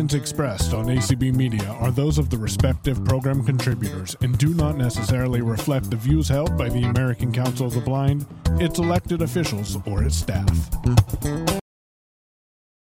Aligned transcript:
opinions 0.00 0.14
expressed 0.14 0.72
on 0.72 0.86
ACB 0.86 1.34
Media 1.34 1.68
are 1.78 1.90
those 1.90 2.16
of 2.16 2.30
the 2.30 2.38
respective 2.38 3.04
program 3.04 3.44
contributors 3.44 4.16
and 4.22 4.38
do 4.38 4.54
not 4.54 4.78
necessarily 4.78 5.42
reflect 5.42 5.90
the 5.90 5.96
views 5.96 6.26
held 6.26 6.56
by 6.56 6.70
the 6.70 6.84
American 6.84 7.30
Council 7.30 7.66
of 7.66 7.74
the 7.74 7.82
Blind, 7.82 8.24
its 8.52 8.78
elected 8.78 9.20
officials, 9.20 9.76
or 9.86 10.02
its 10.02 10.16
staff. 10.16 10.70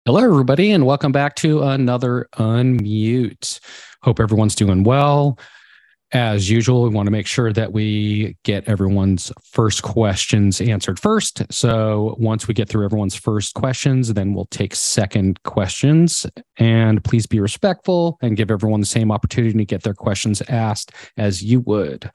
Hello, 0.04 0.23
everybody, 0.23 0.71
and 0.71 0.86
welcome 0.86 1.11
back 1.11 1.35
to 1.36 1.64
another 1.64 2.29
Unmute. 2.36 3.59
Hope 4.03 4.21
everyone's 4.21 4.55
doing 4.55 4.85
well. 4.85 5.41
As 6.12 6.48
usual, 6.48 6.82
we 6.82 6.88
want 6.88 7.06
to 7.06 7.11
make 7.11 7.27
sure 7.27 7.52
that 7.52 7.72
we 7.72 8.36
get 8.43 8.66
everyone's 8.66 9.30
first 9.45 9.82
questions 9.82 10.58
answered 10.58 10.98
first. 10.98 11.43
So 11.52 12.16
once 12.18 12.48
we 12.48 12.54
get 12.54 12.68
through 12.68 12.86
everyone's 12.86 13.14
first 13.14 13.52
questions, 13.54 14.14
then 14.14 14.32
we'll 14.32 14.46
take 14.46 14.75
second 14.75 15.43
questions. 15.43 16.25
And 16.57 17.04
please 17.04 17.26
be 17.26 17.40
respectful 17.40 18.16
and 18.22 18.39
give 18.39 18.50
everyone 18.50 18.80
the 18.80 18.86
same 18.86 19.13
opportunity 19.13 19.58
to 19.58 19.64
get 19.66 19.82
their 19.82 19.93
questions 19.93 20.40
asked 20.49 20.93
as 21.18 21.43
you 21.43 21.61
would. 21.61 22.11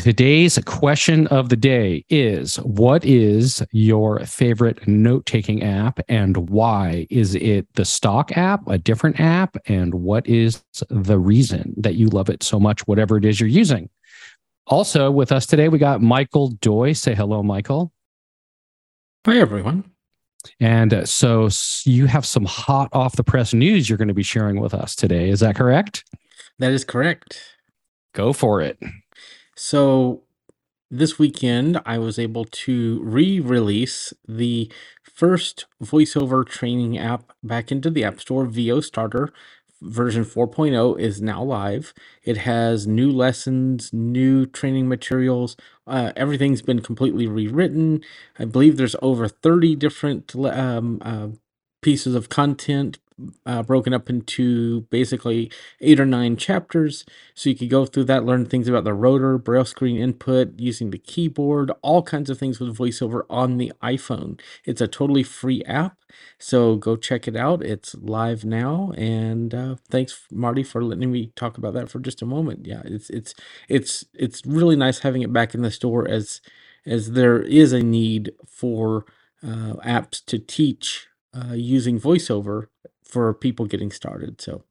Today's 0.00 0.58
question 0.64 1.26
of 1.26 1.50
the 1.50 1.56
day 1.56 2.04
is 2.08 2.56
What 2.56 3.04
is 3.04 3.62
your 3.72 4.20
favorite 4.20 4.88
note 4.88 5.26
taking 5.26 5.62
app 5.62 6.00
and 6.08 6.48
why? 6.48 7.06
Is 7.10 7.34
it 7.34 7.68
the 7.74 7.84
stock 7.84 8.36
app, 8.36 8.66
a 8.66 8.78
different 8.78 9.20
app? 9.20 9.56
And 9.66 9.94
what 9.94 10.26
is 10.26 10.64
the 10.88 11.18
reason 11.18 11.74
that 11.76 11.94
you 11.94 12.08
love 12.08 12.30
it 12.30 12.42
so 12.42 12.58
much, 12.58 12.86
whatever 12.88 13.18
it 13.18 13.24
is 13.24 13.38
you're 13.38 13.48
using? 13.48 13.90
Also, 14.66 15.10
with 15.10 15.30
us 15.30 15.44
today, 15.44 15.68
we 15.68 15.78
got 15.78 16.00
Michael 16.00 16.48
Doise. 16.62 16.98
Say 16.98 17.14
hello, 17.14 17.42
Michael. 17.42 17.92
Hi, 19.26 19.38
everyone. 19.38 19.84
And 20.58 20.94
uh, 20.94 21.04
so 21.04 21.50
you 21.84 22.06
have 22.06 22.24
some 22.24 22.46
hot 22.46 22.88
off 22.92 23.16
the 23.16 23.24
press 23.24 23.52
news 23.52 23.88
you're 23.88 23.98
going 23.98 24.08
to 24.08 24.14
be 24.14 24.24
sharing 24.24 24.58
with 24.58 24.72
us 24.72 24.96
today. 24.96 25.28
Is 25.28 25.40
that 25.40 25.54
correct? 25.54 26.02
That 26.58 26.72
is 26.72 26.82
correct. 26.82 27.40
Go 28.14 28.32
for 28.32 28.62
it. 28.62 28.78
So 29.56 30.22
this 30.90 31.18
weekend, 31.18 31.80
I 31.86 31.98
was 31.98 32.18
able 32.18 32.44
to 32.44 33.00
re 33.02 33.40
release 33.40 34.12
the 34.28 34.70
first 35.02 35.66
voiceover 35.82 36.46
training 36.46 36.98
app 36.98 37.32
back 37.42 37.72
into 37.72 37.90
the 37.90 38.04
App 38.04 38.20
Store. 38.20 38.46
VO 38.46 38.80
Starter 38.80 39.32
version 39.82 40.24
4.0 40.24 40.98
is 41.00 41.20
now 41.20 41.42
live. 41.42 41.92
It 42.24 42.38
has 42.38 42.86
new 42.86 43.10
lessons, 43.10 43.92
new 43.92 44.46
training 44.46 44.88
materials. 44.88 45.56
Uh, 45.86 46.12
everything's 46.16 46.62
been 46.62 46.80
completely 46.80 47.26
rewritten. 47.26 48.02
I 48.38 48.44
believe 48.46 48.76
there's 48.76 48.96
over 49.02 49.28
30 49.28 49.76
different 49.76 50.34
um, 50.36 50.98
uh, 51.02 51.28
pieces 51.82 52.14
of 52.14 52.28
content 52.28 52.98
uh, 53.46 53.62
broken 53.62 53.94
up 53.94 54.10
into 54.10 54.82
basically 54.90 55.50
eight 55.80 56.00
or 56.00 56.06
nine 56.06 56.36
chapters. 56.36 57.04
So 57.34 57.50
you 57.50 57.56
could 57.56 57.70
go 57.70 57.86
through 57.86 58.04
that, 58.04 58.24
learn 58.24 58.46
things 58.46 58.68
about 58.68 58.84
the 58.84 58.94
rotor, 58.94 59.38
braille 59.38 59.64
screen 59.66 59.98
input, 59.98 60.58
using 60.60 60.90
the 60.90 60.98
keyboard, 60.98 61.72
all 61.82 62.02
kinds 62.02 62.30
of 62.30 62.38
things 62.38 62.60
with 62.60 62.76
VoiceOver 62.76 63.24
on 63.30 63.58
the 63.58 63.72
iPhone. 63.82 64.40
It's 64.64 64.80
a 64.80 64.88
totally 64.88 65.24
free 65.24 65.64
app. 65.64 65.96
So 66.38 66.76
go 66.76 66.96
check 66.96 67.28
it 67.28 67.36
out. 67.36 67.64
It's 67.64 67.94
live 67.96 68.44
now. 68.44 68.92
And 68.96 69.54
uh, 69.54 69.76
thanks, 69.90 70.26
Marty, 70.32 70.62
for 70.64 70.84
letting 70.84 71.12
me 71.12 71.32
talk 71.36 71.58
about 71.58 71.74
that 71.74 71.90
for 71.90 72.00
just 72.00 72.22
a 72.22 72.26
moment. 72.26 72.66
Yeah, 72.66 72.82
it's 72.84 73.10
it's 73.10 73.34
it's 73.68 74.04
it's 74.14 74.42
really 74.46 74.76
nice 74.76 75.00
having 75.00 75.22
it 75.22 75.32
back 75.32 75.54
in 75.54 75.62
the 75.62 75.70
store 75.70 76.08
as 76.08 76.40
as 76.86 77.12
there 77.12 77.40
is 77.42 77.72
a 77.72 77.82
need 77.82 78.32
for 78.46 79.06
uh, 79.44 79.74
apps 79.84 80.24
to 80.26 80.38
teach 80.38 81.08
uh, 81.34 81.54
using 81.54 82.00
VoiceOver 82.00 82.66
for 83.12 83.34
people 83.34 83.66
getting 83.66 83.90
started. 83.90 84.40
So 84.40 84.64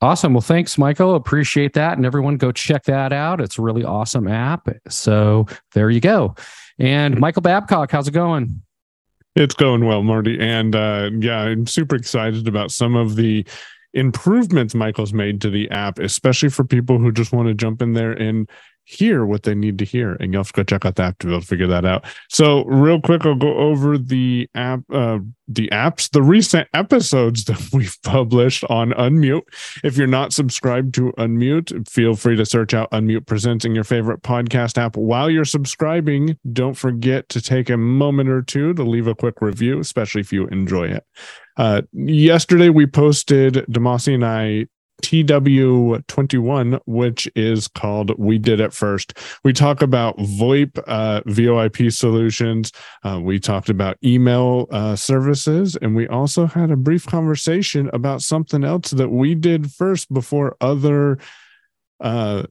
Awesome. 0.00 0.32
Well, 0.32 0.40
thanks, 0.40 0.78
Michael. 0.78 1.16
Appreciate 1.16 1.72
that. 1.72 1.96
And 1.96 2.06
everyone 2.06 2.36
go 2.36 2.52
check 2.52 2.84
that 2.84 3.12
out. 3.12 3.40
It's 3.40 3.58
a 3.58 3.62
really 3.62 3.82
awesome 3.82 4.28
app. 4.28 4.68
So 4.88 5.46
there 5.72 5.90
you 5.90 6.00
go. 6.00 6.36
And 6.78 7.18
Michael 7.18 7.42
Babcock, 7.42 7.90
how's 7.90 8.06
it 8.06 8.12
going? 8.12 8.62
It's 9.34 9.56
going 9.56 9.84
well, 9.84 10.04
Marty. 10.04 10.38
And 10.38 10.76
uh, 10.76 11.10
yeah, 11.18 11.40
I'm 11.40 11.66
super 11.66 11.96
excited 11.96 12.46
about 12.46 12.70
some 12.70 12.94
of 12.94 13.16
the 13.16 13.44
improvements 13.92 14.72
Michael's 14.72 15.12
made 15.12 15.40
to 15.40 15.50
the 15.50 15.68
app, 15.70 15.98
especially 15.98 16.50
for 16.50 16.62
people 16.62 16.98
who 16.98 17.10
just 17.10 17.32
want 17.32 17.48
to 17.48 17.54
jump 17.54 17.82
in 17.82 17.94
there 17.94 18.12
and 18.12 18.48
hear 18.88 19.26
what 19.26 19.42
they 19.42 19.54
need 19.54 19.78
to 19.78 19.84
hear. 19.84 20.14
And 20.14 20.32
you'll 20.32 20.40
have 20.40 20.52
to 20.52 20.54
go 20.54 20.62
check 20.62 20.86
out 20.86 20.96
the 20.96 21.02
app 21.02 21.18
to 21.18 21.26
be 21.26 21.32
able 21.32 21.42
to 21.42 21.46
figure 21.46 21.66
that 21.66 21.84
out. 21.84 22.06
So, 22.30 22.64
real 22.64 23.00
quick, 23.00 23.26
I'll 23.26 23.34
go 23.34 23.54
over 23.58 23.98
the 23.98 24.48
app, 24.54 24.80
uh, 24.90 25.18
the 25.46 25.68
apps, 25.68 26.10
the 26.10 26.22
recent 26.22 26.68
episodes 26.72 27.44
that 27.46 27.68
we've 27.72 27.98
published 28.02 28.64
on 28.70 28.92
Unmute. 28.92 29.42
If 29.84 29.98
you're 29.98 30.06
not 30.06 30.32
subscribed 30.32 30.94
to 30.94 31.12
Unmute, 31.18 31.86
feel 31.86 32.16
free 32.16 32.36
to 32.36 32.46
search 32.46 32.72
out 32.72 32.90
Unmute 32.90 33.26
Presenting 33.26 33.74
your 33.74 33.84
favorite 33.84 34.22
podcast 34.22 34.78
app. 34.78 34.96
While 34.96 35.28
you're 35.28 35.44
subscribing, 35.44 36.38
don't 36.50 36.74
forget 36.74 37.28
to 37.28 37.42
take 37.42 37.68
a 37.68 37.76
moment 37.76 38.30
or 38.30 38.40
two 38.40 38.72
to 38.72 38.82
leave 38.82 39.06
a 39.06 39.14
quick 39.14 39.42
review, 39.42 39.80
especially 39.80 40.22
if 40.22 40.32
you 40.32 40.46
enjoy 40.46 40.88
it. 40.88 41.04
Uh, 41.58 41.82
yesterday, 41.92 42.70
we 42.70 42.86
posted 42.86 43.54
Demasi 43.68 44.14
and 44.14 44.24
I 44.24 44.66
TW21, 45.02 46.80
which 46.86 47.28
is 47.34 47.68
called 47.68 48.18
We 48.18 48.38
Did 48.38 48.60
It 48.60 48.72
First. 48.72 49.18
We 49.44 49.52
talk 49.52 49.82
about 49.82 50.16
VoIP, 50.18 50.82
uh, 50.86 51.20
VoIP 51.22 51.92
solutions. 51.92 52.72
Uh, 53.04 53.20
we 53.22 53.38
talked 53.38 53.68
about 53.68 53.96
email 54.04 54.66
uh, 54.70 54.96
services. 54.96 55.76
And 55.80 55.94
we 55.94 56.08
also 56.08 56.46
had 56.46 56.70
a 56.70 56.76
brief 56.76 57.06
conversation 57.06 57.90
about 57.92 58.22
something 58.22 58.64
else 58.64 58.90
that 58.90 59.10
we 59.10 59.34
did 59.34 59.72
first 59.72 60.12
before 60.12 60.56
other 60.60 61.18
uh, 62.00 62.44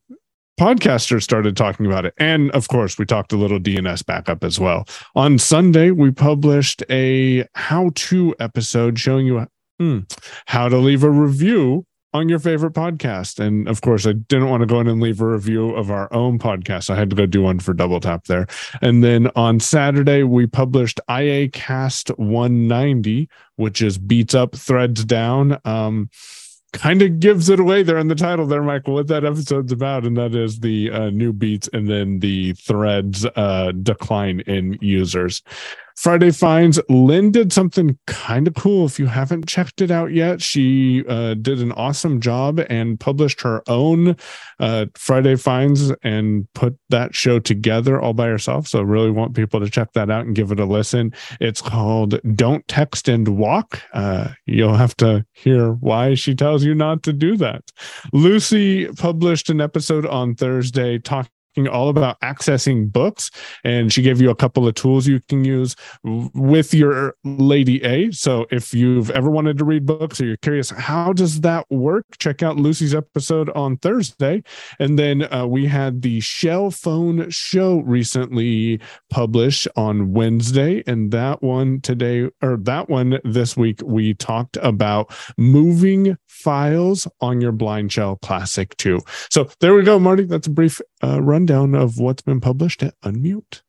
podcasters 0.59 1.23
started 1.23 1.55
talking 1.55 1.85
about 1.85 2.05
it. 2.05 2.13
And 2.17 2.51
of 2.51 2.67
course, 2.67 2.97
we 2.97 3.05
talked 3.05 3.31
a 3.31 3.37
little 3.37 3.59
DNS 3.59 4.05
backup 4.05 4.43
as 4.43 4.59
well. 4.59 4.87
On 5.15 5.37
Sunday, 5.37 5.91
we 5.91 6.11
published 6.11 6.83
a 6.89 7.45
how 7.53 7.91
to 7.95 8.35
episode 8.39 8.99
showing 8.99 9.27
you 9.27 9.47
hmm, 9.79 9.99
how 10.47 10.67
to 10.67 10.77
leave 10.77 11.03
a 11.03 11.09
review 11.09 11.85
on 12.13 12.29
your 12.29 12.40
favorite 12.40 12.73
podcast. 12.73 13.40
And 13.40 13.68
of 13.68 13.81
course, 13.81 14.06
I 14.06 14.13
didn't 14.13 14.50
want 14.50 14.62
to 14.62 14.68
go 14.68 14.79
in 14.79 14.88
and 14.88 15.01
leave 15.01 15.22
a 15.22 15.28
review 15.28 15.72
of 15.72 15.91
our 15.91 16.12
own 16.13 16.40
podcast. 16.40 16.90
I 16.90 16.95
had 16.95 17.09
to 17.09 17.16
go 17.16 17.25
do 17.25 17.41
one 17.41 17.59
for 17.59 17.73
Double 17.73 18.00
Tap 18.00 18.25
there. 18.25 18.47
And 18.81 19.03
then 19.03 19.29
on 19.35 19.59
Saturday, 19.59 20.23
we 20.23 20.47
published 20.47 21.00
IA 21.09 21.50
Cast 21.50 22.09
190, 22.18 23.29
which 23.56 23.81
is 23.81 23.97
beats 23.97 24.34
up, 24.34 24.56
threads 24.56 25.03
down. 25.06 25.59
Um, 25.66 26.09
kind 26.73 27.01
of 27.01 27.19
gives 27.19 27.50
it 27.50 27.59
away 27.59 27.81
there 27.81 27.97
in 27.97 28.09
the 28.09 28.13
title 28.13 28.45
there 28.45 28.62
michael 28.62 28.94
what 28.94 29.07
that 29.07 29.24
episode's 29.24 29.72
about 29.72 30.06
and 30.06 30.18
that 30.18 30.35
is 30.35 30.59
the 30.59 30.91
uh, 30.91 31.09
new 31.09 31.31
beats 31.31 31.69
and 31.72 31.89
then 31.89 32.19
the 32.19 32.51
threads 32.53 33.25
uh, 33.35 33.72
decline 33.81 34.41
in 34.41 34.78
users 34.81 35.41
Friday 35.97 36.29
Finds. 36.29 36.79
Lynn 36.89 37.31
did 37.31 37.51
something 37.51 37.97
kind 38.05 38.47
of 38.47 38.53
cool. 38.53 38.85
If 38.85 38.99
you 38.99 39.07
haven't 39.07 39.47
checked 39.47 39.81
it 39.81 39.89
out 39.89 40.11
yet, 40.11 40.43
she 40.43 41.03
uh, 41.07 41.33
did 41.33 41.59
an 41.59 41.71
awesome 41.71 42.21
job 42.21 42.61
and 42.69 42.99
published 42.99 43.41
her 43.41 43.63
own 43.67 44.15
uh, 44.59 44.85
Friday 44.93 45.35
Finds 45.35 45.91
and 46.03 46.47
put 46.53 46.77
that 46.89 47.15
show 47.15 47.39
together 47.39 47.99
all 47.99 48.13
by 48.13 48.27
herself. 48.27 48.67
So, 48.67 48.83
really 48.83 49.09
want 49.09 49.35
people 49.35 49.59
to 49.59 49.69
check 49.71 49.93
that 49.93 50.11
out 50.11 50.27
and 50.27 50.35
give 50.35 50.51
it 50.51 50.59
a 50.59 50.65
listen. 50.65 51.13
It's 51.41 51.63
called 51.63 52.21
Don't 52.35 52.67
Text 52.67 53.09
and 53.09 53.27
Walk. 53.29 53.81
Uh, 53.91 54.29
you'll 54.45 54.75
have 54.75 54.95
to 54.97 55.25
hear 55.33 55.71
why 55.73 56.13
she 56.13 56.35
tells 56.35 56.63
you 56.63 56.75
not 56.75 57.01
to 57.03 57.13
do 57.13 57.35
that. 57.37 57.63
Lucy 58.13 58.85
published 58.85 59.49
an 59.49 59.61
episode 59.61 60.05
on 60.05 60.35
Thursday 60.35 60.99
talking 60.99 61.31
all 61.66 61.88
about 61.88 62.19
accessing 62.19 62.91
books. 62.91 63.31
And 63.63 63.94
she 63.94 64.01
gave 64.01 64.19
you 64.19 64.29
a 64.29 64.35
couple 64.35 64.68
of 64.68 64.75
tools 64.75 65.07
you 65.07 65.22
can 65.29 65.45
use 65.45 65.78
with 66.03 66.73
your 66.73 67.16
Lady 67.23 67.81
A. 67.85 68.12
So 68.12 68.45
if 68.51 68.74
you've 68.74 69.09
ever 69.12 69.31
wanted 69.31 69.57
to 69.59 69.65
read 69.65 69.86
books 69.86 70.19
or 70.19 70.25
you're 70.25 70.36
curious, 70.36 70.71
how 70.71 71.13
does 71.13 71.39
that 71.42 71.65
work? 71.69 72.06
Check 72.19 72.44
out 72.44 72.57
Lucy's 72.57 72.94
episode 72.94 73.50
on 73.51 73.77
Thursday. 73.77 74.44
And 74.80 75.00
then 75.00 75.31
uh, 75.33 75.48
we 75.48 75.68
had 75.68 76.01
the 76.01 76.19
Shell 76.19 76.71
Phone 76.71 77.30
Show 77.30 77.80
recently 77.80 78.81
published 79.10 79.69
on 79.77 80.12
Wednesday. 80.12 80.83
And 80.86 81.12
that 81.12 81.42
one 81.42 81.80
today, 81.80 82.30
or 82.42 82.57
that 82.57 82.89
one 82.89 83.19
this 83.24 83.56
week, 83.56 83.80
we 83.86 84.13
talked 84.15 84.57
about 84.57 85.15
moving 85.38 86.18
files 86.38 87.07
on 87.22 87.42
your 87.42 87.51
BlindShell 87.51 88.22
Classic 88.22 88.75
2. 88.78 89.01
So 89.30 89.50
there 89.60 89.74
we 89.74 89.84
go, 89.84 89.98
Marty. 90.00 90.24
That's 90.24 90.48
a 90.48 90.51
brief 90.51 90.80
uh, 91.04 91.22
rundown 91.22 91.75
of 91.75 91.98
what's 92.00 92.22
been 92.22 92.39
published 92.39 92.84
at 92.84 92.94
Unmute. 93.01 93.62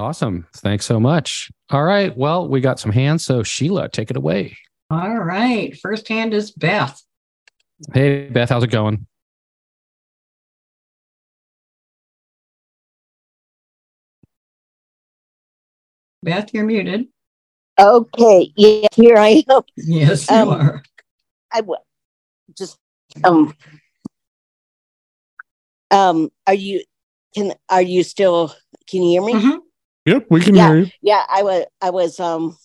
Awesome. 0.00 0.46
Thanks 0.56 0.84
so 0.86 0.98
much. 0.98 1.50
All 1.70 1.84
right. 1.84 2.16
Well, 2.16 2.48
we 2.48 2.60
got 2.60 2.80
some 2.80 2.90
hands. 2.92 3.24
So, 3.24 3.42
Sheila, 3.42 3.88
take 3.88 4.10
it 4.10 4.16
away. 4.16 4.56
All 4.90 5.18
right. 5.18 5.76
First 5.78 6.08
hand 6.08 6.34
is 6.34 6.50
Beth. 6.50 7.00
Hey, 7.92 8.28
Beth, 8.28 8.48
how's 8.48 8.64
it 8.64 8.70
going? 8.70 9.06
Beth, 16.22 16.52
you're 16.54 16.64
muted. 16.64 17.06
Okay. 17.78 18.52
Yes, 18.56 18.88
here 18.94 19.16
I 19.16 19.44
am. 19.50 19.62
Yes, 19.76 20.30
you 20.30 20.36
Um, 20.36 20.48
are. 20.48 20.82
I 21.52 21.60
w- 21.60 21.76
just 21.76 21.86
um 23.22 23.54
um 25.90 26.30
are 26.46 26.54
you 26.54 26.82
can 27.34 27.52
are 27.68 27.82
you 27.82 28.02
still 28.02 28.52
can 28.88 29.02
you 29.02 29.20
hear 29.20 29.22
me? 29.22 29.34
Mhm. 29.34 29.58
Yep, 30.06 30.26
we 30.30 30.40
can 30.40 30.54
Yeah. 30.54 30.68
hear 30.68 30.78
you. 30.80 30.86
Yeah, 31.02 31.24
I 31.28 31.42
was 31.42 31.64
I 31.80 31.90
was 31.90 32.18
um 32.18 32.56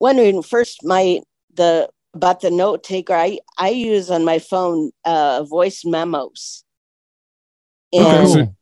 wondering 0.00 0.42
first 0.42 0.84
my 0.84 1.20
the 1.54 1.88
about 2.14 2.40
the 2.40 2.50
note 2.50 2.82
taker. 2.82 3.14
I 3.14 3.38
I 3.58 3.70
use 3.70 4.10
on 4.10 4.24
my 4.24 4.38
phone 4.38 4.90
uh 5.04 5.44
voice 5.44 5.84
memos. 5.84 6.64
Okay, 7.94 8.18
And 8.20 8.28
so- 8.28 8.54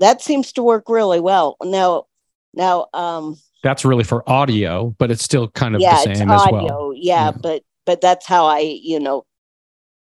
that 0.00 0.22
seems 0.22 0.52
to 0.54 0.62
work 0.62 0.88
really 0.88 1.20
well. 1.20 1.56
Now 1.62 2.06
now 2.54 2.88
um 2.94 3.36
That's 3.62 3.84
really 3.84 4.04
for 4.04 4.28
audio, 4.28 4.94
but 4.98 5.10
it's 5.10 5.22
still 5.22 5.48
kind 5.48 5.74
of 5.74 5.80
yeah, 5.82 6.02
the 6.02 6.10
it's 6.10 6.18
same 6.20 6.30
as 6.30 6.46
well. 6.50 6.92
Yeah, 6.94 7.26
Yeah. 7.26 7.30
but 7.32 7.62
but 7.86 8.00
that's 8.00 8.26
how 8.26 8.46
I, 8.46 8.60
you 8.60 8.98
know, 9.00 9.24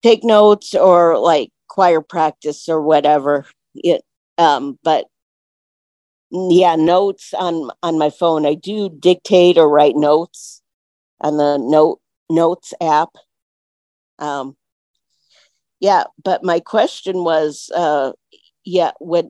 take 0.03 0.23
notes 0.23 0.73
or 0.75 1.17
like 1.17 1.51
choir 1.67 2.01
practice 2.01 2.69
or 2.69 2.81
whatever. 2.81 3.45
It 3.75 4.01
um 4.37 4.79
but 4.83 5.05
yeah, 6.31 6.75
notes 6.75 7.33
on 7.33 7.71
on 7.81 7.97
my 7.97 8.09
phone. 8.09 8.45
I 8.45 8.53
do 8.53 8.89
dictate 8.89 9.57
or 9.57 9.69
write 9.69 9.95
notes 9.95 10.61
on 11.21 11.37
the 11.37 11.57
note 11.57 11.99
notes 12.29 12.73
app. 12.81 13.09
Um 14.19 14.55
yeah, 15.79 16.05
but 16.23 16.43
my 16.43 16.59
question 16.59 17.23
was 17.23 17.71
uh 17.75 18.11
yeah, 18.63 18.91
when 18.99 19.29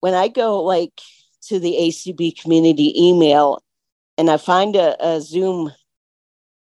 when 0.00 0.14
I 0.14 0.28
go 0.28 0.62
like 0.62 1.00
to 1.48 1.58
the 1.58 1.72
ACB 1.72 2.40
community 2.40 2.92
email 2.96 3.62
and 4.18 4.30
I 4.30 4.36
find 4.36 4.76
a, 4.76 4.96
a 5.04 5.20
Zoom 5.20 5.72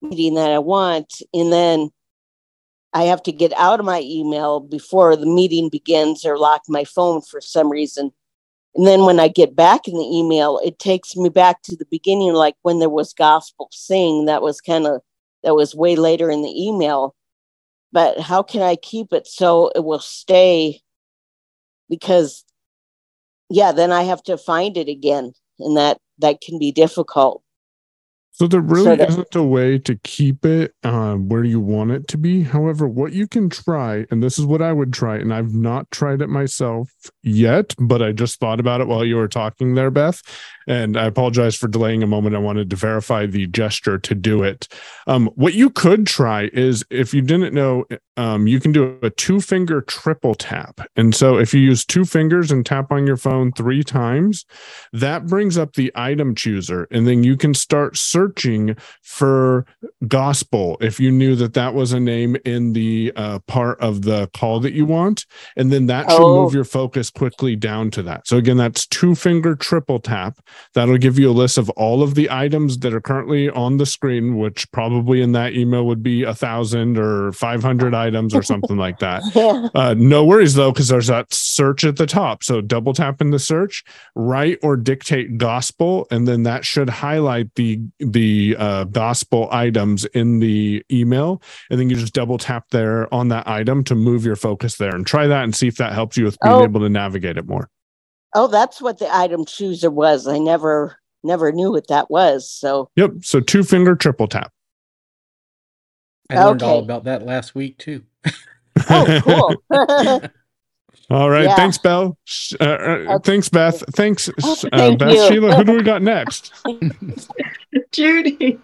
meeting 0.02 0.35
that 0.35 0.50
I 0.50 0.58
want, 0.58 1.23
and 1.35 1.52
then 1.52 1.91
I 2.92 3.04
have 3.04 3.22
to 3.25 3.32
get 3.32 3.52
out 3.56 3.81
of 3.81 3.87
my 3.87 4.00
email 4.04 4.60
before 4.60 5.16
the 5.16 5.26
meeting 5.26 5.69
begins 5.69 6.25
or 6.25 6.38
lock 6.38 6.62
my 6.69 6.84
phone 6.84 7.22
for 7.22 7.40
some 7.40 7.70
reason. 7.70 8.12
And 8.75 8.87
then 8.87 9.04
when 9.04 9.20
I 9.20 9.28
get 9.28 9.56
back 9.56 9.88
in 9.88 9.94
the 9.94 10.16
email, 10.19 10.60
it 10.64 10.78
takes 10.78 11.16
me 11.16 11.28
back 11.28 11.62
to 11.62 11.76
the 11.76 11.87
beginning, 11.90 12.34
like 12.34 12.56
when 12.62 12.78
there 12.78 12.88
was 12.88 13.12
gospel 13.12 13.69
sing. 13.72 14.26
That 14.26 14.42
was 14.42 14.60
kind 14.60 14.87
of 14.87 15.02
that 15.42 15.54
was 15.54 15.75
way 15.75 15.96
later 15.96 16.31
in 16.31 16.42
the 16.42 16.62
email. 16.62 17.14
But 17.92 18.20
how 18.20 18.42
can 18.42 18.62
I 18.62 18.76
keep 18.76 19.12
it 19.12 19.26
so 19.26 19.70
it 19.75 19.84
will 19.84 20.00
stay? 20.00 20.81
Because 21.88 22.44
yeah, 23.48 23.72
then 23.72 23.90
I 23.90 24.04
have 24.04 24.22
to 24.25 24.38
find 24.38 24.76
it 24.76 24.88
again, 24.88 25.32
and 25.58 25.76
that 25.76 25.98
that 26.19 26.40
can 26.40 26.58
be 26.58 26.72
difficult. 26.72 27.42
So 28.40 28.46
there 28.46 28.62
really 28.62 28.84
So 28.84 28.96
that- 28.96 29.08
isn't 29.10 29.34
a 29.34 29.42
way 29.44 29.76
to 29.81 29.96
keep 29.96 30.46
it 30.46 30.75
um, 30.82 31.28
where 31.28 31.44
you 31.44 31.60
want 31.60 31.90
it 31.90 32.08
to 32.08 32.16
be. 32.16 32.42
However, 32.42 32.88
what 32.88 33.12
you 33.12 33.26
can 33.26 33.50
try, 33.50 34.06
and 34.10 34.22
this 34.22 34.38
is 34.38 34.46
what 34.46 34.62
I 34.62 34.72
would 34.72 34.94
try, 34.94 35.19
and 35.19 35.34
I've 35.34 35.52
not 35.52 35.90
tried 35.90 36.22
it 36.22 36.28
myself 36.31 36.90
yet, 37.22 37.75
but 37.78 38.00
I 38.00 38.12
just 38.12 38.40
thought 38.40 38.58
about 38.58 38.81
it 38.81 38.87
while 38.88 39.04
you 39.04 39.16
were 39.16 39.28
talking 39.28 39.75
there, 39.75 39.90
Beth. 39.90 40.22
And 40.70 40.96
I 40.96 41.06
apologize 41.06 41.56
for 41.56 41.67
delaying 41.67 42.02
a 42.05 42.06
moment. 42.06 42.37
I 42.37 42.38
wanted 42.38 42.70
to 42.70 42.76
verify 42.76 43.26
the 43.26 43.49
gesture 43.49 43.99
to 43.99 44.14
do 44.14 44.44
it. 44.44 44.69
Um, 45.08 45.26
what 45.34 45.55
you 45.55 45.69
could 45.69 46.06
try 46.06 46.49
is 46.52 46.84
if 46.90 47.12
you 47.12 47.22
didn't 47.22 47.52
know, 47.52 47.87
um, 48.17 48.46
you 48.46 48.61
can 48.61 48.70
do 48.70 48.96
a 49.02 49.11
two 49.11 49.40
finger 49.40 49.81
triple 49.81 50.37
tap. 50.37 50.81
And 50.94 51.12
so 51.12 51.38
if 51.38 51.52
you 51.52 51.61
use 51.61 51.84
two 51.84 52.05
fingers 52.05 52.52
and 52.52 52.64
tap 52.64 52.93
on 52.93 53.05
your 53.05 53.17
phone 53.17 53.50
three 53.50 53.82
times, 53.82 54.46
that 54.93 55.26
brings 55.26 55.58
up 55.58 55.75
the 55.75 55.90
item 55.96 56.37
chooser. 56.37 56.87
And 56.93 57.05
then 57.05 57.25
you 57.25 57.37
can 57.37 57.52
start 57.52 57.96
searching 57.96 58.76
for 59.02 59.66
gospel 60.06 60.76
if 60.81 61.00
you 61.00 61.11
knew 61.11 61.34
that 61.34 61.55
that 61.55 61.75
was 61.75 61.93
a 61.93 61.99
name 62.00 62.37
in 62.44 62.75
the 62.75 63.12
uh, 63.16 63.40
part 63.40 63.81
of 63.81 64.02
the 64.02 64.28
call 64.34 64.61
that 64.61 64.73
you 64.73 64.87
want. 64.87 65.26
And 65.56 65.73
then 65.73 65.87
that 65.87 66.08
should 66.08 66.20
Oh. 66.20 66.44
move 66.44 66.55
your 66.55 66.64
focus 66.64 67.11
quickly 67.11 67.56
down 67.56 67.90
to 67.93 68.02
that. 68.05 68.28
So 68.28 68.37
again, 68.37 68.56
that's 68.58 68.87
two 68.87 69.16
finger 69.16 69.56
triple 69.56 69.99
tap. 69.99 70.38
That'll 70.74 70.98
give 70.98 71.18
you 71.18 71.30
a 71.30 71.32
list 71.32 71.58
of 71.58 71.68
all 71.70 72.02
of 72.02 72.14
the 72.14 72.30
items 72.30 72.78
that 72.78 72.94
are 72.94 73.00
currently 73.00 73.48
on 73.50 73.76
the 73.78 73.86
screen, 73.86 74.36
which 74.38 74.70
probably 74.72 75.20
in 75.20 75.32
that 75.32 75.54
email 75.54 75.86
would 75.86 76.02
be 76.02 76.22
a 76.22 76.34
thousand 76.34 76.98
or 76.98 77.32
500 77.32 77.94
items 77.94 78.34
or 78.34 78.42
something 78.42 78.76
like 78.76 78.98
that. 79.00 79.22
Yeah. 79.34 79.68
Uh, 79.74 79.94
no 79.96 80.24
worries 80.24 80.54
though, 80.54 80.72
because 80.72 80.88
there's 80.88 81.08
that 81.08 81.32
search 81.32 81.84
at 81.84 81.96
the 81.96 82.06
top. 82.06 82.42
So 82.44 82.60
double 82.60 82.92
tap 82.92 83.20
in 83.20 83.30
the 83.30 83.38
search, 83.38 83.82
write 84.14 84.58
or 84.62 84.76
dictate 84.76 85.38
gospel, 85.38 86.06
and 86.10 86.26
then 86.28 86.44
that 86.44 86.64
should 86.64 86.88
highlight 86.88 87.54
the 87.56 87.80
the 87.98 88.56
uh, 88.58 88.84
gospel 88.84 89.48
items 89.50 90.04
in 90.06 90.38
the 90.40 90.84
email. 90.90 91.42
And 91.70 91.78
then 91.80 91.90
you 91.90 91.96
just 91.96 92.14
double 92.14 92.38
tap 92.38 92.66
there 92.70 93.12
on 93.12 93.28
that 93.28 93.48
item 93.48 93.82
to 93.84 93.94
move 93.94 94.24
your 94.24 94.36
focus 94.36 94.76
there, 94.76 94.94
and 94.94 95.06
try 95.06 95.26
that 95.26 95.44
and 95.44 95.54
see 95.54 95.68
if 95.68 95.76
that 95.76 95.92
helps 95.92 96.16
you 96.16 96.24
with 96.24 96.38
being 96.42 96.54
Oh. 96.54 96.62
able 96.64 96.80
to 96.80 96.88
navigate 96.88 97.36
it 97.36 97.46
more. 97.46 97.68
Oh, 98.34 98.46
that's 98.46 98.80
what 98.80 98.98
the 98.98 99.14
item 99.14 99.44
chooser 99.44 99.90
was. 99.90 100.26
I 100.26 100.38
never 100.38 100.96
never 101.22 101.52
knew 101.52 101.72
what 101.72 101.88
that 101.88 102.10
was. 102.10 102.50
So 102.50 102.90
Yep. 102.96 103.12
So 103.22 103.40
two 103.40 103.62
finger 103.64 103.94
triple 103.94 104.28
tap. 104.28 104.52
I 106.30 106.44
learned 106.44 106.62
all 106.62 106.78
about 106.78 107.04
that 107.04 107.24
last 107.26 107.54
week 107.54 107.76
too. 107.78 108.04
oh, 108.88 109.56
cool. 109.70 110.20
All 111.10 111.28
right. 111.28 111.42
Yeah. 111.46 111.56
Thanks, 111.56 111.76
Bell. 111.76 112.16
Uh, 112.60 112.64
uh, 112.64 112.66
Okay. 113.16 113.32
Thanks, 113.32 113.48
Beth. 113.48 113.82
Thanks, 113.94 114.28
uh, 114.28 114.54
Thank 114.70 115.00
Beth. 115.00 115.12
you. 115.12 115.26
Sheila, 115.28 115.56
who 115.56 115.64
do 115.64 115.72
we 115.72 115.82
got 115.82 116.02
next? 116.02 116.52
Judy. 117.92 118.60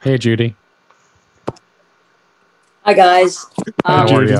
Hey, 0.00 0.16
Judy. 0.16 0.56
Hi 2.84 2.94
guys, 2.94 3.44
How 3.84 4.02
um, 4.02 4.08
Judy. 4.08 4.34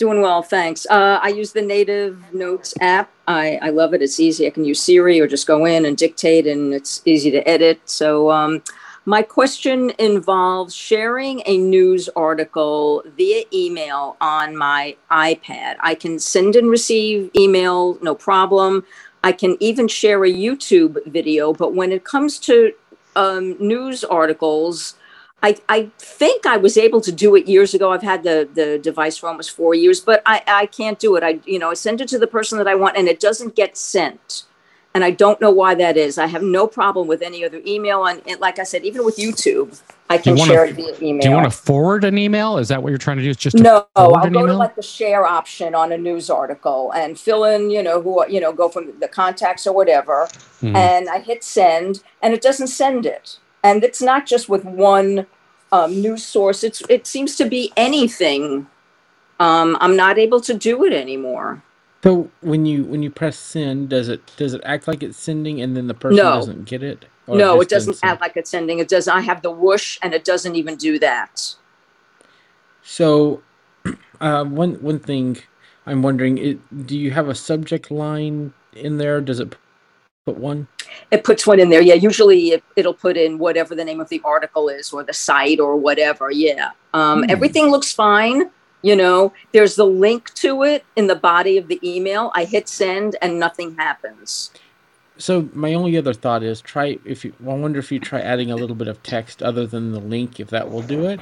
Doing 0.00 0.22
well, 0.22 0.42
thanks. 0.42 0.86
Uh, 0.88 1.20
I 1.22 1.28
use 1.28 1.52
the 1.52 1.60
Native 1.60 2.32
Notes 2.32 2.72
app. 2.80 3.12
I, 3.28 3.58
I 3.60 3.68
love 3.68 3.92
it. 3.92 4.00
It's 4.00 4.18
easy. 4.18 4.46
I 4.46 4.50
can 4.50 4.64
use 4.64 4.82
Siri 4.82 5.20
or 5.20 5.28
just 5.28 5.46
go 5.46 5.66
in 5.66 5.84
and 5.84 5.94
dictate, 5.94 6.46
and 6.46 6.72
it's 6.72 7.02
easy 7.04 7.30
to 7.30 7.46
edit. 7.46 7.82
So, 7.84 8.30
um, 8.30 8.62
my 9.04 9.22
question 9.22 9.92
involves 9.98 10.74
sharing 10.74 11.42
a 11.44 11.58
news 11.58 12.08
article 12.16 13.02
via 13.16 13.44
email 13.52 14.16
on 14.20 14.56
my 14.56 14.96
iPad. 15.10 15.76
I 15.80 15.94
can 15.94 16.18
send 16.18 16.56
and 16.56 16.70
receive 16.70 17.30
email, 17.36 17.98
no 18.02 18.14
problem. 18.14 18.84
I 19.22 19.32
can 19.32 19.58
even 19.60 19.86
share 19.86 20.24
a 20.24 20.32
YouTube 20.32 20.96
video, 21.06 21.52
but 21.52 21.74
when 21.74 21.92
it 21.92 22.04
comes 22.04 22.38
to 22.40 22.72
um, 23.16 23.56
news 23.58 24.02
articles, 24.04 24.94
I, 25.42 25.56
I 25.68 25.90
think 25.98 26.44
I 26.44 26.56
was 26.58 26.76
able 26.76 27.00
to 27.00 27.12
do 27.12 27.34
it 27.34 27.48
years 27.48 27.72
ago. 27.72 27.92
I've 27.92 28.02
had 28.02 28.22
the, 28.24 28.48
the 28.52 28.78
device 28.78 29.16
for 29.16 29.28
almost 29.28 29.52
four 29.52 29.74
years, 29.74 30.00
but 30.00 30.22
I, 30.26 30.42
I 30.46 30.66
can't 30.66 30.98
do 30.98 31.16
it. 31.16 31.22
I 31.22 31.40
you 31.46 31.58
know 31.58 31.70
I 31.70 31.74
send 31.74 32.00
it 32.00 32.08
to 32.08 32.18
the 32.18 32.26
person 32.26 32.58
that 32.58 32.68
I 32.68 32.74
want, 32.74 32.96
and 32.96 33.08
it 33.08 33.20
doesn't 33.20 33.56
get 33.56 33.76
sent, 33.76 34.44
and 34.94 35.02
I 35.02 35.10
don't 35.10 35.40
know 35.40 35.50
why 35.50 35.74
that 35.76 35.96
is. 35.96 36.18
I 36.18 36.26
have 36.26 36.42
no 36.42 36.66
problem 36.66 37.08
with 37.08 37.22
any 37.22 37.42
other 37.44 37.62
email, 37.66 38.04
and, 38.04 38.22
and 38.28 38.38
like 38.40 38.58
I 38.58 38.64
said, 38.64 38.84
even 38.84 39.02
with 39.02 39.16
YouTube, 39.16 39.80
I 40.10 40.18
can 40.18 40.36
share 40.36 40.66
it 40.66 40.76
via 40.76 40.94
email. 41.00 41.22
Do 41.22 41.28
you 41.30 41.34
want 41.34 41.50
to 41.50 41.56
forward 41.58 42.04
an 42.04 42.18
email? 42.18 42.58
Is 42.58 42.68
that 42.68 42.82
what 42.82 42.90
you're 42.90 42.98
trying 42.98 43.16
to 43.16 43.22
do? 43.22 43.30
Is 43.30 43.38
just 43.38 43.56
to 43.56 43.62
No, 43.62 43.86
I'll 43.96 44.28
go 44.28 44.46
to 44.46 44.52
like 44.52 44.76
the 44.76 44.82
share 44.82 45.24
option 45.24 45.74
on 45.74 45.90
a 45.92 45.96
news 45.98 46.28
article 46.28 46.92
and 46.92 47.18
fill 47.18 47.44
in, 47.44 47.70
you 47.70 47.82
know, 47.82 48.02
who 48.02 48.28
you 48.28 48.40
know, 48.40 48.52
go 48.52 48.68
from 48.68 48.92
the 49.00 49.08
contacts 49.08 49.66
or 49.66 49.74
whatever, 49.74 50.28
Mhm. 50.60 50.76
and 50.76 51.08
I 51.08 51.20
hit 51.20 51.42
send, 51.42 52.02
and 52.20 52.34
it 52.34 52.42
doesn't 52.42 52.66
send 52.66 53.06
it. 53.06 53.38
And 53.62 53.84
it's 53.84 54.00
not 54.02 54.26
just 54.26 54.48
with 54.48 54.64
one 54.64 55.26
um, 55.72 56.00
news 56.00 56.24
source. 56.24 56.64
It's 56.64 56.82
it 56.88 57.06
seems 57.06 57.36
to 57.36 57.44
be 57.44 57.72
anything. 57.76 58.66
Um, 59.38 59.76
I'm 59.80 59.96
not 59.96 60.18
able 60.18 60.40
to 60.42 60.54
do 60.54 60.84
it 60.84 60.92
anymore. 60.92 61.62
So 62.02 62.30
when 62.40 62.64
you 62.64 62.84
when 62.84 63.02
you 63.02 63.10
press 63.10 63.38
send, 63.38 63.90
does 63.90 64.08
it 64.08 64.22
does 64.36 64.54
it 64.54 64.62
act 64.64 64.88
like 64.88 65.02
it's 65.02 65.18
sending 65.18 65.60
and 65.60 65.76
then 65.76 65.86
the 65.86 65.94
person 65.94 66.16
No. 66.16 66.34
doesn't 66.36 66.64
get 66.64 66.82
it? 66.82 67.04
No, 67.28 67.60
it 67.60 67.68
doesn't 67.68 67.98
act 68.02 68.20
like 68.20 68.36
it's 68.36 68.50
sending. 68.50 68.78
It 68.80 68.88
does. 68.88 69.06
I 69.06 69.20
have 69.20 69.42
the 69.42 69.50
whoosh, 69.50 69.98
and 70.02 70.14
it 70.14 70.24
doesn't 70.24 70.56
even 70.56 70.76
do 70.76 70.98
that. 70.98 71.54
So, 72.82 73.42
uh, 74.20 74.44
one 74.44 74.74
one 74.82 74.98
thing 74.98 75.38
I'm 75.86 76.02
wondering: 76.02 76.38
it, 76.38 76.86
do 76.86 76.98
you 76.98 77.12
have 77.12 77.28
a 77.28 77.34
subject 77.34 77.90
line 77.90 78.52
in 78.72 78.98
there? 78.98 79.20
Does 79.20 79.38
it 79.40 79.54
put 80.26 80.38
one? 80.38 80.68
It 81.10 81.24
puts 81.24 81.46
one 81.46 81.60
in 81.60 81.70
there. 81.70 81.80
Yeah, 81.80 81.94
usually 81.94 82.50
it, 82.50 82.64
it'll 82.76 82.94
put 82.94 83.16
in 83.16 83.38
whatever 83.38 83.74
the 83.74 83.84
name 83.84 84.00
of 84.00 84.08
the 84.08 84.20
article 84.24 84.68
is 84.68 84.92
or 84.92 85.02
the 85.02 85.12
site 85.12 85.60
or 85.60 85.76
whatever. 85.76 86.30
Yeah. 86.30 86.70
Um, 86.94 87.22
Hmm. 87.22 87.30
Everything 87.30 87.70
looks 87.70 87.92
fine. 87.92 88.50
You 88.82 88.96
know, 88.96 89.32
there's 89.52 89.76
the 89.76 89.84
link 89.84 90.32
to 90.34 90.62
it 90.62 90.84
in 90.96 91.06
the 91.06 91.14
body 91.14 91.58
of 91.58 91.68
the 91.68 91.78
email. 91.84 92.32
I 92.34 92.44
hit 92.44 92.66
send 92.68 93.16
and 93.20 93.38
nothing 93.38 93.76
happens. 93.76 94.50
So 95.18 95.50
my 95.52 95.74
only 95.74 95.98
other 95.98 96.14
thought 96.14 96.42
is 96.42 96.62
try 96.62 96.98
if 97.04 97.26
you. 97.26 97.34
I 97.42 97.52
wonder 97.52 97.78
if 97.78 97.92
you 97.92 98.00
try 98.00 98.20
adding 98.20 98.50
a 98.50 98.56
little 98.56 98.76
bit 98.76 98.88
of 98.88 99.02
text 99.02 99.42
other 99.42 99.66
than 99.66 99.92
the 99.92 100.00
link, 100.00 100.40
if 100.40 100.48
that 100.48 100.70
will 100.70 100.80
do 100.80 101.04
it. 101.04 101.20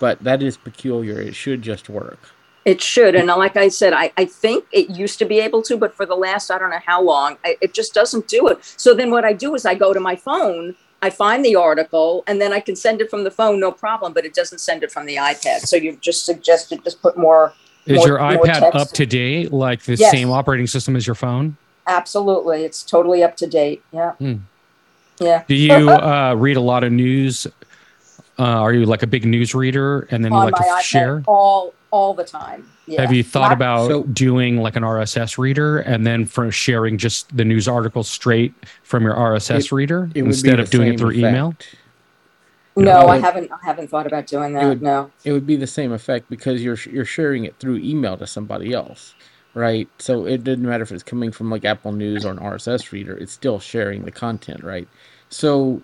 But 0.00 0.18
that 0.24 0.42
is 0.42 0.56
peculiar. 0.56 1.20
It 1.20 1.36
should 1.36 1.62
just 1.62 1.88
work. 1.88 2.18
It 2.66 2.82
should. 2.82 3.14
And 3.14 3.28
like 3.28 3.56
I 3.56 3.68
said, 3.68 3.94
I, 3.94 4.12
I 4.18 4.26
think 4.26 4.66
it 4.72 4.90
used 4.90 5.18
to 5.20 5.24
be 5.24 5.38
able 5.38 5.62
to, 5.62 5.78
but 5.78 5.94
for 5.94 6.04
the 6.04 6.16
last, 6.16 6.50
I 6.50 6.58
don't 6.58 6.70
know 6.70 6.80
how 6.84 7.00
long, 7.00 7.38
I, 7.44 7.56
it 7.62 7.72
just 7.72 7.94
doesn't 7.94 8.26
do 8.28 8.48
it. 8.48 8.58
So 8.76 8.92
then 8.92 9.10
what 9.10 9.24
I 9.24 9.32
do 9.32 9.54
is 9.54 9.64
I 9.64 9.74
go 9.74 9.94
to 9.94 10.00
my 10.00 10.16
phone 10.16 10.74
I 11.02 11.10
find 11.10 11.44
the 11.44 11.56
article 11.56 12.24
and 12.26 12.40
then 12.40 12.52
I 12.52 12.60
can 12.60 12.74
send 12.74 13.00
it 13.00 13.10
from 13.10 13.24
the 13.24 13.30
phone, 13.30 13.60
no 13.60 13.70
problem, 13.70 14.12
but 14.12 14.24
it 14.24 14.34
doesn't 14.34 14.58
send 14.58 14.82
it 14.82 14.90
from 14.90 15.06
the 15.06 15.16
iPad. 15.16 15.60
So 15.60 15.76
you've 15.76 16.00
just 16.00 16.24
suggested 16.24 16.82
just 16.84 17.02
put 17.02 17.16
more. 17.16 17.52
Is 17.86 17.98
more- 17.98 18.08
your 18.08 18.18
iPad 18.18 18.74
up 18.74 18.88
to 18.88 19.06
date, 19.06 19.52
like 19.52 19.82
the 19.82 19.94
Yes. 19.94 20.10
same 20.10 20.30
operating 20.30 20.66
system 20.66 20.96
as 20.96 21.06
your 21.06 21.14
phone? 21.14 21.56
Absolutely. 21.86 22.64
It's 22.64 22.82
totally 22.82 23.22
up 23.22 23.36
to 23.36 23.46
date. 23.46 23.82
Yeah. 23.92 24.12
Hmm. 24.12 24.34
Yeah. 25.20 25.44
Do 25.46 25.54
you 25.54 25.90
uh, 25.90 26.34
read 26.36 26.56
a 26.56 26.60
lot 26.60 26.82
of 26.82 26.92
news? 26.92 27.46
Uh, 28.38 28.42
are 28.42 28.72
you 28.72 28.84
like 28.84 29.02
a 29.02 29.06
big 29.06 29.24
news 29.24 29.54
reader, 29.54 30.08
and 30.10 30.24
then 30.24 30.32
you 30.32 30.38
like 30.38 30.54
to 30.56 30.62
iPad 30.62 30.80
share? 30.80 31.22
all 31.26 31.72
all 31.90 32.14
the 32.14 32.24
time. 32.24 32.68
Yeah. 32.86 33.00
Have 33.00 33.12
you 33.12 33.22
thought 33.22 33.48
Not- 33.48 33.52
about 33.52 33.88
So- 33.88 34.02
doing 34.04 34.58
like 34.58 34.76
an 34.76 34.82
RSS 34.84 35.38
reader 35.38 35.78
and 35.78 36.06
then 36.06 36.24
for 36.26 36.50
sharing 36.50 36.98
just 36.98 37.34
the 37.36 37.44
news 37.44 37.68
article 37.68 38.02
straight 38.02 38.52
from 38.82 39.02
your 39.04 39.14
RSS 39.14 39.72
reader 39.72 40.10
It 40.14 40.24
instead 40.24 40.60
of 40.60 40.70
doing 40.70 40.88
it 40.88 40.90
same 40.92 40.98
through 40.98 41.12
email? 41.12 41.48
effect. 41.48 41.74
No, 42.78 42.82
It 42.82 42.88
I 42.94 43.04
would- 43.14 43.24
haven't. 43.24 43.50
I 43.52 43.56
haven't 43.64 43.88
thought 43.88 44.06
about 44.06 44.26
doing 44.26 44.52
that. 44.52 44.66
would- 44.68 44.82
no. 44.82 45.10
It 45.24 45.32
would 45.32 45.46
be 45.46 45.56
the 45.56 45.66
same 45.66 45.92
effect 45.92 46.28
because 46.28 46.62
you're 46.62 46.76
you're 46.90 47.04
sharing 47.06 47.44
it 47.44 47.54
through 47.58 47.76
email 47.78 48.16
to 48.18 48.26
somebody 48.26 48.74
else, 48.74 49.14
right? 49.54 49.88
So 49.98 50.26
it 50.26 50.44
didn't 50.44 50.66
matter 50.68 50.82
if 50.82 50.92
it's 50.92 51.02
coming 51.02 51.32
from 51.32 51.50
like 51.50 51.64
Apple 51.64 51.92
News 51.92 52.26
or 52.26 52.32
an 52.32 52.38
RSS 52.38 52.92
reader. 52.92 53.16
It's 53.16 53.32
still 53.32 53.58
sharing 53.60 54.02
the 54.04 54.10
content, 54.10 54.62
right? 54.62 54.86
So 55.30 55.80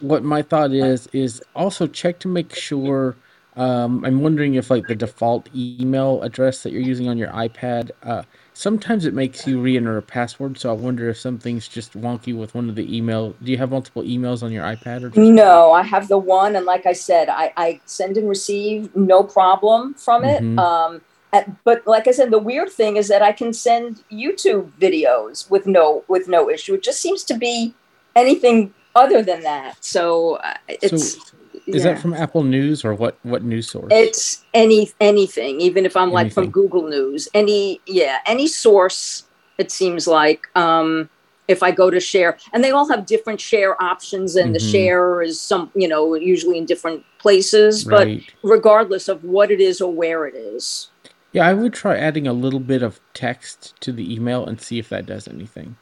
what 0.00 0.24
my 0.24 0.42
thought 0.42 0.72
is 0.72 1.08
is 1.12 1.40
also 1.54 1.86
check 1.86 2.18
to 2.20 2.28
make 2.28 2.54
sure. 2.54 3.14
Um, 3.56 4.04
I'm 4.04 4.20
wondering 4.20 4.54
if 4.54 4.70
like 4.70 4.86
the 4.86 4.94
default 4.94 5.48
email 5.54 6.22
address 6.22 6.62
that 6.62 6.72
you're 6.72 6.82
using 6.82 7.08
on 7.08 7.16
your 7.16 7.28
iPad. 7.28 7.90
Uh, 8.02 8.22
sometimes 8.52 9.04
it 9.04 9.14
makes 9.14 9.46
you 9.46 9.60
re-enter 9.60 9.96
a 9.96 10.02
password. 10.02 10.58
So 10.58 10.70
I 10.70 10.72
wonder 10.72 11.08
if 11.08 11.18
something's 11.18 11.68
just 11.68 11.92
wonky 11.92 12.36
with 12.36 12.54
one 12.54 12.68
of 12.68 12.74
the 12.74 12.96
email. 12.96 13.34
Do 13.42 13.52
you 13.52 13.58
have 13.58 13.70
multiple 13.70 14.02
emails 14.02 14.42
on 14.42 14.50
your 14.50 14.64
iPad 14.64 15.02
or? 15.02 15.08
Just 15.08 15.18
No, 15.18 15.72
I 15.72 15.82
have 15.82 16.08
the 16.08 16.18
one, 16.18 16.56
and 16.56 16.66
like 16.66 16.86
I 16.86 16.92
said, 16.92 17.28
I, 17.28 17.52
I 17.56 17.80
send 17.84 18.16
and 18.16 18.28
receive 18.28 18.94
no 18.96 19.22
problem 19.22 19.94
from 19.94 20.24
it. 20.24 20.42
Mhm. 20.42 20.58
Um, 20.58 21.00
at, 21.32 21.64
but 21.64 21.86
like 21.86 22.06
I 22.06 22.12
said, 22.12 22.30
the 22.30 22.38
weird 22.38 22.70
thing 22.70 22.96
is 22.96 23.08
that 23.08 23.20
I 23.22 23.32
can 23.32 23.52
send 23.52 24.04
YouTube 24.10 24.70
videos 24.80 25.50
with 25.50 25.66
no 25.66 26.04
with 26.08 26.28
no 26.28 26.48
issue. 26.48 26.74
It 26.74 26.82
just 26.82 27.00
seems 27.00 27.24
to 27.24 27.34
be 27.34 27.74
anything 28.14 28.72
other 28.94 29.22
than 29.22 29.42
that. 29.42 29.84
So 29.84 30.36
uh, 30.36 30.54
it's 30.68 31.14
So 31.14 31.20
is 31.66 31.84
yeah. 31.84 31.92
that 31.92 32.02
from 32.02 32.14
Apple 32.14 32.42
News 32.42 32.84
or 32.84 32.94
what? 32.94 33.18
What 33.22 33.42
news 33.42 33.70
source? 33.70 33.88
It's 33.90 34.44
any 34.52 34.90
anything, 35.00 35.60
even 35.60 35.86
if 35.86 35.96
I'm 35.96 36.10
like 36.10 36.32
from 36.32 36.50
Google 36.50 36.88
News, 36.88 37.28
any 37.34 37.80
yeah, 37.86 38.18
any 38.26 38.46
source. 38.46 39.24
It 39.56 39.70
seems 39.70 40.06
like 40.06 40.46
um, 40.56 41.08
if 41.46 41.62
I 41.62 41.70
go 41.70 41.88
to 41.88 42.00
share, 42.00 42.36
and 42.52 42.62
they 42.62 42.70
all 42.70 42.88
have 42.88 43.06
different 43.06 43.40
share 43.40 43.80
options, 43.82 44.36
and 44.36 44.54
the 44.54 44.58
Mhm. 44.58 44.72
share 44.72 45.22
is 45.22 45.40
some 45.40 45.70
you 45.74 45.88
know 45.88 46.14
usually 46.14 46.58
in 46.58 46.66
different 46.66 47.04
places, 47.18 47.84
but 47.84 48.08
regardless 48.42 49.08
of 49.08 49.24
what 49.24 49.50
it 49.50 49.60
is 49.60 49.80
or 49.80 49.92
where 49.92 50.26
it 50.26 50.34
is. 50.34 50.88
Yeah, 51.32 51.48
I 51.48 51.54
would 51.54 51.72
try 51.72 51.96
adding 51.96 52.26
a 52.28 52.32
little 52.32 52.60
bit 52.60 52.82
of 52.82 53.00
text 53.12 53.74
to 53.80 53.90
the 53.90 54.14
email 54.14 54.46
and 54.46 54.60
see 54.60 54.78
if 54.78 54.88
that 54.90 55.06
does 55.06 55.26
anything. 55.26 55.76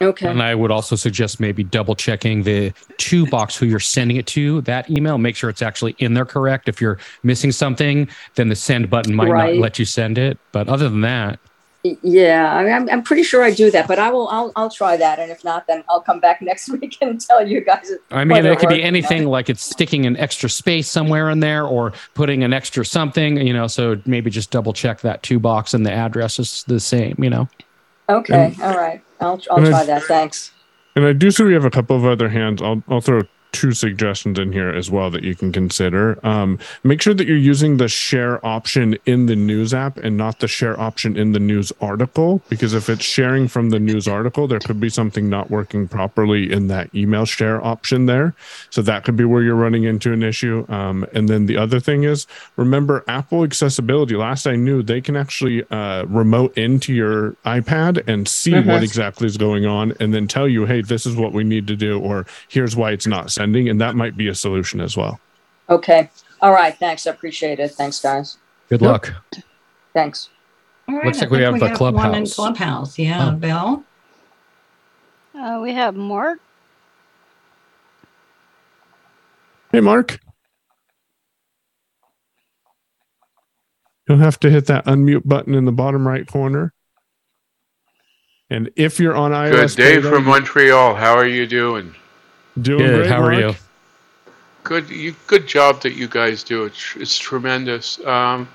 Okay. 0.00 0.28
And 0.28 0.42
I 0.42 0.54
would 0.54 0.70
also 0.70 0.94
suggest 0.96 1.40
maybe 1.40 1.64
double 1.64 1.94
checking 1.96 2.44
the 2.44 2.72
to 2.98 3.26
box 3.26 3.56
who 3.56 3.66
you're 3.66 3.80
sending 3.80 4.16
it 4.16 4.26
to, 4.28 4.60
that 4.62 4.88
email, 4.90 5.18
make 5.18 5.34
sure 5.34 5.50
it's 5.50 5.62
actually 5.62 5.96
in 5.98 6.14
there 6.14 6.24
correct. 6.24 6.68
If 6.68 6.80
you're 6.80 6.98
missing 7.24 7.50
something, 7.50 8.08
then 8.36 8.48
the 8.48 8.56
send 8.56 8.90
button 8.90 9.14
might 9.14 9.28
Right. 9.28 9.54
not 9.54 9.60
let 9.60 9.78
you 9.78 9.84
send 9.84 10.16
it. 10.18 10.38
But 10.52 10.68
other 10.68 10.88
than 10.88 11.00
that, 11.02 11.40
Yeah, 12.02 12.54
I 12.54 12.64
mean, 12.64 12.90
I'm, 12.90 13.02
pretty 13.02 13.22
sure 13.22 13.42
I 13.42 13.52
do 13.52 13.70
that, 13.70 13.86
but 13.86 13.98
I 14.00 14.10
will. 14.10 14.28
I'll, 14.28 14.52
I'll 14.56 14.68
try 14.68 14.96
that, 14.96 15.20
and 15.20 15.30
if 15.30 15.44
not, 15.44 15.66
then 15.68 15.84
I'll 15.88 16.00
come 16.00 16.18
back 16.20 16.42
next 16.50 16.68
week 16.70 16.96
and 17.00 17.20
tell 17.20 17.46
you 17.46 17.60
guys. 17.60 17.90
I 18.10 18.24
mean, 18.24 18.44
it 18.44 18.58
could 18.58 18.68
be 18.68 18.74
works 18.74 18.74
or 18.74 18.78
not. 18.78 18.80
anything 18.86 19.24
like 19.26 19.48
it's 19.48 19.62
sticking 19.62 20.04
an 20.04 20.16
extra 20.16 20.50
space 20.50 20.88
somewhere 20.88 21.30
in 21.30 21.40
there 21.40 21.64
or 21.64 21.92
putting 22.14 22.42
an 22.44 22.52
extra 22.52 22.84
something, 22.84 23.38
you 23.38 23.52
know. 23.52 23.68
So 23.68 24.00
maybe 24.06 24.28
just 24.28 24.50
double 24.50 24.72
check 24.72 25.00
that 25.00 25.22
to 25.24 25.38
box 25.38 25.72
and 25.72 25.86
the 25.86 25.92
address 25.92 26.38
is 26.38 26.64
the 26.66 26.80
same, 26.80 27.14
you 27.18 27.30
know. 27.30 27.48
Okay, 28.08 28.54
all 28.60 28.76
right. 28.76 29.00
I'll, 29.20 29.40
I'll 29.50 29.58
And 29.58 29.66
I- 29.66 29.70
try 29.70 29.84
that. 29.84 30.02
Thanks. 30.04 30.52
And 30.96 31.04
I 31.06 31.12
do 31.12 31.30
see 31.30 31.44
we 31.44 31.52
have 31.54 31.64
a 31.64 31.70
couple 31.70 31.96
of 31.96 32.04
other 32.04 32.28
hands. 32.28 32.60
I'll 32.60 32.82
I'll 32.88 33.00
throw 33.00 33.22
two 33.52 33.72
suggestions 33.72 34.38
in 34.38 34.52
here 34.52 34.68
as 34.68 34.90
well 34.90 35.10
that 35.10 35.22
you 35.22 35.34
can 35.34 35.52
consider. 35.52 36.18
Um, 36.26 36.58
make 36.84 37.00
sure 37.00 37.14
that 37.14 37.26
you're 37.26 37.36
using 37.36 37.76
the 37.78 37.88
share 37.88 38.44
option 38.44 38.96
in 39.06 39.26
the 39.26 39.36
news 39.36 39.72
app 39.72 39.96
and 39.98 40.16
not 40.16 40.40
the 40.40 40.48
share 40.48 40.78
option 40.78 41.16
in 41.16 41.32
the 41.32 41.40
news 41.40 41.72
article, 41.80 42.42
because 42.48 42.74
if 42.74 42.88
it's 42.88 43.04
sharing 43.04 43.48
from 43.48 43.70
the 43.70 43.78
news 43.78 44.06
article, 44.06 44.46
there 44.46 44.58
could 44.60 44.80
be 44.80 44.88
something 44.88 45.28
not 45.28 45.50
working 45.50 45.88
properly 45.88 46.52
in 46.52 46.68
that 46.68 46.94
email 46.94 47.24
share 47.24 47.64
option 47.64 48.06
there. 48.06 48.34
So 48.70 48.82
that 48.82 49.04
could 49.04 49.16
be 49.16 49.24
where 49.24 49.42
you're 49.42 49.54
running 49.54 49.84
into 49.84 50.12
an 50.12 50.22
issue. 50.22 50.66
Um, 50.68 51.06
and 51.14 51.28
then 51.28 51.46
the 51.46 51.56
other 51.56 51.80
thing 51.80 52.04
is 52.04 52.26
remember 52.56 53.04
Apple 53.08 53.44
accessibility. 53.44 54.14
Last 54.14 54.46
I 54.46 54.56
knew, 54.56 54.82
they 54.82 55.00
can 55.00 55.16
actually 55.16 55.64
uh, 55.70 56.04
remote 56.04 56.56
into 56.56 56.92
your 56.92 57.32
iPad 57.44 58.06
and 58.06 58.28
see 58.28 58.52
what 58.54 58.64
Mhm. 58.80 58.82
exactly 58.82 59.26
is 59.26 59.36
going 59.36 59.66
on 59.66 59.94
and 60.00 60.12
then 60.12 60.26
tell 60.28 60.48
you, 60.48 60.66
hey, 60.66 60.82
this 60.82 61.06
is 61.06 61.16
what 61.16 61.32
we 61.32 61.44
need 61.44 61.66
to 61.68 61.76
do, 61.76 61.98
or 61.98 62.26
here's 62.48 62.76
why 62.76 62.92
it's 62.92 63.06
not 63.06 63.30
sending. 63.38 63.68
And 63.68 63.80
that 63.80 63.94
might 63.94 64.16
be 64.16 64.28
a 64.28 64.34
solution 64.34 64.80
as 64.80 64.96
well. 64.96 65.20
Okay. 65.70 66.10
All 66.40 66.52
right. 66.52 66.76
Thanks. 66.76 67.06
I 67.06 67.10
appreciate 67.10 67.58
it. 67.60 67.70
Thanks, 67.72 68.00
guys. 68.00 68.36
Good 68.68 68.82
Yep. 68.82 68.90
luck. 68.90 69.12
Thanks. 69.94 70.28
All 70.88 70.96
right, 70.96 71.06
Looks 71.06 71.20
like 71.20 71.30
we 71.30 71.38
think 71.38 71.60
have 71.60 71.78
the 71.80 71.92
one 71.92 72.14
in 72.14 72.24
Clubhouse. 72.26 72.34
Clubhouse. 72.34 72.98
Yeah, 72.98 73.28
Oh. 73.28 73.32
Bill. 73.32 73.84
Uh, 75.38 75.60
we 75.62 75.72
have 75.72 75.94
Mark. 75.94 76.38
Hey, 79.72 79.80
Mark. 79.80 80.18
You'll 84.08 84.18
have 84.18 84.40
to 84.40 84.50
hit 84.50 84.66
that 84.66 84.86
unmute 84.86 85.26
button 85.26 85.54
in 85.54 85.66
the 85.66 85.72
bottom 85.72 86.08
right 86.08 86.26
corner. 86.26 86.72
And 88.48 88.70
if 88.76 88.98
you're 88.98 89.14
on 89.14 89.32
iOS, 89.32 89.76
Good 89.76 89.82
day 89.82 89.96
beta, 89.96 90.08
from 90.08 90.24
Montreal. 90.24 90.94
How 90.94 91.14
are 91.14 91.26
you 91.26 91.46
doing? 91.46 91.94
Doing 92.62 92.78
Good. 92.78 92.94
great, 92.96 93.10
How 93.10 93.22
are 93.22 93.32
you? 93.32 93.54
Good, 94.64 94.90
you, 94.90 95.14
good 95.26 95.46
job 95.46 95.80
that 95.82 95.94
you 95.94 96.08
guys 96.08 96.42
do. 96.42 96.64
It's, 96.64 96.96
it's 96.96 97.18
tremendous. 97.18 98.04
Um, 98.04 98.48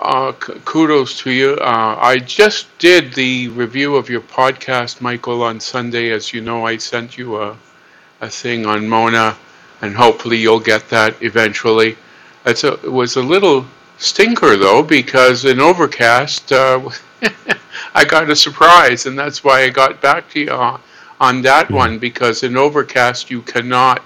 uh, 0.00 0.32
k- 0.32 0.54
kudos 0.64 1.18
to 1.20 1.30
you. 1.30 1.52
Uh, 1.54 1.96
I 2.00 2.18
just 2.18 2.66
did 2.78 3.14
the 3.14 3.48
review 3.48 3.96
of 3.96 4.08
your 4.08 4.22
podcast, 4.22 5.00
Michael, 5.00 5.42
on 5.42 5.60
Sunday. 5.60 6.10
As 6.10 6.32
you 6.32 6.40
know, 6.40 6.66
I 6.66 6.76
sent 6.76 7.16
you 7.16 7.40
a, 7.40 7.56
a 8.20 8.28
thing 8.28 8.66
on 8.66 8.88
Mona, 8.88 9.36
and 9.82 9.94
hopefully 9.94 10.38
you'll 10.38 10.60
get 10.60 10.88
that 10.90 11.22
eventually. 11.22 11.96
It's 12.44 12.64
a, 12.64 12.74
it 12.74 12.92
was 12.92 13.16
a 13.16 13.22
little 13.22 13.64
stinker 13.98 14.56
though, 14.56 14.82
because 14.82 15.44
in 15.44 15.60
Overcast, 15.60 16.52
uh, 16.52 16.90
I 17.94 18.04
got 18.04 18.28
a 18.30 18.36
surprise, 18.36 19.06
and 19.06 19.18
that's 19.18 19.44
why 19.44 19.62
I 19.62 19.70
got 19.70 20.00
back 20.00 20.28
to 20.30 20.40
you 20.40 20.80
on, 21.20 21.42
that 21.42 21.70
one. 21.70 21.98
Because 21.98 22.42
in 22.42 22.56
Overcast, 22.56 23.30
you 23.30 23.42
cannot 23.42 24.02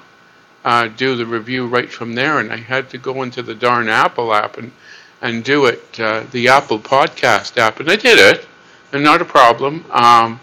uh, 0.65 0.89
do 0.89 1.17
the 1.17 1.27
review 1.27 1.67
right 1.67 1.91
from 1.91 2.15
there, 2.15 2.41
and 2.41 2.53
I 2.53 2.57
had 2.57 2.91
to 2.91 2.99
go 2.99 3.23
into 3.23 3.43
the 3.43 3.55
darn 3.55 3.89
Apple 3.89 4.35
app 4.35 4.59
and 4.59 4.73
and 5.21 5.43
do 5.43 5.67
it, 5.67 5.99
uh, 5.99 6.23
the 6.31 6.47
Apple 6.47 6.79
Podcast 6.79 7.57
app, 7.57 7.81
and 7.81 7.91
I 7.91 7.97
did 7.97 8.19
it, 8.19 8.47
and 8.93 9.03
not 9.03 9.21
a 9.21 9.25
problem. 9.25 9.85
Um, 9.91 10.39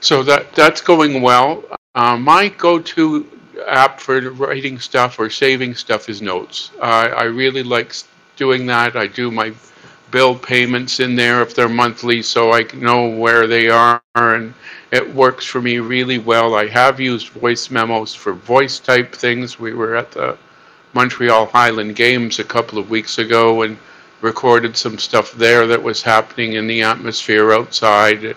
so 0.00 0.22
that 0.22 0.52
that's 0.54 0.80
going 0.80 1.22
well. 1.22 1.64
Uh, 1.94 2.16
my 2.16 2.48
go-to 2.48 3.26
app 3.66 4.00
for 4.00 4.30
writing 4.30 4.78
stuff 4.78 5.18
or 5.18 5.28
saving 5.28 5.74
stuff 5.74 6.08
is 6.08 6.22
Notes. 6.22 6.70
I 6.80 7.24
really 7.24 7.62
like 7.62 7.94
doing 8.36 8.66
that. 8.66 8.96
I 8.96 9.06
do 9.06 9.30
my 9.30 9.52
bill 10.12 10.36
payments 10.36 11.00
in 11.00 11.16
there 11.16 11.42
if 11.42 11.54
they're 11.54 11.68
monthly, 11.68 12.22
so 12.22 12.52
I 12.52 12.62
know 12.74 13.08
where 13.08 13.48
they 13.48 13.68
are, 13.68 14.00
and 14.14 14.54
it 14.92 15.14
works 15.14 15.46
for 15.46 15.60
me 15.60 15.78
really 15.78 16.18
well. 16.18 16.54
I 16.54 16.68
have 16.68 17.00
used 17.00 17.28
voice 17.30 17.70
memos 17.70 18.14
for 18.14 18.34
voice 18.34 18.78
type 18.78 19.12
things. 19.14 19.58
We 19.58 19.74
were 19.74 19.96
at 19.96 20.12
the 20.12 20.36
Montreal 20.92 21.46
Highland 21.46 21.96
Games 21.96 22.38
a 22.38 22.44
couple 22.44 22.78
of 22.78 22.90
weeks 22.90 23.18
ago 23.18 23.62
and 23.62 23.78
recorded 24.20 24.76
some 24.76 24.98
stuff 24.98 25.32
there 25.32 25.66
that 25.66 25.82
was 25.82 26.02
happening 26.02 26.52
in 26.52 26.66
the 26.66 26.82
atmosphere 26.82 27.52
outside. 27.52 28.24
It 28.24 28.36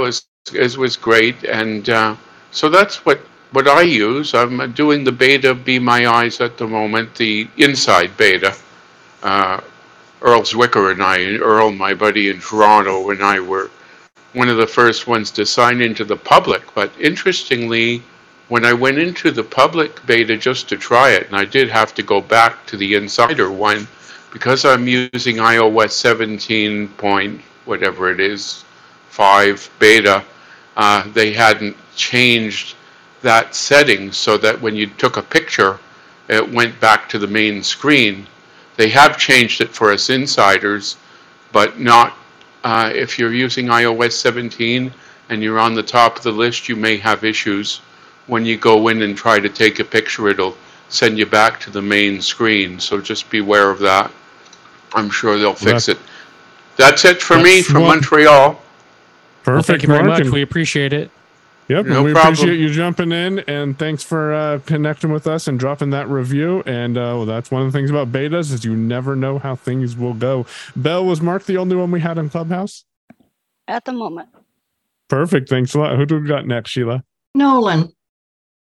was 0.00 0.26
it 0.54 0.76
was 0.76 0.96
great, 0.96 1.42
and 1.44 1.88
uh, 1.88 2.14
so 2.52 2.68
that's 2.68 3.04
what 3.04 3.18
what 3.52 3.66
I 3.66 3.82
use. 3.82 4.34
I'm 4.34 4.72
doing 4.72 5.02
the 5.04 5.12
beta 5.12 5.54
Be 5.54 5.78
My 5.78 6.06
Eyes 6.06 6.40
at 6.40 6.58
the 6.58 6.66
moment, 6.66 7.14
the 7.14 7.48
inside 7.56 8.16
beta. 8.16 8.54
Uh, 9.22 9.60
Earl 10.22 10.42
Zwicker 10.42 10.92
and 10.92 11.02
I, 11.02 11.18
and 11.18 11.40
Earl, 11.40 11.72
my 11.72 11.94
buddy 11.94 12.30
in 12.30 12.40
Toronto, 12.40 13.10
and 13.10 13.22
I 13.22 13.40
were 13.40 13.70
one 14.32 14.48
of 14.48 14.56
the 14.56 14.66
first 14.66 15.06
ones 15.06 15.30
to 15.32 15.46
sign 15.46 15.80
into 15.80 16.04
the 16.04 16.16
public. 16.16 16.62
But 16.74 16.92
interestingly, 17.00 18.02
when 18.48 18.64
I 18.64 18.72
went 18.72 18.98
into 18.98 19.30
the 19.30 19.44
public 19.44 20.04
beta 20.06 20.36
just 20.36 20.68
to 20.68 20.76
try 20.76 21.10
it, 21.10 21.26
and 21.26 21.36
I 21.36 21.44
did 21.44 21.68
have 21.68 21.94
to 21.94 22.02
go 22.02 22.20
back 22.20 22.66
to 22.66 22.76
the 22.76 22.94
insider 22.94 23.50
one, 23.50 23.88
because 24.32 24.64
I'm 24.64 24.86
using 24.86 25.36
iOS 25.36 25.92
17 25.92 26.88
point 26.88 27.40
whatever 27.64 28.10
it 28.10 28.20
is, 28.20 28.64
5 29.10 29.70
beta, 29.78 30.24
uh, 30.76 31.08
they 31.12 31.32
hadn't 31.32 31.76
changed 31.96 32.76
that 33.22 33.54
setting 33.54 34.12
so 34.12 34.36
that 34.38 34.60
when 34.60 34.76
you 34.76 34.86
took 34.86 35.16
a 35.16 35.22
picture, 35.22 35.78
it 36.28 36.52
went 36.52 36.78
back 36.80 37.08
to 37.08 37.18
the 37.18 37.26
main 37.26 37.62
screen. 37.62 38.26
They 38.76 38.88
have 38.90 39.18
changed 39.18 39.60
it 39.60 39.70
for 39.70 39.90
us 39.92 40.10
insiders, 40.10 40.96
but 41.52 41.78
not 41.80 42.16
uh, 42.64 42.90
if 42.94 43.18
you're 43.18 43.32
using 43.32 43.66
iOS 43.66 44.12
17 44.12 44.92
and 45.28 45.42
you're 45.42 45.58
on 45.58 45.74
the 45.74 45.82
top 45.82 46.16
of 46.16 46.22
the 46.22 46.32
list, 46.32 46.68
you 46.68 46.76
may 46.76 46.96
have 46.96 47.24
issues. 47.24 47.78
When 48.26 48.44
you 48.44 48.56
go 48.56 48.88
in 48.88 49.02
and 49.02 49.16
try 49.16 49.38
to 49.40 49.48
take 49.48 49.78
a 49.78 49.84
picture, 49.84 50.28
it'll 50.28 50.56
send 50.88 51.18
you 51.18 51.26
back 51.26 51.60
to 51.60 51.70
the 51.70 51.82
main 51.82 52.20
screen. 52.20 52.78
So 52.78 53.00
just 53.00 53.30
beware 53.30 53.70
of 53.70 53.78
that. 53.80 54.10
I'm 54.94 55.10
sure 55.10 55.38
they'll 55.38 55.54
fix 55.54 55.88
it. 55.88 55.98
That's 56.76 57.04
it 57.04 57.22
for 57.22 57.38
me 57.38 57.62
from 57.62 57.82
one- 57.82 57.96
Montreal. 57.98 58.50
Well, 58.50 58.60
Perfect. 59.42 59.66
thank 59.66 59.82
you 59.82 59.88
very 59.88 60.04
Mark, 60.04 60.24
much. 60.24 60.32
We 60.32 60.42
appreciate 60.42 60.92
it. 60.92 61.10
Yep, 61.68 61.86
No 61.86 62.04
we 62.04 62.12
problem. 62.12 62.34
appreciate 62.34 62.60
you 62.60 62.70
jumping 62.70 63.12
in 63.12 63.40
and 63.40 63.78
thanks 63.78 64.02
for 64.04 64.32
uh, 64.34 64.60
connecting 64.66 65.12
with 65.12 65.26
us 65.26 65.48
and 65.48 65.58
dropping 65.58 65.90
that 65.90 66.08
review. 66.08 66.62
And 66.66 66.96
uh, 66.96 67.14
well, 67.16 67.26
that's 67.26 67.50
one 67.50 67.62
of 67.62 67.72
the 67.72 67.78
things 67.78 67.90
about 67.90 68.12
betas 68.12 68.52
is 68.52 68.64
you 68.64 68.76
never 68.76 69.16
know 69.16 69.38
how 69.38 69.56
things 69.56 69.96
will 69.96 70.14
go. 70.14 70.46
Bell 70.76 71.04
was 71.04 71.20
Mark 71.20 71.44
the 71.44 71.56
only 71.58 71.76
one 71.76 71.90
we 71.90 72.00
had 72.00 72.18
in 72.18 72.30
Clubhouse. 72.30 72.84
At 73.68 73.84
the 73.84 73.92
moment. 73.92 74.28
Perfect. 75.08 75.48
Thanks 75.48 75.74
a 75.74 75.80
lot. 75.80 75.96
Who 75.96 76.06
do 76.06 76.20
we 76.20 76.28
got 76.28 76.46
next, 76.46 76.70
Sheila? 76.70 77.04
Nolan. 77.34 77.92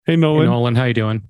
Hey, 0.06 0.12
Hey, 0.12 0.16
Nolan. 0.16 0.46
Nolan, 0.46 0.74
how 0.76 0.84
you 0.84 0.94
doing? 0.94 1.22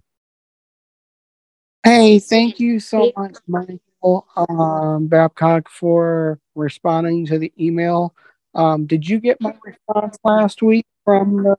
Hey, 1.84 2.18
thank 2.20 2.60
you 2.60 2.80
so 2.80 3.12
much, 3.16 3.36
Michael 3.48 4.26
um, 4.36 5.08
Babcock, 5.08 5.68
for 5.70 6.40
responding 6.54 7.26
to 7.26 7.38
the 7.38 7.52
email. 7.60 8.14
Um, 8.54 8.86
did 8.86 9.08
you 9.08 9.20
get 9.20 9.40
my 9.40 9.54
response 9.64 10.18
last 10.24 10.62
week 10.62 10.86
from 11.04 11.46
uh, 11.48 11.54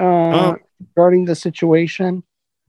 Oh. 0.00 0.56
regarding 0.80 1.24
the 1.24 1.34
situation? 1.34 2.22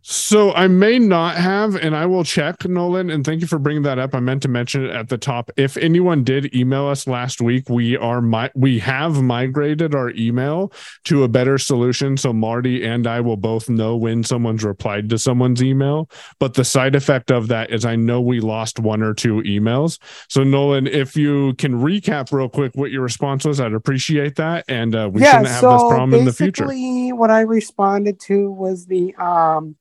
So 0.08 0.54
I 0.54 0.68
may 0.68 1.00
not 1.00 1.36
have, 1.36 1.76
and 1.76 1.96
I 1.96 2.06
will 2.06 2.24
check, 2.24 2.64
Nolan. 2.64 3.10
And 3.10 3.26
thank 3.26 3.42
you 3.42 3.48
for 3.48 3.58
bringing 3.58 3.82
that 3.84 3.98
up. 3.98 4.14
I 4.14 4.20
meant 4.20 4.44
to 4.44 4.48
mention 4.48 4.86
it 4.86 4.92
at 4.92 5.10
the 5.10 5.18
top. 5.18 5.50
If 5.58 5.78
anyone 5.78 6.24
did 6.24 6.54
email 6.54 6.86
us 6.86 7.08
last 7.08 7.42
week, 7.42 7.70
we 7.70 7.98
are 7.98 8.22
my 8.22 8.52
we 8.54 8.78
have 8.78 9.24
migrated 9.24 9.96
our 9.96 10.12
email 10.12 10.72
to 11.06 11.24
a 11.24 11.28
better 11.28 11.58
solution. 11.58 12.18
So 12.18 12.32
Marty 12.34 12.86
and 12.86 13.08
I 13.08 13.20
will 13.20 13.36
both 13.36 13.68
know 13.68 13.98
when 13.98 14.24
someone's 14.24 14.64
replied 14.64 15.10
to 15.10 15.18
someone's 15.18 15.64
email. 15.64 16.08
But 16.38 16.54
the 16.54 16.66
side 16.66 16.94
effect 16.94 17.32
of 17.32 17.48
that 17.48 17.72
is 17.72 17.84
I 17.84 17.96
know 17.96 18.22
we 18.22 18.40
lost 18.40 18.78
one 18.78 19.02
or 19.02 19.16
two 19.16 19.42
emails. 19.42 19.98
So 20.30 20.44
Nolan, 20.44 20.86
if 20.86 21.18
you 21.18 21.56
can 21.56 21.82
recap 21.82 22.32
real 22.32 22.48
quick 22.48 22.74
what 22.76 22.92
your 22.92 23.02
response 23.02 23.44
was, 23.44 23.60
I'd 23.60 23.74
appreciate 23.74 24.36
that. 24.36 24.66
And 24.68 24.96
uh, 24.96 25.10
we 25.12 25.24
shouldn't 25.24 25.48
have 25.48 25.62
this 25.64 25.82
problem 25.82 26.14
in 26.14 26.26
the 26.26 26.34
future. 26.34 26.66
basically 26.66 27.12
what 27.12 27.32
I 27.32 27.42
responded 27.42 28.20
to 28.20 28.52
was 28.52 28.86
the 28.86 29.16
um 29.16 29.76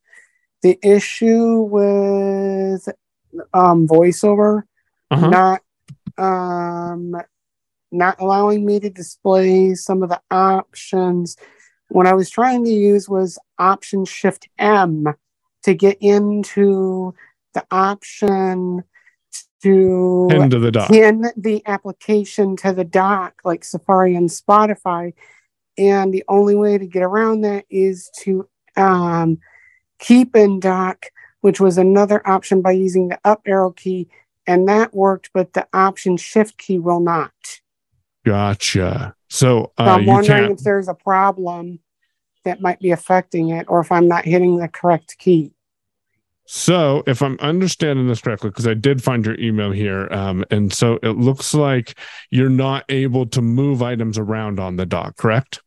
the 0.64 0.78
issue 0.82 1.60
with 1.60 2.88
um 3.52 3.86
voiceover 3.86 4.62
Uh-huh. 5.10 5.28
not 5.28 5.60
um 6.16 7.14
not 7.92 8.16
allowing 8.18 8.64
me 8.64 8.80
to 8.80 8.88
display 8.88 9.74
some 9.74 10.02
of 10.02 10.08
the 10.08 10.20
options 10.30 11.36
what 11.90 12.06
i 12.06 12.14
was 12.14 12.30
trying 12.30 12.64
to 12.64 12.70
use 12.70 13.08
was 13.08 13.38
option 13.58 14.04
shift 14.06 14.48
m 14.58 15.04
to 15.62 15.74
get 15.74 15.98
into 16.00 17.14
the 17.52 17.64
option 17.70 18.82
to 19.62 20.26
Pin 20.30 20.50
to 20.50 20.58
the 20.58 20.72
dock. 20.72 20.88
pin 20.88 21.26
the 21.36 21.62
application 21.66 22.56
to 22.56 22.72
the 22.72 22.84
dock 22.84 23.34
like 23.44 23.64
safari 23.64 24.16
and 24.16 24.30
spotify 24.30 25.12
and 25.76 26.14
the 26.14 26.24
only 26.28 26.54
way 26.54 26.78
to 26.78 26.86
get 26.86 27.02
around 27.02 27.42
that 27.42 27.64
is 27.68 28.10
to 28.20 28.48
um, 28.76 29.38
keep 29.98 30.34
in 30.36 30.60
dock 30.60 31.06
which 31.40 31.60
was 31.60 31.76
another 31.76 32.26
option 32.26 32.62
by 32.62 32.72
using 32.72 33.08
the 33.08 33.18
up 33.24 33.42
arrow 33.46 33.70
key 33.70 34.08
and 34.46 34.68
that 34.68 34.94
worked 34.94 35.30
but 35.32 35.52
the 35.52 35.66
option 35.72 36.16
shift 36.16 36.58
key 36.58 36.78
will 36.78 37.00
not 37.00 37.32
Gotcha. 38.24 39.14
So 39.28 39.72
so 39.76 39.84
uh, 39.84 39.90
i'm 39.90 40.06
wondering 40.06 40.52
if 40.52 40.58
there's 40.58 40.88
a 40.88 40.94
problem 40.94 41.78
that 42.44 42.60
might 42.60 42.80
be 42.80 42.90
affecting 42.90 43.50
it 43.50 43.66
or 43.68 43.80
if 43.80 43.92
i'm 43.92 44.08
not 44.08 44.24
hitting 44.24 44.56
the 44.58 44.68
correct 44.68 45.16
key 45.18 45.52
So, 46.46 47.02
if 47.06 47.22
I'm 47.22 47.38
understanding 47.40 48.06
this 48.06 48.20
correctly, 48.20 48.50
because 48.50 48.66
I 48.66 48.74
did 48.74 49.02
find 49.02 49.24
your 49.24 49.40
email 49.40 49.72
here, 49.72 50.12
um, 50.12 50.44
and 50.50 50.70
so 50.70 50.98
it 51.02 51.16
looks 51.16 51.54
like 51.54 51.98
you're 52.30 52.50
not 52.50 52.84
able 52.90 53.24
to 53.28 53.40
move 53.40 53.80
items 53.82 54.18
around 54.18 54.60
on 54.60 54.76
the 54.76 54.84
dock, 54.84 55.16
correct? 55.16 55.62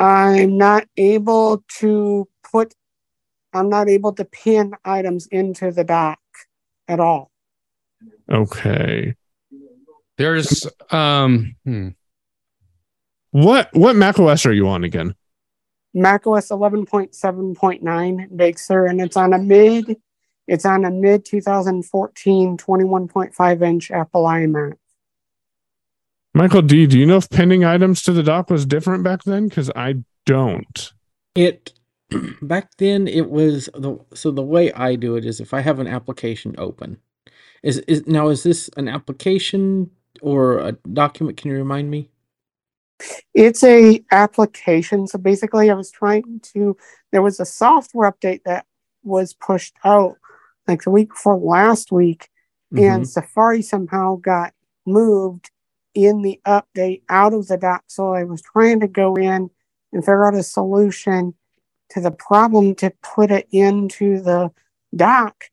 i'm 0.00 0.56
not 0.56 0.84
able 0.96 1.62
to 1.68 2.26
put 2.54 2.74
i'm 3.52 3.68
not 3.68 3.88
able 3.96 4.12
to 4.12 4.24
pin 4.24 4.72
items 4.98 5.26
into 5.40 5.70
the 5.70 5.84
dock 5.84 6.20
at 6.88 7.00
all 7.00 7.30
Okay. 8.30 9.14
There's 10.16 10.66
um 10.90 11.56
hmm. 11.64 11.88
What 13.30 13.68
what 13.72 13.96
Mac 13.96 14.18
OS 14.18 14.46
are 14.46 14.52
you 14.52 14.68
on 14.68 14.84
again? 14.84 15.14
macOS 15.96 16.48
11.7.9 16.48 18.36
Big 18.36 18.58
Sur, 18.58 18.86
and 18.86 19.00
it's 19.00 19.16
on 19.16 19.32
a 19.32 19.38
mid, 19.38 19.96
it's 20.48 20.64
on 20.64 20.84
a 20.84 20.90
mid 20.90 21.24
2014 21.24 22.56
21.5 22.56 23.62
inch 23.62 23.90
Apple 23.90 24.24
iMac. 24.24 24.74
Michael 26.32 26.62
D, 26.62 26.86
do 26.86 26.98
you 26.98 27.06
know 27.06 27.18
if 27.18 27.30
pinning 27.30 27.64
items 27.64 28.02
to 28.02 28.12
the 28.12 28.24
dock 28.24 28.50
was 28.50 28.66
different 28.66 29.04
back 29.04 29.22
then? 29.22 29.48
Because 29.48 29.70
I 29.76 30.02
don't. 30.26 30.92
It 31.36 31.72
back 32.42 32.76
then 32.78 33.08
it 33.08 33.30
was 33.30 33.68
the 33.74 33.98
so 34.14 34.30
the 34.30 34.42
way 34.42 34.72
I 34.72 34.96
do 34.96 35.16
it 35.16 35.24
is 35.24 35.40
if 35.40 35.54
I 35.54 35.60
have 35.60 35.78
an 35.78 35.86
application 35.86 36.54
open. 36.58 36.98
Is 37.62 37.78
is 37.78 38.06
now 38.06 38.28
is 38.28 38.42
this 38.42 38.68
an 38.76 38.88
application 38.88 39.90
or 40.20 40.58
a 40.58 40.72
document? 40.92 41.38
Can 41.38 41.50
you 41.50 41.56
remind 41.56 41.90
me? 41.90 42.10
It's 43.32 43.64
a 43.64 44.04
application. 44.12 45.06
So 45.06 45.18
basically, 45.18 45.70
I 45.70 45.74
was 45.74 45.90
trying 45.90 46.40
to. 46.54 46.76
There 47.10 47.22
was 47.22 47.40
a 47.40 47.46
software 47.46 48.10
update 48.10 48.42
that 48.44 48.66
was 49.02 49.34
pushed 49.34 49.76
out 49.84 50.16
like 50.68 50.82
the 50.82 50.90
week 50.90 51.08
before 51.08 51.36
last 51.36 51.90
week, 51.90 52.28
and 52.70 52.80
mm-hmm. 52.80 53.04
Safari 53.04 53.62
somehow 53.62 54.16
got 54.16 54.52
moved 54.86 55.50
in 55.94 56.22
the 56.22 56.40
update 56.46 57.02
out 57.08 57.32
of 57.32 57.46
the 57.48 57.56
dock. 57.56 57.84
So 57.86 58.12
I 58.12 58.24
was 58.24 58.42
trying 58.42 58.80
to 58.80 58.88
go 58.88 59.14
in 59.14 59.50
and 59.92 60.02
figure 60.02 60.26
out 60.26 60.34
a 60.34 60.42
solution 60.42 61.34
to 61.94 62.00
the 62.00 62.10
problem 62.10 62.74
to 62.76 62.92
put 63.02 63.30
it 63.30 63.48
into 63.50 64.20
the 64.20 64.50
dock. 64.94 65.44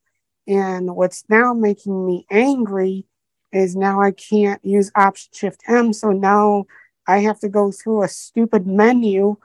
And 0.47 0.95
what's 0.95 1.23
now 1.29 1.53
making 1.53 2.05
me 2.05 2.25
angry 2.29 3.05
is 3.51 3.75
now 3.75 4.01
I 4.01 4.11
can't 4.11 4.63
use 4.63 4.91
Option 4.95 5.29
Shift 5.33 5.61
M. 5.67 5.93
So 5.93 6.11
now 6.11 6.65
I 7.07 7.19
have 7.19 7.39
to 7.39 7.49
go 7.49 7.71
through 7.71 8.03
a 8.03 8.07
stupid 8.07 8.65
menu 8.65 9.37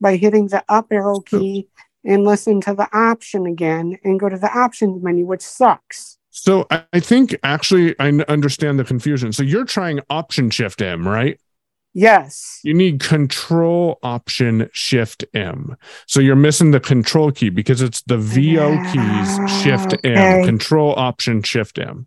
by 0.00 0.16
hitting 0.16 0.48
the 0.48 0.64
up 0.68 0.92
arrow 0.92 1.20
key 1.20 1.68
and 2.04 2.24
listen 2.24 2.60
to 2.62 2.74
the 2.74 2.88
option 2.96 3.46
again 3.46 3.98
and 4.04 4.20
go 4.20 4.28
to 4.28 4.38
the 4.38 4.50
options 4.56 5.02
menu, 5.02 5.26
which 5.26 5.42
sucks. 5.42 6.18
So 6.30 6.66
I, 6.70 6.84
I 6.92 7.00
think 7.00 7.34
actually 7.42 7.98
I 7.98 8.08
understand 8.28 8.78
the 8.78 8.84
confusion. 8.84 9.32
So 9.32 9.42
you're 9.42 9.64
trying 9.64 10.00
Option 10.10 10.50
Shift 10.50 10.80
M, 10.82 11.08
right? 11.08 11.40
Yes. 11.98 12.60
You 12.62 12.74
need 12.74 13.00
Control 13.00 13.98
Option 14.02 14.68
Shift 14.74 15.24
M. 15.32 15.78
So 16.06 16.20
you're 16.20 16.36
missing 16.36 16.70
the 16.70 16.78
Control 16.78 17.32
key 17.32 17.48
because 17.48 17.80
it's 17.80 18.02
the 18.02 18.18
VO 18.18 18.76
keys 18.92 19.62
Shift 19.62 19.94
M. 20.04 20.12
Okay. 20.12 20.44
Control 20.44 20.92
Option 20.98 21.40
Shift 21.42 21.78
M. 21.78 22.06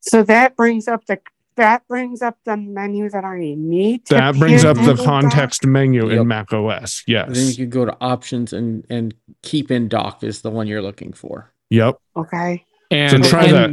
So 0.00 0.22
that 0.22 0.56
brings 0.56 0.88
up 0.88 1.04
the 1.04 1.20
that 1.56 1.86
brings 1.86 2.22
up 2.22 2.38
the 2.46 2.56
menu 2.56 3.10
that 3.10 3.22
I 3.24 3.38
need. 3.54 4.06
To 4.06 4.14
That 4.14 4.36
brings 4.36 4.64
up 4.64 4.78
the 4.78 4.92
into 4.92 5.04
context 5.04 5.66
menu 5.66 6.08
Yep. 6.08 6.20
in 6.22 6.26
Mac 6.26 6.50
OS. 6.54 7.04
Then 7.06 7.26
you 7.26 7.34
Yes. 7.34 7.56
could 7.56 7.68
go 7.70 7.84
to 7.84 7.94
options 8.00 8.54
and 8.54 8.86
and 8.88 9.12
keep 9.42 9.70
in 9.70 9.88
dock 9.88 10.24
is 10.24 10.40
the 10.40 10.50
one 10.50 10.66
you're 10.66 10.80
looking 10.80 11.12
for. 11.12 11.52
Yep. 11.68 11.96
Okay. 12.16 12.64
and 12.90 13.22
So 13.24 13.30
try 13.30 13.44
in, 13.44 13.52
that. 13.52 13.70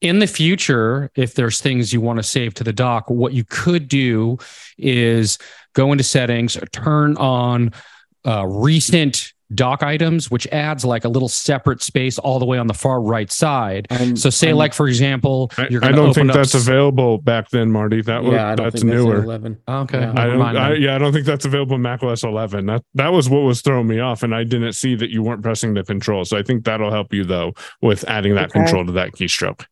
In 0.00 0.18
the 0.18 0.26
future, 0.26 1.10
if 1.16 1.34
there's 1.34 1.60
things 1.60 1.92
you 1.92 2.00
want 2.00 2.18
to 2.18 2.22
save 2.22 2.54
to 2.54 2.64
the 2.64 2.72
dock, 2.72 3.08
what 3.10 3.32
you 3.32 3.44
could 3.44 3.88
do 3.88 4.38
is 4.78 5.38
go 5.74 5.92
into 5.92 6.04
settings, 6.04 6.56
turn 6.72 7.16
on 7.16 7.72
uh, 8.26 8.44
recent 8.46 9.32
dock 9.54 9.82
items, 9.84 10.28
which 10.28 10.46
adds 10.48 10.84
like 10.84 11.04
a 11.04 11.08
little 11.08 11.28
separate 11.28 11.80
space 11.80 12.18
all 12.18 12.40
the 12.40 12.44
way 12.44 12.58
on 12.58 12.66
the 12.66 12.74
far 12.74 13.00
right 13.00 13.30
side. 13.30 13.86
I'm, 13.90 14.16
So, 14.16 14.28
say, 14.28 14.48
I'm- 14.48 14.56
like 14.56 14.74
for 14.74 14.88
example, 14.88 15.52
I, 15.56 15.68
you're 15.68 15.84
I 15.84 15.92
don't 15.92 16.08
open 16.10 16.14
think 16.14 16.30
up 16.30 16.36
that's 16.36 16.54
s- 16.56 16.66
available 16.66 17.18
back 17.18 17.48
then, 17.50 17.70
Marty. 17.70 18.02
That 18.02 18.24
was 18.24 18.32
yeah, 18.32 18.56
that's 18.56 18.58
think 18.58 18.72
that's 18.72 18.82
in 18.82 18.88
newer. 18.88 19.22
eleven. 19.22 19.56
Okay, 19.68 20.00
Yeah. 20.00 20.12
I 20.16 20.26
don't. 20.26 20.42
I, 20.42 20.70
then. 20.72 20.82
yeah, 20.82 20.94
I 20.96 20.98
don't 20.98 21.12
think 21.12 21.26
that's 21.26 21.44
available 21.44 21.76
in 21.76 21.82
Mac 21.82 22.02
OS 22.02 22.24
11. 22.24 22.66
That 22.66 22.82
that 22.94 23.12
was 23.12 23.30
what 23.30 23.42
was 23.42 23.62
throwing 23.62 23.86
me 23.86 24.00
off, 24.00 24.24
and 24.24 24.34
I 24.34 24.42
didn't 24.42 24.72
see 24.72 24.96
that 24.96 25.10
you 25.10 25.22
weren't 25.22 25.42
pressing 25.42 25.74
the 25.74 25.84
control. 25.84 26.24
So 26.24 26.36
I 26.36 26.42
think 26.42 26.64
that'll 26.64 26.90
help 26.90 27.14
you 27.14 27.22
though 27.22 27.52
with 27.80 28.04
adding 28.08 28.34
that 28.34 28.50
Okay. 28.50 28.58
control 28.64 28.84
to 28.86 28.92
that 28.92 29.12
keystroke. 29.12 29.64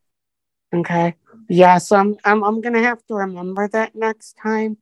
Okay. 0.75 1.15
Yeah, 1.49 1.79
so 1.79 1.97
I'm, 1.97 2.17
I'm 2.25 2.43
I'm 2.43 2.61
gonna 2.61 2.83
have 2.83 3.05
to 3.07 3.15
remember 3.15 3.69
that 3.69 3.95
next 3.95 4.37
time 4.43 4.79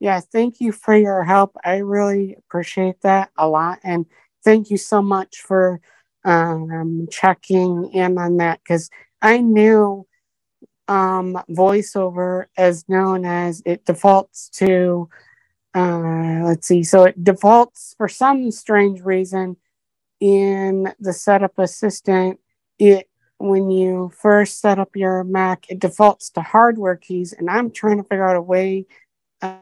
Yeah, 0.00 0.20
thank 0.20 0.60
you 0.60 0.72
for 0.72 0.96
your 0.96 1.24
help. 1.24 1.56
I 1.64 1.78
really 1.78 2.36
appreciate 2.38 3.02
that 3.02 3.30
a 3.38 3.48
lot. 3.48 3.80
And 3.84 4.06
thank 4.44 4.70
you 4.70 4.78
so 4.78 5.02
much 5.02 5.40
for 5.42 5.80
um, 6.26 7.08
checking 7.12 7.90
in 7.94 8.18
on 8.18 8.38
that 8.38 8.60
because 8.64 8.90
I 9.22 9.38
knew 9.40 10.06
um, 10.88 11.38
voiceover 11.50 12.46
as 12.56 12.88
known 12.88 13.24
as 13.24 13.62
it 13.64 13.84
defaults 13.86 14.48
to, 14.50 15.08
uh, 15.74 16.42
let's 16.44 16.68
see, 16.68 16.82
so 16.84 17.04
it 17.04 17.22
defaults 17.24 17.94
for 17.98 18.08
some 18.08 18.50
strange 18.50 19.00
reason 19.02 19.56
in 20.20 20.92
the 21.00 21.12
setup 21.12 21.58
assistant. 21.58 22.40
It 22.78 23.08
when 23.42 23.70
you 23.70 24.12
first 24.16 24.60
set 24.60 24.78
up 24.78 24.94
your 24.94 25.24
Mac, 25.24 25.66
it 25.68 25.80
defaults 25.80 26.30
to 26.30 26.40
hardware 26.40 26.96
keys, 26.96 27.32
and 27.32 27.50
I'm 27.50 27.70
trying 27.70 27.98
to 27.98 28.04
figure 28.04 28.26
out 28.26 28.36
a 28.36 28.40
way, 28.40 28.86
uh, 29.40 29.56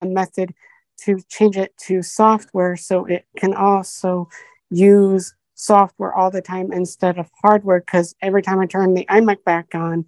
a 0.00 0.06
method 0.06 0.54
to 0.98 1.20
change 1.28 1.56
it 1.56 1.76
to 1.76 2.02
software 2.02 2.76
so 2.76 3.04
it 3.04 3.26
can 3.36 3.52
also 3.52 4.28
use 4.70 5.34
software 5.54 6.14
all 6.14 6.30
the 6.30 6.40
time 6.40 6.72
instead 6.72 7.18
of 7.18 7.28
hardware. 7.42 7.80
Because 7.80 8.14
every 8.22 8.42
time 8.42 8.60
I 8.60 8.66
turn 8.66 8.94
the 8.94 9.06
iMac 9.06 9.44
back 9.44 9.74
on, 9.74 10.06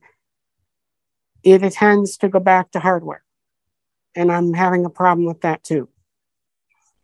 it 1.43 1.73
tends 1.73 2.17
to 2.19 2.29
go 2.29 2.39
back 2.39 2.71
to 2.73 2.81
hardware, 2.81 3.25
and 4.15 4.31
I'm 4.31 4.55
having 4.55 4.85
a 4.85 4.91
problem 4.91 5.27
with 5.27 5.41
that 5.41 5.65
too. 5.65 5.89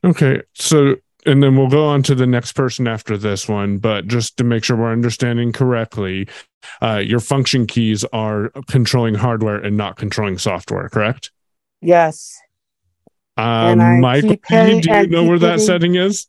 Okay, 0.04 0.42
so 0.52 0.96
and 1.26 1.42
then 1.42 1.56
we'll 1.56 1.68
go 1.68 1.86
on 1.86 2.02
to 2.04 2.14
the 2.14 2.26
next 2.26 2.52
person 2.52 2.86
after 2.86 3.16
this 3.16 3.48
one. 3.48 3.78
But 3.78 4.06
just 4.06 4.36
to 4.38 4.44
make 4.44 4.64
sure 4.64 4.76
we're 4.76 4.92
understanding 4.92 5.52
correctly, 5.52 6.28
uh, 6.82 7.02
your 7.04 7.20
function 7.20 7.66
keys 7.66 8.04
are 8.12 8.50
controlling 8.68 9.14
hardware 9.14 9.56
and 9.56 9.76
not 9.76 9.96
controlling 9.96 10.38
software, 10.38 10.88
correct? 10.88 11.30
Yes. 11.80 12.38
Um, 13.36 14.00
Michael, 14.00 14.36
do 14.48 14.80
you 14.80 15.06
know 15.08 15.24
where 15.24 15.38
that 15.40 15.60
setting 15.60 15.96
is? 15.96 16.28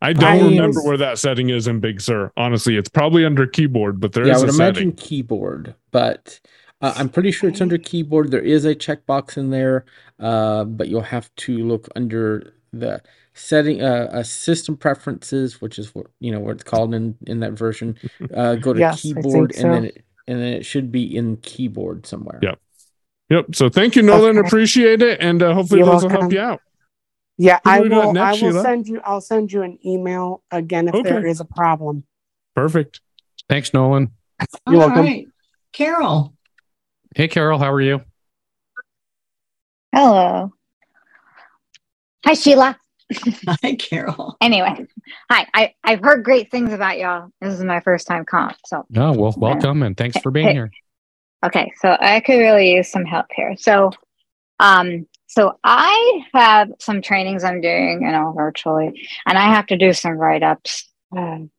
I 0.00 0.12
don't 0.12 0.24
I 0.24 0.38
remember 0.38 0.82
where 0.82 0.98
that 0.98 1.18
setting 1.18 1.48
is 1.48 1.66
in 1.66 1.80
Big 1.80 2.00
Sur. 2.00 2.30
Honestly, 2.36 2.76
it's 2.76 2.90
probably 2.90 3.24
under 3.24 3.46
keyboard, 3.46 4.00
but 4.00 4.12
there 4.12 4.26
yeah, 4.26 4.34
is 4.34 4.42
I 4.42 4.46
would 4.46 4.54
imagine 4.54 4.74
setting. 4.74 4.92
keyboard, 4.92 5.74
but 5.92 6.40
uh, 6.84 6.92
I'm 6.96 7.08
pretty 7.08 7.30
sure 7.30 7.48
it's 7.48 7.62
under 7.62 7.78
keyboard. 7.78 8.30
There 8.30 8.42
is 8.42 8.66
a 8.66 8.74
checkbox 8.74 9.38
in 9.38 9.48
there, 9.48 9.86
uh, 10.20 10.64
but 10.64 10.88
you'll 10.88 11.00
have 11.00 11.34
to 11.36 11.56
look 11.56 11.88
under 11.96 12.52
the 12.74 13.00
setting 13.32 13.82
uh, 13.82 14.10
uh 14.12 14.22
system 14.22 14.76
preferences, 14.76 15.62
which 15.62 15.78
is 15.78 15.94
what 15.94 16.08
you 16.20 16.30
know 16.30 16.40
what 16.40 16.56
it's 16.56 16.62
called 16.62 16.92
in 16.92 17.16
in 17.26 17.40
that 17.40 17.52
version. 17.52 17.96
Uh, 18.34 18.56
go 18.56 18.74
to 18.74 18.80
yes, 18.80 19.00
keyboard, 19.00 19.54
so. 19.54 19.62
and 19.62 19.72
then 19.72 19.84
it, 19.86 20.04
and 20.26 20.40
then 20.40 20.52
it 20.52 20.66
should 20.66 20.92
be 20.92 21.16
in 21.16 21.38
keyboard 21.38 22.04
somewhere. 22.04 22.38
Yep. 22.42 22.60
Yep. 23.30 23.54
So 23.54 23.70
thank 23.70 23.96
you, 23.96 24.02
Nolan. 24.02 24.36
Okay. 24.36 24.46
Appreciate 24.46 25.00
it, 25.00 25.22
and 25.22 25.42
uh, 25.42 25.54
hopefully 25.54 25.80
You're 25.80 25.86
those 25.86 26.02
welcome. 26.02 26.12
will 26.12 26.20
help 26.20 26.32
you 26.34 26.40
out. 26.40 26.60
Yeah, 27.38 27.60
I 27.64 27.80
will. 27.80 28.12
Next, 28.12 28.42
I 28.42 28.44
will 28.44 28.52
Sheila? 28.52 28.62
send 28.62 28.88
you. 28.88 29.00
I'll 29.02 29.22
send 29.22 29.52
you 29.52 29.62
an 29.62 29.78
email 29.86 30.42
again 30.50 30.88
if 30.88 30.94
okay. 30.94 31.08
there 31.08 31.26
is 31.26 31.40
a 31.40 31.46
problem. 31.46 32.04
Perfect. 32.54 33.00
Thanks, 33.48 33.72
Nolan. 33.72 34.10
You're 34.68 34.82
All 34.82 34.88
welcome. 34.88 35.06
Right. 35.06 35.26
Carol. 35.72 36.34
Hey, 37.14 37.28
Carol, 37.28 37.60
how 37.60 37.72
are 37.72 37.80
you? 37.80 38.00
Hello. 39.94 40.52
Hi, 42.24 42.34
Sheila. 42.34 42.76
Hi, 43.62 43.76
Carol. 43.76 44.36
Anyway, 44.40 44.86
hi. 45.30 45.46
I, 45.54 45.74
I've 45.84 46.00
heard 46.00 46.24
great 46.24 46.50
things 46.50 46.72
about 46.72 46.98
y'all. 46.98 47.28
This 47.40 47.54
is 47.54 47.62
my 47.62 47.78
first 47.78 48.08
time 48.08 48.24
calling. 48.24 48.56
So, 48.66 48.84
oh, 48.96 49.12
well, 49.12 49.32
welcome 49.36 49.84
and 49.84 49.96
thanks 49.96 50.18
for 50.18 50.32
being 50.32 50.48
hey, 50.48 50.52
here. 50.54 50.70
Okay, 51.44 51.72
so 51.76 51.96
I 52.00 52.18
could 52.18 52.38
really 52.38 52.72
use 52.72 52.90
some 52.90 53.04
help 53.04 53.26
here. 53.36 53.54
So, 53.58 53.92
um, 54.58 55.06
so 55.28 55.56
I 55.62 56.24
have 56.32 56.70
some 56.80 57.00
trainings 57.00 57.44
I'm 57.44 57.60
doing, 57.60 58.00
you 58.02 58.10
know, 58.10 58.32
virtually, 58.36 59.06
and 59.24 59.38
I 59.38 59.54
have 59.54 59.66
to 59.66 59.76
do 59.76 59.92
some 59.92 60.12
write 60.14 60.42
ups. 60.42 60.90
Um, 61.16 61.50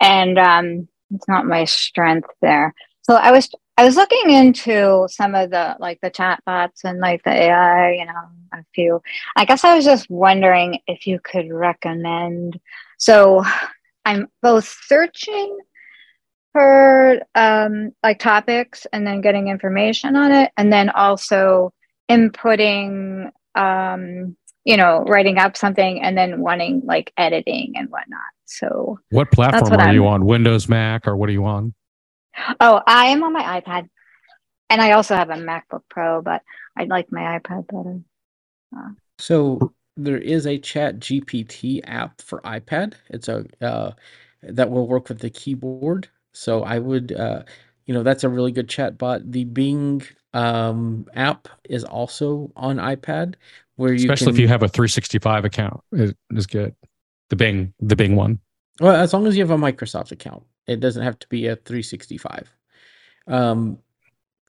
and 0.00 0.38
um, 0.38 0.88
it's 1.10 1.28
not 1.28 1.44
my 1.44 1.64
strength 1.64 2.30
there. 2.40 2.74
So 3.02 3.14
I 3.14 3.32
was 3.32 3.50
I 3.78 3.84
was 3.84 3.96
looking 3.96 4.30
into 4.30 5.06
some 5.10 5.34
of 5.34 5.50
the 5.50 5.76
like 5.78 5.98
the 6.02 6.10
chat 6.10 6.42
bots 6.44 6.84
and 6.84 7.00
like 7.00 7.22
the 7.24 7.30
AI, 7.30 7.92
you 7.92 8.04
know, 8.04 8.12
a 8.52 8.64
few. 8.74 9.00
I 9.34 9.44
guess 9.44 9.64
I 9.64 9.74
was 9.74 9.84
just 9.84 10.10
wondering 10.10 10.80
if 10.86 11.06
you 11.06 11.20
could 11.20 11.50
recommend. 11.50 12.60
So 12.98 13.44
I'm 14.04 14.28
both 14.42 14.76
searching 14.86 15.58
for 16.52 17.20
um, 17.34 17.92
like 18.02 18.18
topics 18.18 18.86
and 18.92 19.06
then 19.06 19.22
getting 19.22 19.48
information 19.48 20.16
on 20.16 20.32
it, 20.32 20.52
and 20.56 20.72
then 20.72 20.90
also 20.90 21.72
inputting, 22.10 23.30
um, 23.54 24.36
you 24.64 24.76
know, 24.76 25.02
writing 25.08 25.38
up 25.38 25.56
something 25.56 26.02
and 26.02 26.16
then 26.16 26.40
wanting 26.40 26.82
like 26.84 27.12
editing 27.16 27.72
and 27.76 27.88
whatnot. 27.88 28.20
So, 28.44 28.98
what 29.10 29.32
platform 29.32 29.70
what 29.70 29.80
are 29.80 29.88
I'm, 29.88 29.94
you 29.94 30.06
on? 30.06 30.26
Windows, 30.26 30.68
Mac, 30.68 31.08
or 31.08 31.16
what 31.16 31.30
are 31.30 31.32
you 31.32 31.46
on? 31.46 31.72
Oh, 32.60 32.80
I 32.86 33.06
am 33.06 33.22
on 33.22 33.32
my 33.32 33.60
iPad. 33.60 33.88
And 34.70 34.80
I 34.80 34.92
also 34.92 35.14
have 35.14 35.30
a 35.30 35.34
MacBook 35.34 35.82
Pro, 35.90 36.22
but 36.22 36.42
I 36.76 36.84
like 36.84 37.12
my 37.12 37.38
iPad 37.38 37.66
better. 37.66 38.00
Uh, 38.74 38.90
so 39.18 39.74
there 39.96 40.18
is 40.18 40.46
a 40.46 40.58
ChatGPT 40.58 41.80
app 41.84 42.22
for 42.22 42.40
iPad. 42.40 42.94
It's 43.10 43.28
a 43.28 43.44
uh, 43.60 43.92
that 44.42 44.70
will 44.70 44.86
work 44.86 45.08
with 45.08 45.18
the 45.18 45.30
keyboard. 45.30 46.08
So 46.32 46.62
I 46.62 46.78
would, 46.78 47.12
uh, 47.12 47.42
you 47.86 47.94
know, 47.94 48.02
that's 48.02 48.24
a 48.24 48.28
really 48.28 48.52
good 48.52 48.68
chat 48.68 48.96
bot. 48.96 49.30
The 49.30 49.44
Bing 49.44 50.02
um, 50.32 51.06
app 51.14 51.48
is 51.64 51.84
also 51.84 52.50
on 52.56 52.76
iPad, 52.76 53.34
where 53.76 53.92
you 53.92 54.10
especially 54.10 54.26
can, 54.26 54.34
if 54.34 54.40
you 54.40 54.48
have 54.48 54.62
a 54.62 54.68
365 54.68 55.44
account 55.44 55.80
is, 55.92 56.14
is 56.30 56.46
good. 56.46 56.74
The 57.28 57.36
Bing, 57.36 57.74
the 57.80 57.96
Bing 57.96 58.16
one. 58.16 58.40
Well, 58.80 58.94
as 58.94 59.12
long 59.12 59.26
as 59.26 59.36
you 59.36 59.42
have 59.42 59.50
a 59.50 59.62
Microsoft 59.62 60.12
account, 60.12 60.44
it 60.66 60.80
doesn't 60.80 61.02
have 61.02 61.18
to 61.20 61.28
be 61.28 61.46
a 61.46 61.56
365. 61.56 62.54
Um, 63.26 63.78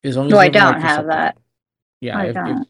as 0.02 0.16
long 0.16 0.26
as 0.26 0.32
no, 0.32 0.38
I 0.38 0.48
don't 0.48 0.80
have 0.80 1.06
that. 1.06 1.30
Account. 1.30 1.38
Yeah, 2.00 2.18
I 2.18 2.24
if, 2.26 2.34
don't. 2.34 2.62
If, 2.62 2.68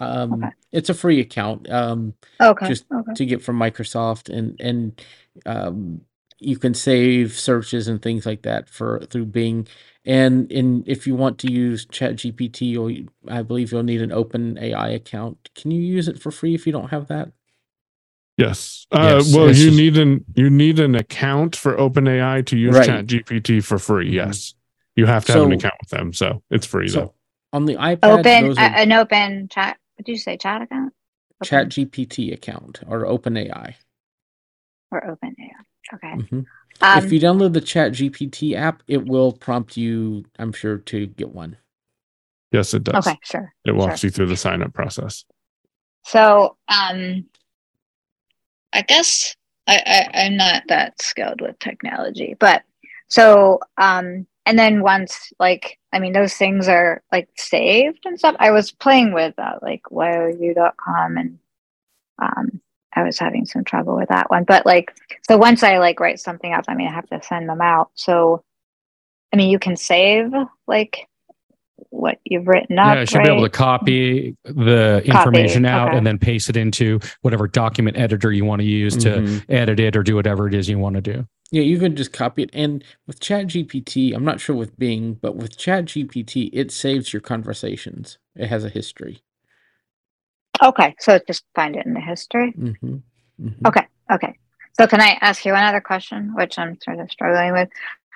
um, 0.00 0.32
okay. 0.34 0.52
it's 0.72 0.90
a 0.90 0.94
free 0.94 1.20
account. 1.20 1.70
Um, 1.70 2.14
okay. 2.40 2.68
Just 2.68 2.84
okay. 2.92 3.14
to 3.14 3.26
get 3.26 3.42
from 3.42 3.58
Microsoft, 3.58 4.28
and 4.28 4.60
and 4.60 5.00
um, 5.46 6.02
you 6.38 6.58
can 6.58 6.74
save 6.74 7.32
searches 7.32 7.88
and 7.88 8.02
things 8.02 8.26
like 8.26 8.42
that 8.42 8.68
for 8.68 9.00
through 9.06 9.26
Bing. 9.26 9.66
And 10.04 10.52
in 10.52 10.84
if 10.86 11.06
you 11.06 11.14
want 11.14 11.38
to 11.38 11.52
use 11.52 11.86
ChatGPT, 11.86 12.76
or 12.78 13.10
I 13.32 13.42
believe 13.42 13.72
you'll 13.72 13.82
need 13.82 14.02
an 14.02 14.10
OpenAI 14.10 14.94
account. 14.94 15.50
Can 15.54 15.70
you 15.70 15.80
use 15.80 16.08
it 16.08 16.20
for 16.20 16.30
free 16.30 16.54
if 16.54 16.66
you 16.66 16.72
don't 16.72 16.90
have 16.90 17.08
that? 17.08 17.32
Yes. 18.36 18.86
Uh, 18.90 19.16
yes. 19.18 19.34
well, 19.34 19.48
you 19.48 19.54
just... 19.54 19.76
need 19.76 19.96
an 19.96 20.24
you 20.34 20.50
need 20.50 20.80
an 20.80 20.94
account 20.94 21.54
for 21.54 21.76
OpenAI 21.76 22.44
to 22.46 22.56
use 22.56 22.74
right. 22.74 22.88
ChatGPT 22.88 23.62
for 23.62 23.78
free. 23.78 24.06
Mm-hmm. 24.06 24.14
Yes, 24.14 24.54
you 24.96 25.06
have 25.06 25.24
to 25.26 25.32
so, 25.32 25.38
have 25.40 25.46
an 25.48 25.52
account 25.52 25.74
with 25.80 25.90
them, 25.90 26.12
so 26.12 26.42
it's 26.50 26.66
free 26.66 26.88
so 26.88 27.00
though. 27.00 27.14
On 27.52 27.64
the 27.64 27.76
iPad, 27.76 28.18
open 28.18 28.58
are... 28.58 28.74
an 28.76 28.92
open 28.92 29.48
chat. 29.48 29.78
What 29.96 30.06
did 30.06 30.12
you 30.12 30.18
say? 30.18 30.36
Chat 30.36 30.62
account. 30.62 30.92
ChatGPT 31.44 32.32
account 32.32 32.80
or 32.86 33.04
OpenAI. 33.04 33.74
Or 34.90 35.00
OpenAI. 35.00 35.50
Okay. 35.92 36.12
Mm-hmm. 36.12 36.40
Um, 36.80 37.04
if 37.04 37.12
you 37.12 37.20
download 37.20 37.52
the 37.52 37.60
ChatGPT 37.60 38.56
app, 38.56 38.82
it 38.88 39.06
will 39.06 39.32
prompt 39.32 39.76
you. 39.76 40.24
I'm 40.38 40.52
sure 40.52 40.78
to 40.78 41.06
get 41.06 41.30
one. 41.30 41.56
Yes, 42.50 42.74
it 42.74 42.84
does. 42.84 43.06
Okay, 43.06 43.18
sure. 43.22 43.52
It 43.64 43.72
walks 43.72 44.00
sure. 44.00 44.08
you 44.08 44.12
through 44.12 44.26
the 44.26 44.36
sign 44.36 44.62
up 44.62 44.72
process. 44.72 45.24
So, 46.04 46.56
um, 46.68 47.26
I 48.74 48.82
guess 48.82 49.34
I, 49.66 49.80
I 49.86 50.24
I'm 50.24 50.36
not 50.36 50.64
that 50.68 51.00
skilled 51.00 51.40
with 51.40 51.58
technology, 51.58 52.36
but 52.38 52.62
so 53.08 53.60
um 53.78 54.26
and 54.46 54.58
then 54.58 54.82
once 54.82 55.32
like 55.38 55.78
I 55.92 55.98
mean 56.00 56.12
those 56.12 56.34
things 56.34 56.68
are 56.68 57.02
like 57.12 57.28
saved 57.36 58.04
and 58.04 58.18
stuff. 58.18 58.36
I 58.38 58.50
was 58.50 58.72
playing 58.72 59.14
with 59.14 59.38
uh, 59.38 59.58
like 59.62 59.82
you.com 59.90 61.16
and 61.16 61.38
um 62.20 62.60
I 62.96 63.02
was 63.02 63.18
having 63.18 63.44
some 63.46 63.64
trouble 63.64 63.96
with 63.96 64.08
that 64.10 64.30
one. 64.30 64.44
But 64.44 64.66
like 64.66 64.94
so 65.28 65.36
once 65.38 65.62
I 65.62 65.78
like 65.78 66.00
write 66.00 66.20
something 66.20 66.52
up, 66.52 66.64
I 66.68 66.74
mean 66.74 66.88
I 66.88 66.92
have 66.92 67.08
to 67.08 67.22
send 67.22 67.48
them 67.48 67.60
out. 67.60 67.90
So 67.94 68.42
I 69.32 69.36
mean 69.36 69.50
you 69.50 69.58
can 69.58 69.76
save 69.76 70.32
like 70.66 71.08
what 71.90 72.18
you've 72.24 72.46
written 72.46 72.78
up. 72.78 72.94
Yeah, 72.94 73.00
you 73.00 73.06
should 73.06 73.18
right? 73.18 73.26
be 73.26 73.32
able 73.32 73.42
to 73.42 73.50
copy 73.50 74.36
the 74.44 75.02
information 75.04 75.64
copy. 75.64 75.72
out 75.72 75.88
okay. 75.88 75.98
and 75.98 76.06
then 76.06 76.18
paste 76.18 76.48
it 76.48 76.56
into 76.56 77.00
whatever 77.22 77.46
document 77.46 77.96
editor 77.96 78.32
you 78.32 78.44
want 78.44 78.60
to 78.60 78.66
use 78.66 78.96
mm-hmm. 78.96 79.38
to 79.38 79.52
edit 79.52 79.80
it 79.80 79.96
or 79.96 80.02
do 80.02 80.14
whatever 80.14 80.46
it 80.46 80.54
is 80.54 80.68
you 80.68 80.78
want 80.78 80.94
to 80.96 81.00
do. 81.00 81.26
Yeah, 81.50 81.62
you 81.62 81.78
can 81.78 81.94
just 81.94 82.12
copy 82.12 82.42
it. 82.42 82.50
And 82.52 82.82
with 83.06 83.20
ChatGPT, 83.20 84.14
I'm 84.14 84.24
not 84.24 84.40
sure 84.40 84.56
with 84.56 84.76
Bing, 84.78 85.14
but 85.14 85.36
with 85.36 85.56
ChatGPT, 85.56 86.50
it 86.52 86.72
saves 86.72 87.12
your 87.12 87.20
conversations. 87.20 88.18
It 88.34 88.48
has 88.48 88.64
a 88.64 88.68
history. 88.68 89.22
Okay, 90.62 90.94
so 90.98 91.20
just 91.26 91.44
find 91.54 91.76
it 91.76 91.86
in 91.86 91.94
the 91.94 92.00
history. 92.00 92.52
Mm-hmm. 92.52 92.96
Mm-hmm. 93.40 93.66
Okay, 93.66 93.86
okay. 94.10 94.36
So 94.78 94.86
can 94.86 95.00
I 95.00 95.18
ask 95.20 95.44
you 95.44 95.54
another 95.54 95.80
question, 95.80 96.34
which 96.34 96.58
I'm 96.58 96.78
sort 96.80 96.98
of 96.98 97.10
struggling 97.10 97.52
with? 97.52 97.68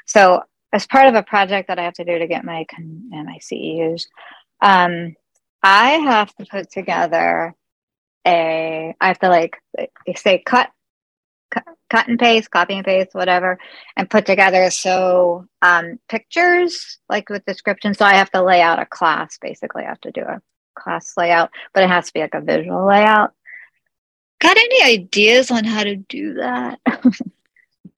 So 0.06 0.42
as 0.72 0.86
part 0.86 1.06
of 1.06 1.14
a 1.14 1.22
project 1.22 1.68
that 1.68 1.78
I 1.78 1.84
have 1.84 1.94
to 1.94 2.04
do 2.04 2.18
to 2.18 2.26
get 2.26 2.44
my 2.44 2.66
my 3.10 3.38
CEUs, 3.40 4.06
um, 4.60 5.16
I 5.62 5.90
have 5.90 6.34
to 6.36 6.44
put 6.44 6.70
together 6.70 7.54
a. 8.26 8.94
I 9.00 9.06
have 9.06 9.18
to 9.20 9.28
like 9.28 9.56
say 10.16 10.42
cut, 10.44 10.70
cut, 11.50 11.64
cut 11.88 12.08
and 12.08 12.18
paste, 12.18 12.50
copy 12.50 12.74
and 12.74 12.84
paste, 12.84 13.10
whatever, 13.12 13.58
and 13.96 14.10
put 14.10 14.26
together 14.26 14.70
so 14.70 15.46
um, 15.62 15.98
pictures 16.08 16.98
like 17.08 17.28
with 17.28 17.44
description. 17.46 17.94
So 17.94 18.04
I 18.04 18.14
have 18.14 18.30
to 18.32 18.42
lay 18.42 18.60
out 18.60 18.78
a 18.78 18.86
class. 18.86 19.38
Basically, 19.40 19.84
I 19.84 19.88
have 19.88 20.00
to 20.02 20.12
do 20.12 20.22
a 20.22 20.40
class 20.74 21.14
layout, 21.16 21.50
but 21.72 21.82
it 21.82 21.88
has 21.88 22.06
to 22.08 22.12
be 22.12 22.20
like 22.20 22.34
a 22.34 22.40
visual 22.40 22.86
layout. 22.86 23.32
Got 24.40 24.56
any 24.56 24.96
ideas 24.98 25.50
on 25.50 25.64
how 25.64 25.82
to 25.82 25.96
do 25.96 26.34
that? 26.34 26.78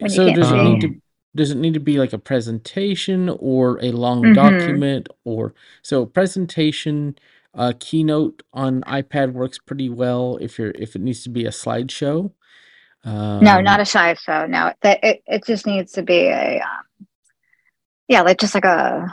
so 0.08 0.32
does 0.32 0.50
it 0.50 0.62
need 0.62 0.80
to 0.80 1.00
does 1.34 1.50
it 1.50 1.56
need 1.56 1.74
to 1.74 1.80
be 1.80 1.98
like 1.98 2.12
a 2.12 2.18
presentation 2.18 3.28
or 3.38 3.78
a 3.82 3.92
long 3.92 4.22
Mhm. 4.22 4.34
document 4.34 5.08
or 5.24 5.54
so 5.82 6.04
presentation 6.06 7.16
uh 7.54 7.72
keynote 7.78 8.42
on 8.52 8.82
ipad 8.82 9.32
works 9.32 9.58
pretty 9.58 9.88
well 9.88 10.38
if 10.40 10.58
you're 10.58 10.72
if 10.72 10.94
it 10.96 11.02
needs 11.02 11.22
to 11.22 11.28
be 11.30 11.44
a 11.44 11.50
slideshow 11.50 12.32
um, 13.02 13.42
no, 13.42 13.62
not 13.62 13.80
a 13.80 13.84
slideshow. 13.84 14.46
No, 14.46 14.74
that 14.82 15.02
it, 15.02 15.22
it 15.26 15.46
just 15.46 15.66
needs 15.66 15.92
to 15.92 16.02
be 16.02 16.26
a 16.26 16.60
um, 16.60 17.06
yeah, 18.08 18.20
like 18.20 18.38
just 18.38 18.54
like 18.54 18.66
a 18.66 19.10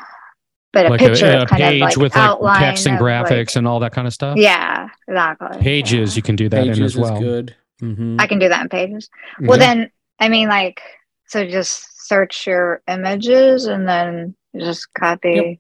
but 0.74 0.88
a 0.88 0.90
like 0.90 1.00
picture 1.00 1.26
a, 1.28 1.44
a 1.44 1.46
kind 1.46 1.62
page 1.62 1.82
of 1.82 1.88
like 1.88 1.96
with 1.98 2.16
like 2.42 2.60
text 2.60 2.86
and 2.86 2.96
of, 2.98 3.02
like- 3.02 3.26
graphics 3.28 3.56
and 3.56 3.66
all 3.66 3.80
that 3.80 3.94
kind 3.94 4.06
of 4.06 4.14
stuff. 4.14 4.36
yeah, 4.38 4.90
exactly. 5.08 5.58
Pages, 5.62 6.18
you 6.18 6.22
can 6.22 6.36
do 6.36 6.50
that 6.50 6.64
pages 6.66 6.80
in 6.80 6.84
as 6.84 6.98
well. 6.98 7.14
is 7.14 7.20
good 7.22 7.56
Mhm. 7.82 8.20
I 8.20 8.28
can 8.28 8.40
do 8.40 8.50
that 8.50 8.62
in 8.62 8.68
pages. 8.68 9.10
Well, 9.40 9.58
Yeah. 9.58 9.68
then 9.76 9.92
I 10.20 10.28
mean, 10.28 10.50
like, 10.50 10.82
so 11.28 11.48
just 11.48 11.87
search 12.08 12.48
your 12.48 12.82
images 12.88 13.66
and 13.66 13.88
then 13.88 14.36
just 14.58 14.88
copy, 14.94 15.60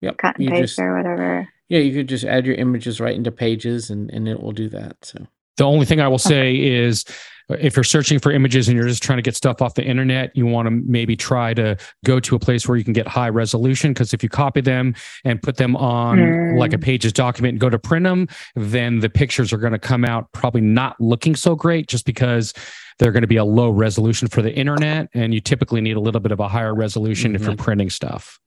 yep 0.00 0.16
cut 0.18 0.36
and 0.36 0.44
you 0.44 0.50
paste 0.50 0.62
just 0.62 0.78
or 0.78 0.96
whatever. 0.96 1.48
yeah 1.68 1.78
you 1.78 1.92
could 1.92 2.08
just 2.08 2.24
add 2.24 2.44
your 2.46 2.56
images 2.56 3.00
right 3.00 3.14
into 3.14 3.30
pages 3.30 3.90
and 3.90 4.10
and 4.10 4.26
it 4.28 4.40
will 4.42 4.52
do 4.52 4.68
that 4.68 4.96
so 5.02 5.18
The 5.58 5.64
only 5.64 5.86
thing 5.86 6.00
I 6.00 6.08
will 6.08 6.18
say 6.18 6.56
is 6.56 7.04
uh, 7.50 7.56
if 7.60 7.76
you're 7.76 7.84
searching 7.84 8.18
for 8.18 8.32
images 8.32 8.68
and 8.68 8.76
you're 8.76 8.88
just 8.88 9.02
trying 9.02 9.18
to 9.18 9.22
get 9.22 9.36
stuff 9.36 9.60
off 9.60 9.74
the 9.74 9.84
internet, 9.84 10.30
you 10.34 10.46
want 10.46 10.66
to 10.66 10.70
maybe 10.70 11.14
try 11.16 11.52
to 11.54 11.76
go 12.04 12.18
to 12.20 12.34
a 12.36 12.38
place 12.38 12.66
where 12.66 12.78
you 12.78 12.84
can 12.84 12.92
get 12.94 13.06
high 13.08 13.28
resolution. 13.28 13.92
Because 13.92 14.14
if 14.14 14.22
you 14.22 14.28
copy 14.28 14.60
them 14.62 14.94
and 15.24 15.42
put 15.42 15.56
them 15.56 15.76
on 15.76 16.18
Mm. 16.18 16.58
like 16.58 16.72
a 16.72 16.78
pages 16.78 17.12
document 17.12 17.52
and 17.54 17.60
go 17.60 17.68
to 17.68 17.78
print 17.78 18.04
them, 18.04 18.28
then 18.54 19.00
the 19.00 19.10
pictures 19.10 19.52
are 19.52 19.58
going 19.58 19.72
to 19.72 19.78
come 19.90 20.04
out 20.04 20.30
probably 20.32 20.60
not 20.62 20.94
looking 21.00 21.34
so 21.36 21.54
great 21.56 21.86
just 21.88 22.06
because 22.06 22.54
they're 23.02 23.10
going 23.10 23.22
to 23.22 23.28
be 23.28 23.36
a 23.36 23.44
low 23.44 23.68
resolution 23.68 24.28
for 24.28 24.42
the 24.42 24.54
internet. 24.54 25.08
And 25.12 25.34
you 25.34 25.40
typically 25.40 25.80
need 25.80 25.96
a 25.96 26.00
little 26.00 26.20
bit 26.20 26.30
of 26.30 26.38
a 26.38 26.46
higher 26.46 26.72
resolution 26.72 27.34
if 27.34 27.42
you're 27.42 27.52
mm-hmm. 27.52 27.62
printing 27.62 27.90
stuff. 27.90 28.38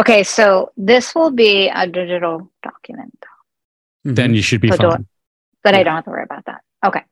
Okay, 0.00 0.22
so 0.22 0.72
this 0.76 1.14
will 1.14 1.30
be 1.30 1.68
a 1.68 1.86
digital 1.86 2.50
document 2.62 3.12
Then 4.04 4.32
you 4.32 4.40
should 4.40 4.62
be 4.62 4.70
So 4.70 4.76
do 4.76 4.90
fine. 4.90 5.06
that 5.64 5.74
I 5.74 5.82
don't 5.82 5.96
have 5.96 6.04
to 6.04 6.10
worry 6.10 6.22
about 6.22 6.46
that. 6.46 6.62
Okay. 6.86 7.02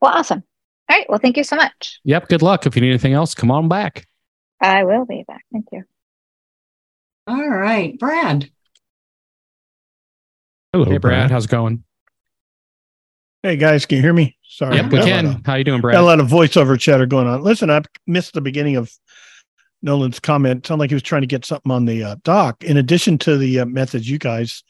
Well, 0.00 0.12
awesome. 0.12 0.44
All 0.88 0.96
right. 0.96 1.06
Well, 1.08 1.18
thank 1.18 1.36
you 1.36 1.44
so 1.44 1.56
much. 1.56 1.98
Yep. 2.04 2.28
Good 2.28 2.42
luck. 2.42 2.66
If 2.66 2.76
you 2.76 2.82
need 2.82 2.90
anything 2.90 3.14
else, 3.14 3.34
come 3.34 3.50
on 3.50 3.68
back. 3.68 4.06
I 4.60 4.84
will 4.84 5.06
be 5.06 5.24
back. 5.26 5.44
Thank 5.52 5.66
you. 5.72 5.84
All 7.26 7.48
right, 7.48 7.98
Brad. 7.98 8.48
Hello, 10.72 10.84
Hey, 10.84 10.98
Brad. 10.98 11.30
How's 11.30 11.46
it 11.46 11.50
going? 11.50 11.82
Hey 13.42 13.56
guys, 13.56 13.86
can 13.86 13.96
you 13.96 14.02
hear 14.02 14.12
me? 14.12 14.36
Sorry. 14.42 14.76
Yep, 14.76 14.92
we 14.92 14.98
can. 14.98 15.26
of- 15.26 15.46
How 15.46 15.54
you 15.54 15.64
doing, 15.64 15.80
Brad? 15.80 15.94
Got 15.94 16.02
a 16.02 16.04
lot 16.04 16.20
of 16.20 16.28
voiceover 16.28 16.78
chatter 16.78 17.06
going 17.06 17.26
on. 17.26 17.42
Listen, 17.42 17.70
I 17.70 17.80
missed 18.06 18.34
the 18.34 18.42
beginning 18.42 18.76
of 18.76 18.92
Nolan's 19.80 20.20
comment. 20.20 20.58
It 20.58 20.66
sounded 20.66 20.82
like 20.82 20.90
he 20.90 20.94
was 20.94 21.02
trying 21.02 21.22
to 21.22 21.26
get 21.26 21.46
something 21.46 21.72
on 21.72 21.86
the 21.86 22.04
uh, 22.04 22.16
dock. 22.22 22.62
In 22.64 22.76
addition 22.76 23.16
to 23.18 23.38
the 23.38 23.60
uh, 23.60 23.64
methods 23.66 24.10
you 24.10 24.18
guys 24.18 24.62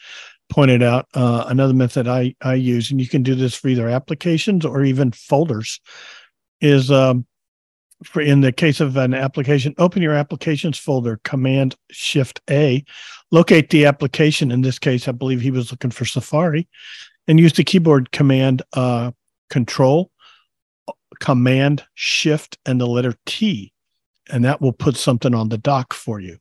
pointed 0.50 0.84
out, 0.84 1.06
uh, 1.14 1.44
another 1.48 1.74
method 1.74 2.06
I 2.06 2.36
I 2.42 2.54
use, 2.54 2.92
and 2.92 3.00
you 3.00 3.08
can 3.08 3.24
do 3.24 3.34
this 3.34 3.56
for 3.56 3.68
either 3.68 3.88
applications 3.88 4.64
or 4.64 4.84
even 4.84 5.10
folders, 5.10 5.80
is 6.60 6.92
um, 6.92 7.26
for 8.04 8.20
in 8.22 8.40
the 8.40 8.52
case 8.52 8.78
of 8.80 8.96
an 8.96 9.14
application, 9.14 9.74
open 9.78 10.00
your 10.00 10.14
applications 10.14 10.78
folder, 10.78 11.18
Command 11.24 11.74
Shift 11.90 12.40
A, 12.48 12.84
locate 13.32 13.70
the 13.70 13.86
application. 13.86 14.52
In 14.52 14.60
this 14.60 14.78
case, 14.78 15.08
I 15.08 15.12
believe 15.12 15.40
he 15.40 15.50
was 15.50 15.72
looking 15.72 15.90
for 15.90 16.04
Safari, 16.04 16.68
and 17.28 17.38
use 17.38 17.52
the 17.52 17.64
keyboard 17.64 18.12
command 18.12 18.62
uh, 18.72 19.12
Control 19.50 20.10
Command 21.20 21.84
Shift 21.94 22.58
and 22.64 22.80
the 22.80 22.86
letter 22.86 23.14
T, 23.26 23.72
and 24.30 24.44
that 24.44 24.60
will 24.60 24.72
put 24.72 24.96
something 24.96 25.34
on 25.34 25.48
the 25.48 25.58
dock 25.58 25.92
for 25.92 26.20
you. 26.20 26.38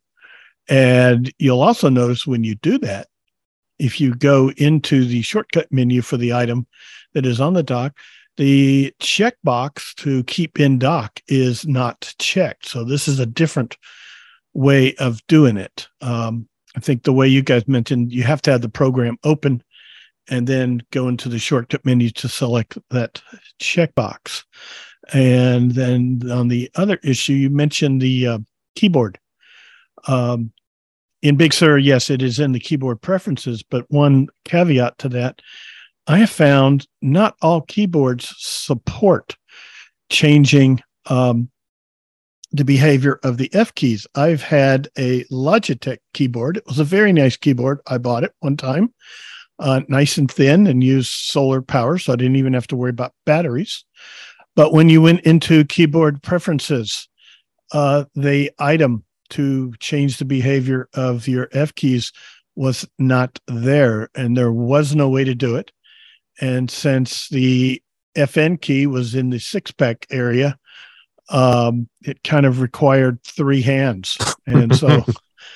And 0.69 1.33
you'll 1.39 1.61
also 1.61 1.89
notice 1.89 2.27
when 2.27 2.43
you 2.43 2.55
do 2.55 2.77
that, 2.79 3.07
if 3.79 3.99
you 3.99 4.13
go 4.13 4.51
into 4.57 5.05
the 5.05 5.21
shortcut 5.21 5.71
menu 5.71 6.01
for 6.01 6.17
the 6.17 6.33
item 6.33 6.67
that 7.13 7.25
is 7.25 7.41
on 7.41 7.53
the 7.53 7.63
dock, 7.63 7.97
the 8.37 8.93
checkbox 9.01 9.95
to 9.95 10.23
keep 10.25 10.59
in 10.59 10.79
dock 10.79 11.19
is 11.27 11.67
not 11.67 12.13
checked. 12.19 12.67
So 12.67 12.83
this 12.83 13.07
is 13.07 13.19
a 13.19 13.25
different 13.25 13.77
way 14.53 14.95
of 14.95 15.25
doing 15.27 15.57
it. 15.57 15.87
Um, 16.01 16.47
I 16.75 16.79
think 16.79 17.03
the 17.03 17.13
way 17.13 17.27
you 17.27 17.41
guys 17.41 17.67
mentioned, 17.67 18.13
you 18.13 18.23
have 18.23 18.41
to 18.43 18.51
have 18.51 18.61
the 18.61 18.69
program 18.69 19.17
open 19.23 19.63
and 20.29 20.47
then 20.47 20.81
go 20.91 21.07
into 21.07 21.29
the 21.29 21.39
shortcut 21.39 21.85
menu 21.85 22.09
to 22.11 22.29
select 22.29 22.77
that 22.89 23.21
checkbox. 23.61 24.43
And 25.11 25.71
then 25.71 26.21
on 26.31 26.47
the 26.47 26.69
other 26.75 26.99
issue, 27.03 27.33
you 27.33 27.49
mentioned 27.49 28.01
the 28.01 28.27
uh, 28.27 28.39
keyboard. 28.75 29.19
Um, 30.07 30.51
in 31.21 31.35
Big 31.35 31.53
Sur, 31.53 31.77
yes, 31.77 32.09
it 32.09 32.21
is 32.21 32.39
in 32.39 32.53
the 32.53 32.59
keyboard 32.59 33.01
preferences, 33.01 33.63
but 33.63 33.85
one 33.89 34.27
caveat 34.45 34.97
to 34.99 35.09
that, 35.09 35.41
I 36.07 36.19
have 36.19 36.29
found 36.29 36.87
not 37.01 37.35
all 37.41 37.61
keyboards 37.61 38.33
support 38.37 39.35
changing 40.09 40.81
um, 41.07 41.49
the 42.51 42.65
behavior 42.65 43.19
of 43.23 43.37
the 43.37 43.49
F 43.53 43.75
keys. 43.75 44.07
I've 44.15 44.41
had 44.41 44.89
a 44.97 45.23
Logitech 45.25 45.99
keyboard. 46.13 46.57
It 46.57 46.67
was 46.67 46.79
a 46.79 46.83
very 46.83 47.13
nice 47.13 47.37
keyboard. 47.37 47.79
I 47.85 47.97
bought 47.97 48.23
it 48.23 48.33
one 48.39 48.57
time, 48.57 48.93
uh, 49.59 49.81
nice 49.87 50.17
and 50.17 50.31
thin, 50.31 50.67
and 50.67 50.83
used 50.83 51.11
solar 51.11 51.61
power, 51.61 51.97
so 51.97 52.13
I 52.13 52.15
didn't 52.15 52.37
even 52.37 52.53
have 52.53 52.67
to 52.67 52.75
worry 52.75 52.91
about 52.91 53.13
batteries. 53.25 53.83
But 54.55 54.73
when 54.73 54.89
you 54.89 55.01
went 55.01 55.21
into 55.21 55.65
keyboard 55.65 56.23
preferences, 56.23 57.07
uh, 57.71 58.05
the 58.15 58.51
item 58.59 59.03
to 59.31 59.73
change 59.79 60.17
the 60.17 60.25
behavior 60.25 60.89
of 60.93 61.27
your 61.27 61.49
F 61.51 61.75
keys 61.75 62.11
was 62.55 62.87
not 62.97 63.39
there, 63.47 64.09
and 64.15 64.35
there 64.35 64.51
was 64.51 64.95
no 64.95 65.09
way 65.09 65.23
to 65.23 65.35
do 65.35 65.55
it. 65.55 65.71
And 66.41 66.69
since 66.71 67.29
the 67.29 67.81
FN 68.15 68.59
key 68.59 68.87
was 68.87 69.15
in 69.15 69.29
the 69.29 69.39
six 69.39 69.71
pack 69.71 70.07
area, 70.09 70.57
um, 71.29 71.87
it 72.01 72.23
kind 72.23 72.45
of 72.45 72.59
required 72.59 73.21
three 73.23 73.61
hands, 73.61 74.17
and 74.47 74.75
so 74.75 75.05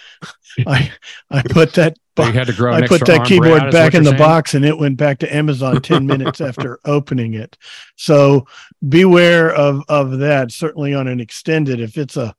I 0.68 0.92
I 1.32 1.42
put 1.42 1.74
that 1.74 1.98
You 2.18 2.32
had 2.32 2.48
to 2.48 2.54
grow 2.54 2.74
I 2.74 2.86
put 2.86 3.06
that 3.06 3.26
keyboard 3.26 3.72
back 3.72 3.96
in 3.96 4.04
the 4.04 4.12
saying? 4.12 4.20
box, 4.20 4.54
and 4.54 4.64
it 4.64 4.78
went 4.78 4.98
back 4.98 5.20
to 5.20 5.36
Amazon 5.36 5.82
ten 5.82 6.06
minutes 6.14 6.42
after 6.42 6.80
opening 6.86 7.34
it. 7.34 7.58
So 7.96 8.46
beware 8.88 9.54
of 9.54 9.84
of 9.90 10.20
that. 10.20 10.52
Certainly 10.52 10.94
on 10.94 11.08
an 11.08 11.20
extended, 11.20 11.80
if 11.80 11.98
it's 11.98 12.16
a 12.16 12.36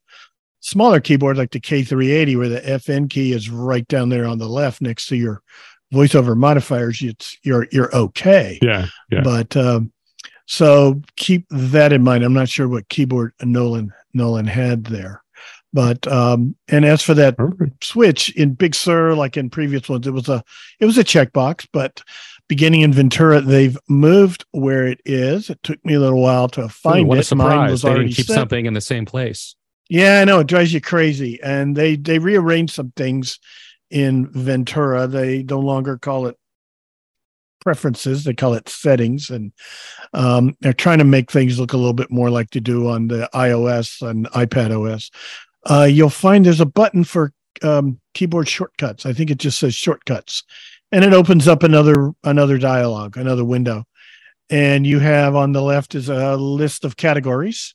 smaller 0.61 0.99
keyboard 1.01 1.37
like 1.37 1.51
the 1.51 1.59
K380, 1.59 2.37
where 2.37 2.49
the 2.49 2.61
FN 2.61 3.09
key 3.09 3.33
is 3.33 3.49
right 3.49 3.87
down 3.87 4.09
there 4.09 4.25
on 4.25 4.37
the 4.37 4.47
left 4.47 4.81
next 4.81 5.07
to 5.07 5.17
your 5.17 5.41
voiceover 5.93 6.37
modifiers, 6.37 7.01
it's 7.01 7.37
you're 7.43 7.67
you're 7.71 7.93
okay. 7.93 8.57
Yeah, 8.61 8.87
yeah. 9.11 9.21
But 9.23 9.57
um, 9.57 9.91
so 10.45 11.01
keep 11.17 11.45
that 11.49 11.91
in 11.91 12.01
mind. 12.01 12.23
I'm 12.23 12.33
not 12.33 12.49
sure 12.49 12.69
what 12.69 12.87
keyboard 12.87 13.33
Nolan 13.41 13.91
Nolan 14.13 14.47
had 14.47 14.85
there. 14.85 15.21
But 15.75 16.07
um, 16.07 16.55
and 16.69 16.85
as 16.85 17.01
for 17.01 17.13
that 17.15 17.35
switch 17.83 18.33
in 18.37 18.53
Big 18.53 18.73
Sur, 18.73 19.13
like 19.13 19.35
in 19.35 19.49
previous 19.49 19.89
ones, 19.89 20.07
it 20.07 20.11
was 20.11 20.29
a 20.29 20.41
it 20.79 20.85
was 20.85 20.97
a 20.97 21.03
checkbox. 21.03 21.67
But 21.73 22.01
beginning 22.47 22.79
in 22.81 22.93
Ventura, 22.93 23.41
they've 23.41 23.77
moved 23.89 24.45
where 24.51 24.87
it 24.87 25.01
is. 25.03 25.49
It 25.49 25.61
took 25.63 25.83
me 25.83 25.95
a 25.95 25.99
little 25.99 26.21
while 26.21 26.47
to 26.49 26.63
Ooh, 26.63 26.69
find 26.69 27.09
what 27.09 27.17
a 27.17 27.21
it. 27.21 27.35
Mine 27.35 27.49
surprise. 27.49 27.71
was 27.71 27.81
They 27.81 27.89
already 27.89 28.13
keep 28.13 28.25
set. 28.27 28.35
something 28.35 28.65
in 28.65 28.73
the 28.73 28.79
same 28.79 29.05
place. 29.05 29.55
Yeah, 29.89 30.21
I 30.21 30.23
know 30.23 30.39
it 30.39 30.47
drives 30.47 30.73
you 30.73 30.79
crazy. 30.79 31.41
And 31.43 31.75
they 31.75 31.97
they 31.97 32.19
rearranged 32.19 32.73
some 32.73 32.93
things 32.95 33.37
in 33.91 34.27
Ventura. 34.31 35.07
They 35.07 35.43
no 35.43 35.59
longer 35.59 35.97
call 35.97 36.27
it 36.27 36.37
preferences; 37.59 38.23
they 38.23 38.33
call 38.33 38.53
it 38.53 38.69
settings, 38.69 39.29
and 39.29 39.51
um, 40.13 40.55
they're 40.61 40.71
trying 40.71 40.99
to 40.99 41.03
make 41.03 41.31
things 41.31 41.59
look 41.59 41.73
a 41.73 41.77
little 41.77 41.93
bit 41.93 42.11
more 42.11 42.29
like 42.29 42.51
they 42.51 42.59
do 42.59 42.87
on 42.89 43.07
the 43.07 43.27
iOS 43.33 44.07
and 44.07 44.27
iPad 44.31 44.71
OS. 44.71 45.09
Uh, 45.65 45.87
you'll 45.89 46.09
find 46.09 46.45
there's 46.45 46.61
a 46.61 46.65
button 46.65 47.03
for 47.03 47.33
um, 47.63 47.99
keyboard 48.13 48.47
shortcuts. 48.47 49.05
I 49.05 49.13
think 49.13 49.31
it 49.31 49.37
just 49.37 49.59
says 49.59 49.73
shortcuts, 49.73 50.43
and 50.91 51.03
it 51.03 51.13
opens 51.13 51.47
up 51.47 51.63
another 51.63 52.11
another 52.23 52.57
dialog, 52.57 53.17
another 53.17 53.45
window. 53.45 53.85
And 54.49 54.85
you 54.85 54.99
have 54.99 55.35
on 55.35 55.53
the 55.53 55.61
left 55.61 55.95
is 55.95 56.07
a 56.07 56.35
list 56.37 56.85
of 56.85 56.97
categories 56.97 57.73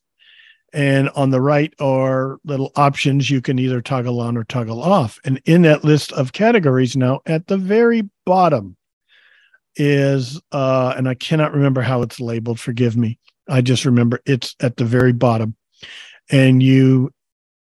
And 0.72 1.08
on 1.10 1.30
the 1.30 1.40
right 1.40 1.74
are 1.80 2.38
little 2.44 2.70
options 2.76 3.28
you 3.28 3.40
can 3.40 3.58
either 3.58 3.80
toggle 3.80 4.20
on 4.20 4.36
or 4.36 4.44
toggle 4.44 4.82
off. 4.82 5.18
And 5.24 5.40
in 5.44 5.62
that 5.62 5.84
list 5.84 6.12
of 6.12 6.32
categories 6.32 6.96
now, 6.96 7.20
at 7.26 7.48
the 7.48 7.56
very 7.56 8.08
bottom 8.24 8.76
is, 9.74 10.40
uh, 10.52 10.94
and 10.96 11.08
I 11.08 11.14
cannot 11.14 11.54
remember 11.54 11.80
how 11.80 12.02
it's 12.02 12.20
labeled, 12.20 12.60
forgive 12.60 12.96
me. 12.96 13.18
I 13.48 13.62
just 13.62 13.84
remember 13.84 14.20
it's 14.26 14.54
at 14.60 14.76
the 14.76 14.84
very 14.84 15.12
bottom. 15.12 15.56
And 16.30 16.62
you 16.62 17.10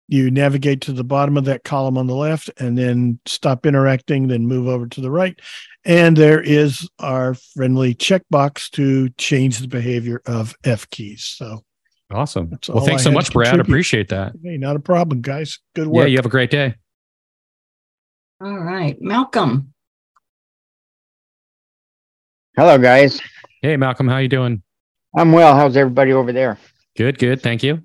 you 0.09 0.31
navigate 0.31 0.81
to 0.83 0.93
the 0.93 1.05
bottom 1.05 1.37
of 1.37 1.45
that 1.47 1.65
column 1.65 1.97
on 1.97 2.07
the 2.07 2.15
left 2.15 2.51
and 2.59 2.77
then 2.77 3.19
stop 3.27 3.65
interacting, 3.65 4.29
then 4.29 4.47
move 4.47 4.69
over 4.69 4.87
to 4.87 5.01
the 5.01 5.11
right. 5.11 5.39
And 5.85 6.17
there 6.17 6.41
is 6.41 6.89
our 6.99 7.35
friendly 7.35 7.95
checkbox 7.95 8.71
to 8.73 9.09
change 9.11 9.59
the 9.59 9.69
behavior 9.69 10.21
of 10.27 10.55
F 10.65 10.89
keys. 10.91 11.25
So 11.25 11.63
awesome. 12.13 12.51
Well, 12.69 12.85
thanks 12.85 13.03
I 13.03 13.05
so 13.05 13.13
much, 13.13 13.33
Brad. 13.33 13.61
Appreciate 13.61 14.09
that. 14.09 14.33
Hey, 14.43 14.57
not 14.57 14.77
a 14.77 14.81
problem, 14.81 15.21
guys. 15.23 15.59
Good 15.75 15.89
work. 15.89 16.03
Yeah, 16.03 16.09
you 16.09 16.17
have 16.19 16.27
a 16.27 16.31
great 16.31 16.51
day. 16.51 16.75
All 18.41 18.59
right. 18.59 18.97
Malcolm. 19.01 19.73
Hello, 22.57 22.79
guys. 22.79 23.21
Hey, 23.63 23.77
Malcolm. 23.77 24.07
How 24.07 24.19
you 24.19 24.29
doing? 24.29 24.63
I'm 25.17 25.33
well. 25.33 25.57
How's 25.57 25.77
everybody 25.77 26.13
over 26.13 26.33
there? 26.33 26.59
Good, 26.97 27.19
good. 27.19 27.43
Thank 27.43 27.63
you. 27.63 27.83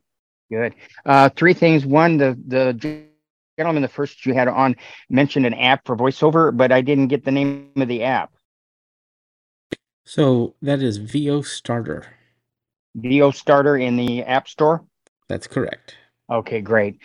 Good. 0.52 0.76
Uh, 1.06 1.30
three 1.30 1.54
things. 1.54 1.86
One, 1.86 2.18
the 2.18 2.38
the 2.48 3.06
gentleman, 3.58 3.82
the 3.82 3.88
first 3.88 4.26
you 4.26 4.34
had 4.34 4.48
on 4.48 4.76
mentioned 5.10 5.46
an 5.46 5.54
app 5.54 5.86
for 5.86 5.96
voiceover, 5.96 6.56
but 6.56 6.72
I 6.72 6.82
didn't 6.82 7.08
get 7.08 7.26
the 7.26 7.32
name 7.32 7.72
of 7.76 7.88
the 7.88 8.04
app. 8.04 8.32
So 10.06 10.56
that 10.62 10.82
is 10.82 10.98
VO 10.98 11.44
Starter. 11.44 12.08
VO 12.96 13.32
Starter 13.32 13.78
in 13.78 13.96
the 13.96 14.24
App 14.24 14.48
Store. 14.48 14.84
That's 15.28 15.46
correct. 15.46 15.96
Okay, 16.32 16.62
great. 16.62 17.00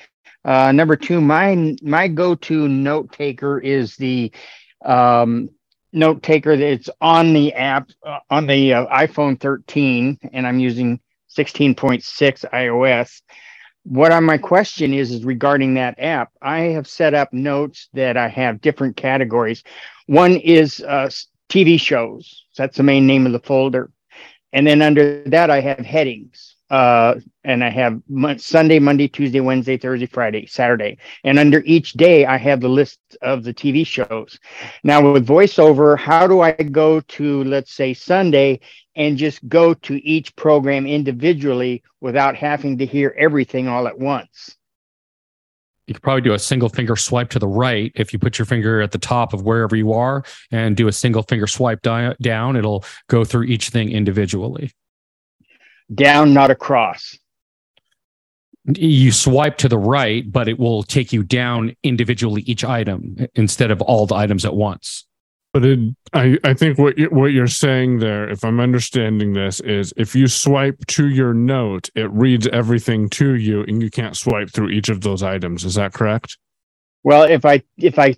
Uh, 0.44 0.72
number 0.72 0.96
two, 0.96 1.20
my 1.20 1.76
my 1.82 2.08
go-to 2.08 2.68
note 2.68 3.12
taker 3.12 3.58
is 3.58 3.96
the 3.96 4.32
um, 4.84 5.50
note 5.92 6.22
taker 6.22 6.56
that's 6.56 6.88
on 7.00 7.32
the 7.32 7.52
app 7.54 7.90
uh, 8.06 8.20
on 8.30 8.46
the 8.46 8.74
uh, 8.74 8.86
iPhone 8.86 9.40
13, 9.40 10.18
and 10.32 10.46
I'm 10.46 10.58
using 10.58 11.00
16.6 11.34 12.44
iOS. 12.52 13.22
What 13.84 14.12
on 14.12 14.24
my 14.24 14.38
question 14.38 14.94
is 14.94 15.10
is 15.10 15.24
regarding 15.24 15.74
that 15.74 15.98
app. 15.98 16.32
I 16.40 16.60
have 16.60 16.86
set 16.86 17.12
up 17.12 17.32
notes 17.32 17.88
that 17.92 18.16
I 18.16 18.28
have 18.28 18.60
different 18.60 18.96
categories. 18.96 19.62
One 20.06 20.36
is 20.36 20.80
uh, 20.80 21.10
TV 21.48 21.78
shows. 21.78 22.44
That's 22.56 22.76
the 22.76 22.82
main 22.82 23.06
name 23.06 23.26
of 23.26 23.32
the 23.32 23.40
folder, 23.40 23.90
and 24.52 24.66
then 24.66 24.80
under 24.80 25.22
that 25.24 25.50
I 25.50 25.60
have 25.60 25.80
headings 25.80 26.53
uh, 26.70 27.14
and 27.44 27.62
I 27.62 27.70
have 27.70 28.00
Sunday, 28.38 28.78
Monday, 28.78 29.06
Tuesday, 29.06 29.40
Wednesday, 29.40 29.76
Thursday, 29.76 30.06
Friday, 30.06 30.46
Saturday. 30.46 30.98
And 31.22 31.38
under 31.38 31.62
each 31.66 31.92
day, 31.92 32.24
I 32.24 32.38
have 32.38 32.60
the 32.60 32.68
list 32.68 32.98
of 33.20 33.44
the 33.44 33.52
TV 33.52 33.86
shows. 33.86 34.38
Now, 34.82 35.12
with 35.12 35.26
voiceover, 35.26 35.98
how 35.98 36.26
do 36.26 36.40
I 36.40 36.52
go 36.52 37.00
to, 37.00 37.44
let's 37.44 37.72
say, 37.72 37.92
Sunday 37.92 38.60
and 38.96 39.18
just 39.18 39.46
go 39.48 39.74
to 39.74 40.04
each 40.06 40.34
program 40.36 40.86
individually 40.86 41.82
without 42.00 42.34
having 42.34 42.78
to 42.78 42.86
hear 42.86 43.14
everything 43.18 43.68
all 43.68 43.86
at 43.86 43.98
once? 43.98 44.56
You 45.86 45.92
could 45.92 46.02
probably 46.02 46.22
do 46.22 46.32
a 46.32 46.38
single 46.38 46.70
finger 46.70 46.96
swipe 46.96 47.28
to 47.30 47.38
the 47.38 47.46
right 47.46 47.92
if 47.94 48.14
you 48.14 48.18
put 48.18 48.38
your 48.38 48.46
finger 48.46 48.80
at 48.80 48.90
the 48.90 48.98
top 48.98 49.34
of 49.34 49.42
wherever 49.42 49.76
you 49.76 49.92
are 49.92 50.24
and 50.50 50.74
do 50.74 50.88
a 50.88 50.92
single 50.92 51.22
finger 51.22 51.46
swipe 51.46 51.82
di- 51.82 52.16
down. 52.22 52.56
It'll 52.56 52.86
go 53.10 53.22
through 53.22 53.44
each 53.44 53.68
thing 53.68 53.90
individually 53.90 54.72
down, 55.92 56.32
not 56.32 56.50
across. 56.50 57.18
You 58.66 59.12
swipe 59.12 59.58
to 59.58 59.68
the 59.68 59.78
right, 59.78 60.30
but 60.30 60.48
it 60.48 60.58
will 60.58 60.82
take 60.82 61.12
you 61.12 61.22
down 61.22 61.76
individually 61.82 62.42
each 62.42 62.64
item 62.64 63.16
instead 63.34 63.70
of 63.70 63.82
all 63.82 64.06
the 64.06 64.14
items 64.14 64.44
at 64.44 64.54
once. 64.54 65.06
But 65.52 65.64
it, 65.64 65.78
I, 66.12 66.38
I 66.42 66.54
think 66.54 66.78
what 66.78 66.98
you, 66.98 67.06
what 67.10 67.26
you're 67.26 67.46
saying 67.46 67.98
there, 67.98 68.28
if 68.28 68.44
I'm 68.44 68.58
understanding 68.58 69.34
this, 69.34 69.60
is 69.60 69.92
if 69.96 70.14
you 70.16 70.26
swipe 70.26 70.84
to 70.86 71.08
your 71.08 71.32
note, 71.32 71.90
it 71.94 72.10
reads 72.10 72.48
everything 72.48 73.08
to 73.10 73.34
you, 73.34 73.62
and 73.62 73.80
you 73.80 73.90
can't 73.90 74.16
swipe 74.16 74.50
through 74.50 74.70
each 74.70 74.88
of 74.88 75.02
those 75.02 75.22
items. 75.22 75.64
Is 75.64 75.76
that 75.76 75.92
correct? 75.92 76.38
Well, 77.04 77.22
if 77.22 77.44
I 77.44 77.62
if 77.76 77.98
I 77.98 78.16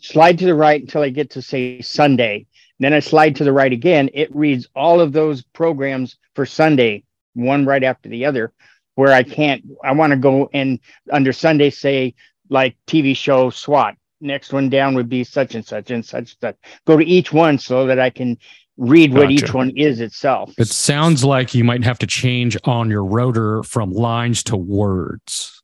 slide 0.00 0.38
to 0.38 0.44
the 0.44 0.54
right 0.54 0.80
until 0.80 1.02
I 1.02 1.08
get 1.08 1.30
to 1.30 1.42
say 1.42 1.80
Sunday, 1.80 2.46
then 2.80 2.92
I 2.92 3.00
slide 3.00 3.36
to 3.36 3.44
the 3.44 3.52
right 3.52 3.72
again. 3.72 4.10
It 4.14 4.34
reads 4.34 4.68
all 4.74 5.00
of 5.00 5.12
those 5.12 5.42
programs 5.42 6.16
for 6.34 6.46
Sunday, 6.46 7.04
one 7.34 7.66
right 7.66 7.84
after 7.84 8.08
the 8.08 8.24
other, 8.24 8.52
where 8.94 9.12
I 9.12 9.22
can't, 9.22 9.64
I 9.84 9.92
want 9.92 10.12
to 10.12 10.16
go 10.16 10.48
and 10.52 10.80
under 11.12 11.32
Sunday 11.32 11.70
say, 11.70 12.14
like 12.48 12.76
TV 12.86 13.16
show 13.16 13.50
SWAT. 13.50 13.96
Next 14.20 14.52
one 14.52 14.68
down 14.68 14.94
would 14.94 15.08
be 15.08 15.24
such 15.24 15.54
and 15.54 15.64
such 15.64 15.90
and 15.90 16.04
such. 16.04 16.38
Such. 16.40 16.56
Go 16.86 16.96
to 16.96 17.04
each 17.04 17.32
one 17.32 17.58
so 17.58 17.86
that 17.86 17.98
I 17.98 18.10
can 18.10 18.36
read 18.76 19.14
what 19.14 19.30
each 19.30 19.54
one 19.54 19.70
is 19.76 20.00
itself. 20.00 20.52
It 20.58 20.68
sounds 20.68 21.24
like 21.24 21.54
you 21.54 21.64
might 21.64 21.84
have 21.84 21.98
to 22.00 22.06
change 22.06 22.56
on 22.64 22.90
your 22.90 23.04
rotor 23.04 23.62
from 23.62 23.92
lines 23.92 24.42
to 24.44 24.56
words. 24.56 25.59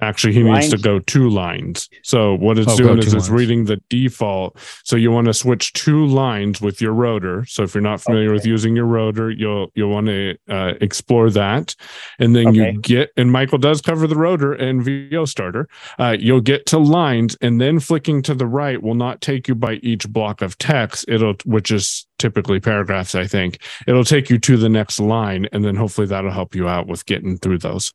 Actually, 0.00 0.32
he 0.32 0.44
lines. 0.44 0.70
needs 0.70 0.74
to 0.74 0.78
go 0.78 1.00
two 1.00 1.28
lines. 1.28 1.88
So 2.02 2.34
what 2.36 2.56
it's 2.56 2.72
oh, 2.72 2.76
doing 2.76 2.98
is 2.98 3.14
it's 3.14 3.28
reading 3.28 3.64
the 3.64 3.78
default. 3.88 4.56
So 4.84 4.94
you 4.94 5.10
want 5.10 5.26
to 5.26 5.34
switch 5.34 5.72
two 5.72 6.06
lines 6.06 6.60
with 6.60 6.80
your 6.80 6.92
rotor. 6.92 7.44
So 7.46 7.64
if 7.64 7.74
you're 7.74 7.82
not 7.82 8.00
familiar 8.00 8.28
okay. 8.28 8.34
with 8.34 8.46
using 8.46 8.76
your 8.76 8.86
rotor, 8.86 9.30
you'll 9.30 9.72
you'll 9.74 9.90
want 9.90 10.06
to 10.06 10.36
uh, 10.48 10.74
explore 10.80 11.30
that, 11.30 11.74
and 12.20 12.36
then 12.36 12.48
okay. 12.48 12.72
you 12.72 12.80
get. 12.80 13.10
And 13.16 13.32
Michael 13.32 13.58
does 13.58 13.80
cover 13.80 14.06
the 14.06 14.16
rotor 14.16 14.52
and 14.52 14.84
VO 14.84 15.24
starter. 15.24 15.68
Uh, 15.98 16.16
you'll 16.18 16.40
get 16.40 16.66
to 16.66 16.78
lines, 16.78 17.36
and 17.40 17.60
then 17.60 17.80
flicking 17.80 18.22
to 18.22 18.34
the 18.34 18.46
right 18.46 18.80
will 18.80 18.94
not 18.94 19.20
take 19.20 19.48
you 19.48 19.56
by 19.56 19.74
each 19.74 20.08
block 20.08 20.42
of 20.42 20.56
text. 20.58 21.06
It'll 21.08 21.34
which 21.44 21.72
is 21.72 22.06
typically 22.18 22.60
paragraphs. 22.60 23.16
I 23.16 23.26
think 23.26 23.58
it'll 23.88 24.04
take 24.04 24.30
you 24.30 24.38
to 24.38 24.56
the 24.56 24.68
next 24.68 25.00
line, 25.00 25.48
and 25.52 25.64
then 25.64 25.74
hopefully 25.74 26.06
that'll 26.06 26.30
help 26.30 26.54
you 26.54 26.68
out 26.68 26.86
with 26.86 27.04
getting 27.06 27.36
through 27.36 27.58
those. 27.58 27.92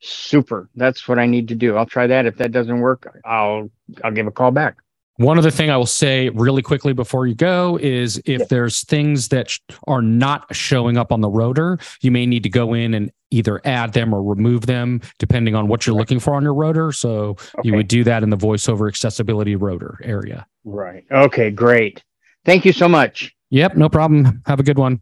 Super. 0.00 0.68
That's 0.74 1.08
what 1.08 1.18
I 1.18 1.26
need 1.26 1.48
to 1.48 1.54
do. 1.54 1.76
I'll 1.76 1.86
try 1.86 2.06
that. 2.06 2.26
If 2.26 2.36
that 2.36 2.52
doesn't 2.52 2.80
work, 2.80 3.18
I'll 3.24 3.70
I'll 4.04 4.12
give 4.12 4.26
a 4.26 4.30
call 4.30 4.50
back. 4.50 4.76
One 5.18 5.38
other 5.38 5.50
thing 5.50 5.70
I 5.70 5.78
will 5.78 5.86
say 5.86 6.28
really 6.28 6.60
quickly 6.60 6.92
before 6.92 7.26
you 7.26 7.34
go 7.34 7.78
is 7.80 8.18
if 8.26 8.40
yeah. 8.40 8.46
there's 8.50 8.84
things 8.84 9.28
that 9.28 9.48
sh- 9.48 9.60
are 9.86 10.02
not 10.02 10.54
showing 10.54 10.98
up 10.98 11.10
on 11.10 11.22
the 11.22 11.28
rotor, 11.30 11.78
you 12.02 12.10
may 12.10 12.26
need 12.26 12.42
to 12.42 12.50
go 12.50 12.74
in 12.74 12.92
and 12.92 13.10
either 13.30 13.62
add 13.64 13.94
them 13.94 14.14
or 14.14 14.22
remove 14.22 14.66
them 14.66 15.00
depending 15.18 15.54
on 15.54 15.68
what 15.68 15.86
you're 15.86 15.96
right. 15.96 16.00
looking 16.00 16.20
for 16.20 16.34
on 16.34 16.42
your 16.42 16.52
rotor. 16.52 16.92
So 16.92 17.30
okay. 17.30 17.46
you 17.64 17.74
would 17.74 17.88
do 17.88 18.04
that 18.04 18.22
in 18.22 18.28
the 18.28 18.36
voiceover 18.36 18.88
accessibility 18.88 19.56
rotor 19.56 19.98
area. 20.04 20.46
Right. 20.64 21.04
Okay, 21.10 21.50
great. 21.50 22.04
Thank 22.44 22.66
you 22.66 22.72
so 22.72 22.86
much. 22.86 23.34
Yep, 23.50 23.76
no 23.76 23.88
problem. 23.88 24.42
Have 24.46 24.60
a 24.60 24.62
good 24.62 24.78
one. 24.78 25.00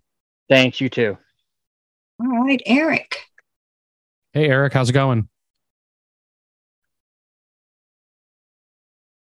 Thanks, 0.48 0.80
you 0.80 0.88
too. 0.88 1.18
All 2.20 2.44
right, 2.44 2.62
Eric. 2.66 3.18
Hey, 4.34 4.48
Eric, 4.48 4.72
how's 4.72 4.90
it 4.90 4.94
going? 4.94 5.28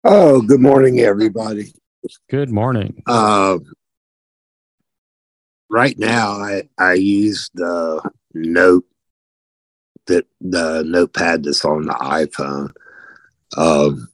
Oh, 0.02 0.40
good 0.40 0.60
morning, 0.62 1.00
everybody. 1.00 1.74
Good 2.30 2.48
morning. 2.48 3.02
Uh, 3.06 3.58
right 5.68 5.98
now, 5.98 6.30
I 6.30 6.62
I 6.78 6.94
use 6.94 7.50
the 7.52 8.00
note 8.32 8.86
that 10.06 10.24
the 10.40 10.82
notepad 10.86 11.44
that's 11.44 11.66
on 11.66 11.84
the 11.84 11.92
iPhone. 11.92 12.72
Um, 13.58 14.08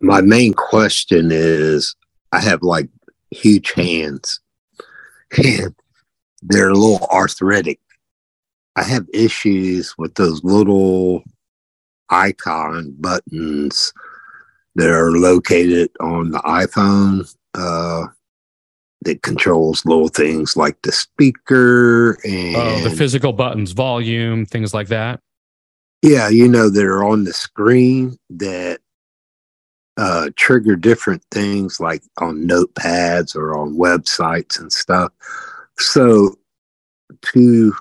my 0.00 0.20
main 0.20 0.54
question 0.54 1.30
is, 1.32 1.96
I 2.30 2.38
have 2.38 2.62
like 2.62 2.88
huge 3.32 3.72
hands, 3.72 4.38
and 5.36 5.74
they're 6.42 6.70
a 6.70 6.74
little 6.74 7.08
arthritic 7.10 7.80
I 8.76 8.82
have 8.84 9.06
issues 9.12 9.94
with 9.98 10.14
those 10.14 10.42
little 10.44 11.22
icon 12.08 12.94
buttons 12.98 13.92
that 14.76 14.90
are 14.90 15.12
located 15.12 15.90
on 16.00 16.30
the 16.30 16.38
iPhone 16.38 17.32
uh, 17.54 18.06
that 19.02 19.22
controls 19.22 19.84
little 19.84 20.08
things 20.08 20.56
like 20.56 20.80
the 20.82 20.92
speaker 20.92 22.18
and 22.24 22.56
oh, 22.56 22.80
the 22.82 22.90
physical 22.90 23.32
buttons, 23.32 23.72
volume, 23.72 24.46
things 24.46 24.72
like 24.72 24.88
that. 24.88 25.20
Yeah, 26.02 26.28
you 26.28 26.48
know, 26.48 26.70
that 26.70 26.84
are 26.84 27.04
on 27.04 27.24
the 27.24 27.32
screen 27.32 28.16
that 28.30 28.80
uh, 29.96 30.30
trigger 30.36 30.76
different 30.76 31.22
things 31.30 31.80
like 31.80 32.02
on 32.18 32.46
notepads 32.46 33.36
or 33.36 33.58
on 33.58 33.74
websites 33.74 34.58
and 34.58 34.72
stuff. 34.72 35.12
So 35.76 36.36
to 37.32 37.74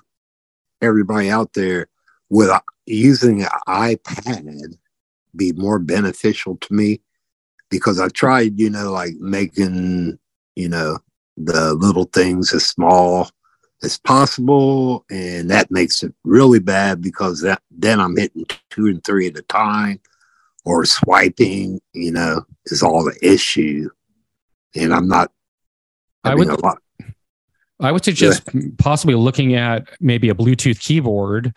everybody 0.82 1.30
out 1.30 1.54
there 1.54 1.88
would 2.30 2.50
using 2.86 3.44
an 3.44 3.50
iPad 3.68 4.78
be 5.36 5.52
more 5.54 5.80
beneficial 5.80 6.58
to 6.58 6.74
me 6.74 7.02
because 7.70 8.00
I 8.00 8.08
tried, 8.10 8.60
you 8.60 8.70
know, 8.70 8.92
like 8.92 9.14
making, 9.20 10.18
you 10.56 10.70
know, 10.70 10.98
the 11.38 11.74
little 11.74 12.06
things 12.06 12.54
as 12.54 12.66
small 12.66 13.30
as 13.84 13.98
possible. 13.98 15.06
And 15.10 15.50
that 15.50 15.72
makes 15.72 16.04
it 16.04 16.14
really 16.24 16.60
bad 16.60 17.02
because 17.02 17.42
that 17.42 17.62
then 17.72 18.00
I'm 18.00 18.18
hitting 18.18 18.46
two 18.70 18.88
and 18.88 19.04
three 19.04 19.28
at 19.28 19.38
a 19.38 19.44
time 19.44 20.00
or 20.66 20.86
swiping, 20.86 21.80
you 21.94 22.12
know, 22.12 22.46
is 22.66 22.84
all 22.84 23.04
the 23.04 23.18
issue. 23.22 23.90
And 24.76 24.94
I'm 24.94 25.08
not 25.08 25.32
I 26.24 26.36
would 26.36 26.50
I 27.80 27.92
would 27.92 28.04
suggest 28.04 28.44
possibly 28.78 29.16
looking 29.16 29.56
at 29.56 29.90
maybe 30.00 30.30
a 30.30 30.34
Bluetooth 30.34 30.80
keyboard 30.80 31.54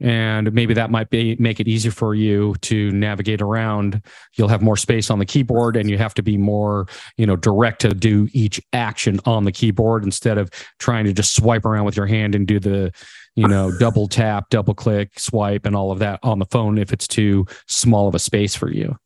and 0.00 0.52
maybe 0.52 0.72
that 0.74 0.90
might 0.90 1.10
be 1.10 1.36
make 1.38 1.60
it 1.60 1.68
easier 1.68 1.92
for 1.92 2.14
you 2.14 2.54
to 2.62 2.90
navigate 2.90 3.42
around. 3.42 4.02
You'll 4.34 4.48
have 4.48 4.62
more 4.62 4.76
space 4.76 5.10
on 5.10 5.18
the 5.18 5.26
keyboard 5.26 5.76
and 5.76 5.90
you 5.90 5.98
have 5.98 6.14
to 6.14 6.22
be 6.22 6.36
more 6.36 6.86
you 7.16 7.26
know 7.26 7.36
direct 7.36 7.82
to 7.82 7.90
do 7.90 8.28
each 8.32 8.60
action 8.72 9.20
on 9.26 9.44
the 9.44 9.52
keyboard 9.52 10.04
instead 10.04 10.38
of 10.38 10.50
trying 10.78 11.04
to 11.04 11.12
just 11.12 11.36
swipe 11.36 11.64
around 11.64 11.84
with 11.84 11.96
your 11.96 12.06
hand 12.06 12.34
and 12.34 12.46
do 12.46 12.58
the 12.58 12.92
you 13.36 13.46
know 13.46 13.70
double 13.78 14.08
tap 14.08 14.48
double 14.48 14.74
click 14.74 15.18
swipe 15.18 15.66
and 15.66 15.76
all 15.76 15.92
of 15.92 15.98
that 15.98 16.18
on 16.22 16.38
the 16.38 16.46
phone 16.46 16.78
if 16.78 16.92
it's 16.92 17.06
too 17.06 17.46
small 17.66 18.08
of 18.08 18.14
a 18.14 18.18
space 18.18 18.54
for 18.54 18.70
you. 18.70 18.96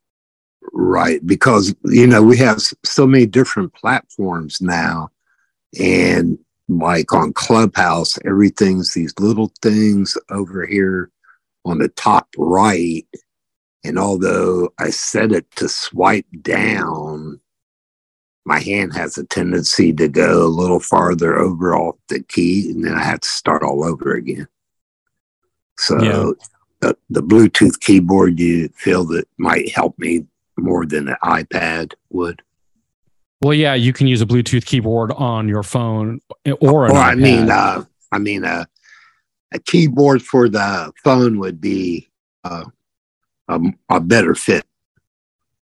Right 0.73 1.25
because 1.27 1.75
you 1.85 2.07
know 2.07 2.23
we 2.23 2.37
have 2.39 2.61
so 2.85 3.07
many 3.07 3.27
different 3.27 3.75
platforms 3.75 4.61
now 4.61 5.11
and 5.79 6.39
like 6.69 7.13
on 7.13 7.33
Clubhouse, 7.33 8.19
everything's 8.25 8.93
these 8.93 9.15
little 9.19 9.53
things 9.61 10.17
over 10.31 10.67
here 10.67 11.11
on 11.65 11.79
the 11.79 11.89
top 11.89 12.29
right. 12.37 13.07
And 13.85 13.99
although 13.99 14.71
I 14.79 14.91
set 14.91 15.33
it 15.33 15.51
to 15.57 15.69
swipe 15.69 16.27
down, 16.41 17.41
my 18.47 18.61
hand 18.61 18.95
has 18.95 19.17
a 19.19 19.25
tendency 19.25 19.93
to 19.95 20.09
go 20.09 20.45
a 20.45 20.49
little 20.49 20.81
farther 20.81 21.39
over 21.39 21.75
off 21.75 21.97
the 22.09 22.23
key, 22.23 22.71
and 22.71 22.85
then 22.85 22.95
I 22.95 23.03
have 23.03 23.21
to 23.21 23.29
start 23.29 23.63
all 23.63 23.85
over 23.85 24.15
again. 24.15 24.47
So 25.79 26.03
yeah. 26.03 26.31
the, 26.81 26.97
the 27.11 27.23
Bluetooth 27.23 27.81
keyboard, 27.81 28.39
you 28.39 28.69
feel 28.77 29.05
that 29.07 29.27
might 29.39 29.71
help 29.71 29.99
me 29.99 30.27
more 30.59 30.87
than 30.87 31.07
the 31.07 31.19
iPad 31.23 31.95
would? 32.11 32.43
Well, 33.45 33.53
yeah, 33.53 33.75
you 33.75 33.93
can 33.93 34.07
use 34.07 34.23
a 34.23 34.27
Bluetooth 34.27 34.65
keyboard 34.65 35.13
on 35.13 35.49
your 35.49 35.63
phone 35.63 36.21
or 36.47 36.91
or 36.91 36.97
I 36.97 37.15
mean, 37.15 37.51
uh, 37.51 37.85
I 38.11 38.19
mean, 38.19 38.43
uh, 38.43 38.65
a 39.53 39.59
keyboard 39.59 40.23
for 40.23 40.49
the 40.49 40.91
phone 41.05 41.39
would 41.41 41.61
be 41.61 42.09
uh, 42.43 42.65
a, 43.49 43.61
a 43.91 44.01
better 44.01 44.35
fit. 44.35 44.65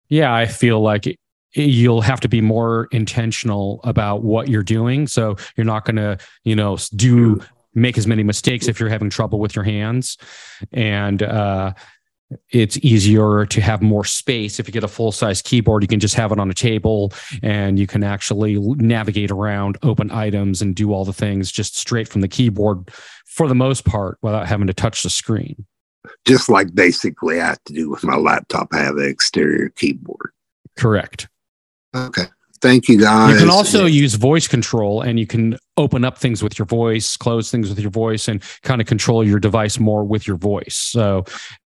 Yeah, 0.07 0.34
I 0.34 0.47
feel 0.47 0.82
like 0.82 1.15
you'll 1.53 2.01
have 2.01 2.20
to 2.22 2.28
be 2.28 2.41
more 2.41 2.88
intentional 2.91 3.82
about 3.84 4.24
what 4.24 4.47
you're 4.47 4.63
doing. 4.63 5.05
So 5.05 5.36
you're 5.55 5.65
not 5.65 5.86
going 5.86 5.97
to, 5.97 6.17
you 6.43 6.55
know, 6.55 6.78
do 6.95 7.39
make 7.76 7.99
as 7.99 8.07
many 8.07 8.24
mistakes 8.24 8.67
if 8.67 8.80
you're 8.80 8.89
having 8.89 9.11
trouble 9.11 9.39
with 9.39 9.55
your 9.55 9.63
hands. 9.63 10.17
And 10.72 11.22
uh, 11.22 11.74
it's 12.51 12.77
easier 12.77 13.45
to 13.45 13.61
have 13.61 13.82
more 13.82 14.05
space. 14.05 14.59
If 14.59 14.67
you 14.67 14.71
get 14.71 14.84
a 14.84 14.88
full 14.88 15.11
size 15.11 15.41
keyboard, 15.41 15.84
you 15.84 15.88
can 15.88 15.99
just 15.99 16.15
have 16.15 16.32
it 16.32 16.39
on 16.39 16.49
a 16.49 16.53
table 16.53 17.11
and 17.41 17.80
you 17.80 17.88
can 17.88 18.03
actually 18.03 18.59
navigate 18.59 19.32
around, 19.32 19.77
open 19.82 20.11
items, 20.11 20.61
and 20.61 20.75
do 20.75 20.93
all 20.93 21.05
the 21.05 21.13
things 21.13 21.51
just 21.51 21.75
straight 21.75 22.07
from 22.07 22.21
the 22.21 22.27
keyboard 22.27 22.89
for 23.25 23.47
the 23.47 23.55
most 23.55 23.86
part 23.86 24.17
without 24.21 24.47
having 24.47 24.67
to 24.67 24.73
touch 24.73 25.03
the 25.03 25.09
screen. 25.09 25.65
Just 26.25 26.49
like 26.49 26.73
basically 26.73 27.41
I 27.41 27.47
have 27.47 27.63
to 27.65 27.73
do 27.73 27.89
with 27.89 28.03
my 28.03 28.15
laptop, 28.15 28.69
I 28.71 28.80
have 28.80 28.97
an 28.97 29.09
exterior 29.09 29.69
keyboard. 29.69 30.32
Correct. 30.77 31.27
Okay. 31.95 32.25
Thank 32.61 32.89
you 32.89 32.99
guys. 32.99 33.34
You 33.34 33.39
can 33.39 33.49
also 33.49 33.86
use 33.86 34.15
voice 34.15 34.47
control 34.47 35.01
and 35.01 35.17
you 35.17 35.25
can 35.25 35.57
open 35.77 36.03
up 36.03 36.17
things 36.17 36.43
with 36.43 36.59
your 36.59 36.65
voice, 36.65 37.15
close 37.15 37.49
things 37.49 37.69
with 37.69 37.80
your 37.80 37.91
voice, 37.91 38.27
and 38.27 38.43
kind 38.63 38.82
of 38.82 38.88
control 38.88 39.25
your 39.25 39.39
device 39.39 39.80
more 39.80 40.03
with 40.03 40.27
your 40.27 40.36
voice. 40.36 40.75
So 40.75 41.23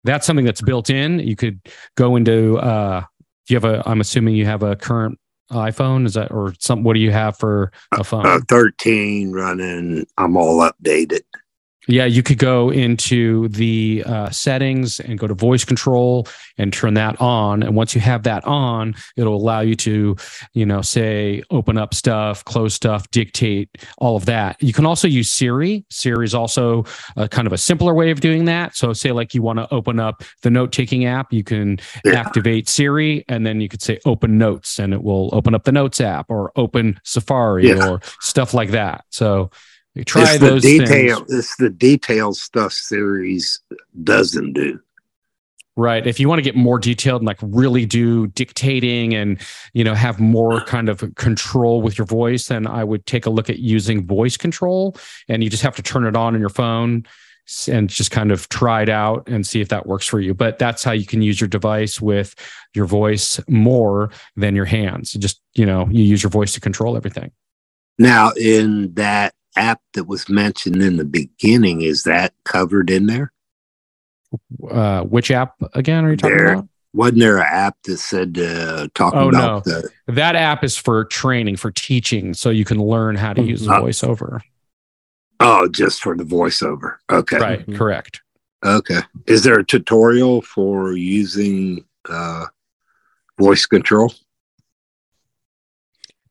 that's 0.05 0.27
something 0.27 0.45
that's 0.45 0.63
built 0.63 0.91
in. 0.91 1.19
You 1.19 1.37
could 1.37 1.61
go 1.97 2.17
into. 2.17 2.59
uh, 2.59 3.05
you 3.49 3.57
have 3.57 3.65
a. 3.65 3.83
I'm 3.87 4.01
assuming 4.01 4.35
you 4.37 4.47
have 4.47 4.63
a 4.63 4.77
current 4.77 5.19
iPhone. 5.51 6.07
Is 6.07 6.15
that 6.15 6.31
or 6.31 6.55
some? 6.59 6.85
What 6.85 6.95
do 6.95 7.01
you 7.01 7.11
have 7.11 7.37
for 7.37 7.73
a 7.93 8.05
phone? 8.05 8.27
Uh, 8.27 8.41
13 8.49 9.33
running. 9.33 10.07
I'm 10.17 10.37
all 10.37 10.59
updated. 10.61 11.23
Yeah, 11.89 12.05
you 12.05 12.23
could 12.23 12.39
go 12.39 12.71
into 12.71 13.49
the 13.49 14.05
uh, 14.07 14.31
settings 14.31 15.01
and 15.01 15.19
go 15.19 15.27
to 15.27 15.35
voice 15.35 15.65
control 15.65 16.29
and 16.57 16.73
turn 16.73 16.95
that 16.95 17.21
on. 17.21 17.63
And 17.63 17.75
once 17.75 17.95
you 17.95 18.01
have 18.01 18.23
that 18.23 18.45
on, 18.45 18.95
it'll 19.17 19.35
allow 19.35 19.61
you 19.61 19.75
to, 19.77 20.17
you 20.53 20.65
know, 20.65 20.81
say 20.81 21.43
open 21.51 21.77
up 21.77 21.93
stuff, 21.93 22.45
close 22.45 22.75
stuff, 22.75 23.11
dictate 23.11 23.69
all 23.99 24.17
of 24.17 24.27
that. 24.27 24.63
You 24.63 24.73
can 24.73 24.87
also 24.87 25.09
use 25.09 25.29
Siri. 25.29 25.85
Siri 25.91 26.25
is 26.25 26.35
also 26.35 26.85
a 27.17 27.29
kind 27.29 27.47
of 27.47 27.53
a 27.53 27.59
simpler 27.59 27.95
way 27.95 28.13
of 28.13 28.21
doing 28.21 28.45
that. 28.45 28.77
So, 28.77 28.93
say 28.93 29.11
like 29.11 29.35
you 29.35 29.43
want 29.43 29.59
to 29.59 29.73
open 29.75 29.99
up 29.99 30.23
the 30.43 30.51
note 30.51 30.71
taking 30.71 31.05
app, 31.05 31.33
you 31.33 31.43
can 31.43 31.81
yeah. 32.05 32.13
activate 32.13 32.69
Siri, 32.69 33.25
and 33.29 33.45
then 33.45 33.61
you 33.61 33.69
could 33.69 33.83
say 33.83 33.99
open 34.05 34.39
notes, 34.39 34.79
and 34.79 34.95
it 34.95 35.03
will 35.03 35.31
open 35.33 35.55
up 35.55 35.65
the 35.65 35.73
Notes 35.73 36.01
app 36.01 36.27
or 36.29 36.53
open 36.55 37.01
Safari 37.03 37.69
yeah. 37.69 37.89
or 37.89 38.01
stuff 38.21 38.55
like 38.55 38.71
that. 38.71 39.05
So 39.11 39.51
you 39.95 40.05
try 40.05 40.23
it's 40.23 40.39
those 40.39 40.63
the 40.63 40.79
detail. 40.79 41.17
things. 41.19 41.33
It's 41.33 41.57
the 41.57 41.71
detail 41.71 42.35
stuff 42.35 42.73
series 42.73 43.61
doesn't 44.03 44.55
do. 44.55 44.81
Right. 45.75 46.07
If 46.07 46.21
you 46.21 46.29
want 46.29 46.39
to 46.39 46.43
get 46.43 46.55
more 46.55 46.79
detailed 46.79 47.23
and 47.23 47.27
like 47.27 47.39
really 47.41 47.87
do 47.87 48.27
dictating 48.29 49.15
and, 49.15 49.41
you 49.73 49.85
know, 49.85 49.95
have 49.95 50.21
more 50.21 50.61
kind 50.65 50.91
of 50.91 51.15
control 51.15 51.81
with 51.81 51.97
your 51.97 52.07
voice, 52.07 52.49
then 52.49 52.67
I 52.67 52.85
would 52.85 53.07
take 53.07 53.25
a 53.25 53.31
look 53.31 53.49
at 53.49 53.59
using 53.59 54.07
voice 54.07 54.37
control 54.37 54.97
and 55.29 55.43
you 55.43 55.49
just 55.49 55.63
have 55.63 55.75
to 55.77 55.83
turn 55.83 56.05
it 56.05 56.15
on 56.15 56.35
in 56.35 56.41
your 56.41 56.51
phone 56.51 57.07
and 57.69 57.89
just 57.89 58.11
kind 58.11 58.31
of 58.31 58.51
try 58.51 58.83
it 58.83 58.91
out 58.91 59.27
and 59.27 59.47
see 59.47 59.63
if 59.63 59.71
that 59.71 59.87
works 59.87 60.07
for 60.07 60.21
you. 60.21 60.35
But 60.35 60.59
that's 60.59 60.85
how 60.85 60.93
you 60.93 61.07
can 61.07 61.23
use 61.23 61.41
your 61.41 61.49
device 61.49 62.03
with 62.03 62.35
your 62.75 62.85
voice 62.85 63.41
more 63.49 64.11
than 64.37 64.55
your 64.55 64.67
hands. 64.67 65.13
Just, 65.15 65.41
you 65.55 65.65
know, 65.65 65.89
you 65.91 66.05
use 66.05 66.23
your 66.23 66.31
voice 66.31 66.53
to 66.53 66.61
control 66.61 66.99
everything. 66.99 67.33
Now, 67.99 68.33
in 68.33 68.93
that 68.95 69.35
app 69.57 69.81
that 69.95 70.05
was 70.05 70.29
mentioned 70.29 70.83
in 70.83 70.97
the 70.97 71.05
beginning, 71.05 71.83
is 71.83 72.05
that 72.05 72.35
covered 72.45 72.91
in 72.91 73.07
there? 73.07 73.33
Uh, 74.71 75.03
which 75.03 75.31
app 75.31 75.55
again 75.75 76.05
are 76.05 76.11
you 76.11 76.17
talking 76.17 76.37
there, 76.37 76.53
about? 76.55 76.69
Wasn't 76.95 77.19
there 77.19 77.39
an 77.39 77.47
app 77.47 77.77
that 77.85 77.99
said 77.99 78.39
uh, 78.39 78.89
talking 78.95 79.21
oh, 79.21 79.29
about 79.29 79.67
no. 79.67 79.73
the 79.73 79.91
that 80.09 80.37
app 80.37 80.65
is 80.65 80.77
for 80.77 81.05
training, 81.05 81.57
for 81.57 81.71
teaching, 81.71 82.35
so 82.35 82.51
you 82.51 82.65
can 82.65 82.79
learn 82.79 83.17
how 83.17 83.33
to 83.33 83.43
use 83.43 83.67
Uh, 83.69 83.81
voiceover. 83.81 84.41
oh, 85.41 85.69
just 85.69 86.03
for 86.03 86.17
the 86.17 86.25
voiceover? 86.25 86.97
Okay, 87.11 87.39
Right, 87.39 87.75
correct. 87.75 88.23
Okay, 88.65 89.01
is 89.27 89.43
there 89.43 89.59
a 89.59 89.65
tutorial 89.65 90.41
for 90.43 90.93
using 90.93 91.85
uh, 92.09 92.47
voice 93.39 93.67
control? 93.67 94.15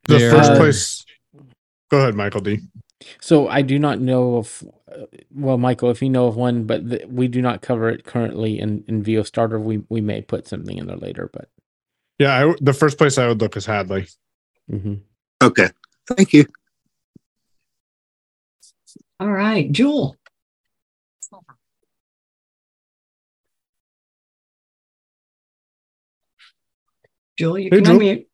The 0.08 0.18
There- 0.18 0.32
first 0.32 0.52
place. 0.54 1.06
Go 1.90 2.00
ahead, 2.00 2.16
Michael 2.16 2.42
D. 2.42 2.62
So 3.22 3.48
I 3.48 3.62
do 3.62 3.80
not 3.80 4.00
know 4.00 4.40
if, 4.40 4.64
uh, 4.92 5.06
well, 5.34 5.58
Michael, 5.58 5.90
if 5.92 6.02
you 6.02 6.10
know 6.10 6.28
of 6.28 6.36
one, 6.36 6.66
but 6.66 6.90
th- 6.90 7.06
we 7.08 7.28
do 7.28 7.42
not 7.42 7.62
cover 7.62 7.90
it 7.90 8.06
currently 8.06 8.60
in 8.60 8.84
in 8.88 9.04
VO 9.04 9.24
Starter. 9.24 9.60
We 9.60 9.84
we 9.90 10.02
may 10.02 10.22
put 10.22 10.48
something 10.48 10.78
in 10.78 10.88
there 10.88 10.98
later, 10.98 11.30
but 11.34 11.50
Yeah, 12.20 12.48
I, 12.50 12.56
the 12.62 12.74
first 12.74 12.98
place 12.98 13.18
I 13.18 13.28
would 13.28 13.42
look 13.42 13.58
is 13.58 13.66
Hadley. 13.66 14.08
mhm. 14.72 15.02
Okay, 15.44 15.70
thank 16.08 16.34
you. 16.34 16.46
All 19.20 19.32
right, 19.32 19.72
Jewel. 19.72 20.16
Jewel, 27.38 27.60
you 27.60 27.72
Hey, 27.72 27.78
can 27.78 27.86
Jewel. 27.86 28.00
unmute. 28.00 28.28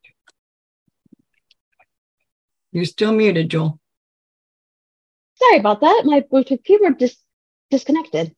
You're 2.73 2.85
still 2.85 3.13
muted, 3.13 3.49
Jewel. 3.49 3.79
Sorry 5.37 5.59
about 5.59 5.81
that. 5.81 6.03
My 6.05 6.21
Bluetooth 6.21 6.63
keyboard 6.63 6.99
just 6.99 7.19
disconnected. 7.69 8.35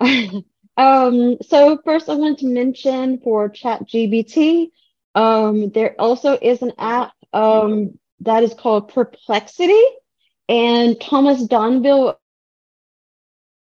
um, 0.00 1.36
so 1.42 1.78
first 1.84 2.08
I 2.08 2.14
wanted 2.14 2.38
to 2.38 2.46
mention 2.46 3.20
for 3.20 3.48
ChatGPT, 3.48 4.70
um, 5.14 5.70
there 5.70 5.96
also 5.98 6.38
is 6.40 6.62
an 6.62 6.72
app 6.78 7.12
um, 7.32 7.98
that 8.20 8.42
is 8.42 8.54
called 8.54 8.92
Perplexity, 8.92 9.82
and 10.48 11.00
Thomas 11.00 11.46
Domville 11.46 12.16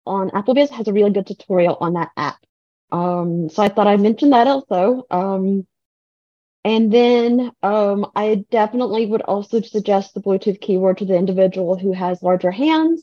on 0.07 0.31
AppleVis 0.31 0.71
has 0.71 0.89
a 0.89 0.93
really 0.93 1.11
good 1.11 1.27
tutorial 1.27 1.77
on 1.81 1.95
that 1.95 2.11
app. 2.17 2.39
Um, 2.93 3.49
so 3.49 3.63
I 3.63 3.69
thought 3.69 3.87
I'd 3.87 4.01
mention 4.01 4.31
that 4.31 4.47
also. 4.47 5.07
Um, 5.11 5.67
and 6.65 6.93
then 6.93 7.51
um, 7.63 8.11
I 8.15 8.45
definitely 8.51 9.07
would 9.07 9.23
also 9.23 9.61
suggest 9.63 10.15
the 10.15 10.21
Bluetooth 10.21 10.61
keyboard 10.61 10.99
to 10.99 11.05
the 11.05 11.17
individual 11.17 11.77
who 11.77 11.93
has 11.93 12.23
larger 12.23 12.51
hands. 12.51 13.03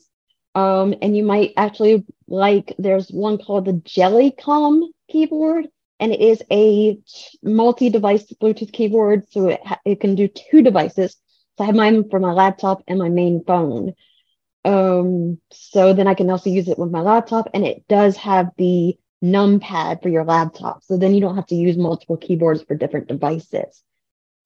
Um, 0.54 0.94
and 1.02 1.16
you 1.16 1.24
might 1.24 1.52
actually 1.56 2.04
like, 2.26 2.74
there's 2.78 3.10
one 3.10 3.38
called 3.38 3.64
the 3.64 3.80
Jelly 3.84 4.30
Comb 4.32 4.90
keyboard, 5.08 5.68
and 6.00 6.12
it 6.12 6.20
is 6.20 6.42
a 6.50 6.98
multi 7.42 7.90
device 7.90 8.24
Bluetooth 8.40 8.72
keyboard. 8.72 9.28
So 9.30 9.48
it, 9.48 9.66
ha- 9.66 9.80
it 9.84 10.00
can 10.00 10.14
do 10.14 10.28
two 10.28 10.62
devices. 10.62 11.16
So 11.56 11.64
I 11.64 11.66
have 11.66 11.74
mine 11.74 12.08
for 12.08 12.20
my 12.20 12.32
laptop 12.32 12.82
and 12.86 12.98
my 12.98 13.08
main 13.08 13.42
phone. 13.44 13.94
Um, 14.64 15.38
so 15.50 15.92
then 15.92 16.06
I 16.06 16.14
can 16.14 16.30
also 16.30 16.50
use 16.50 16.68
it 16.68 16.78
with 16.78 16.90
my 16.90 17.00
laptop, 17.00 17.48
and 17.54 17.64
it 17.64 17.86
does 17.88 18.16
have 18.18 18.50
the 18.56 18.98
numpad 19.22 20.02
for 20.02 20.08
your 20.08 20.24
laptop. 20.24 20.82
So 20.84 20.96
then 20.96 21.14
you 21.14 21.20
don't 21.20 21.36
have 21.36 21.46
to 21.46 21.54
use 21.54 21.76
multiple 21.76 22.16
keyboards 22.16 22.62
for 22.62 22.74
different 22.74 23.08
devices. 23.08 23.82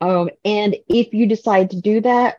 Um, 0.00 0.30
and 0.44 0.76
if 0.88 1.12
you 1.14 1.26
decide 1.26 1.70
to 1.70 1.80
do 1.80 2.00
that, 2.00 2.38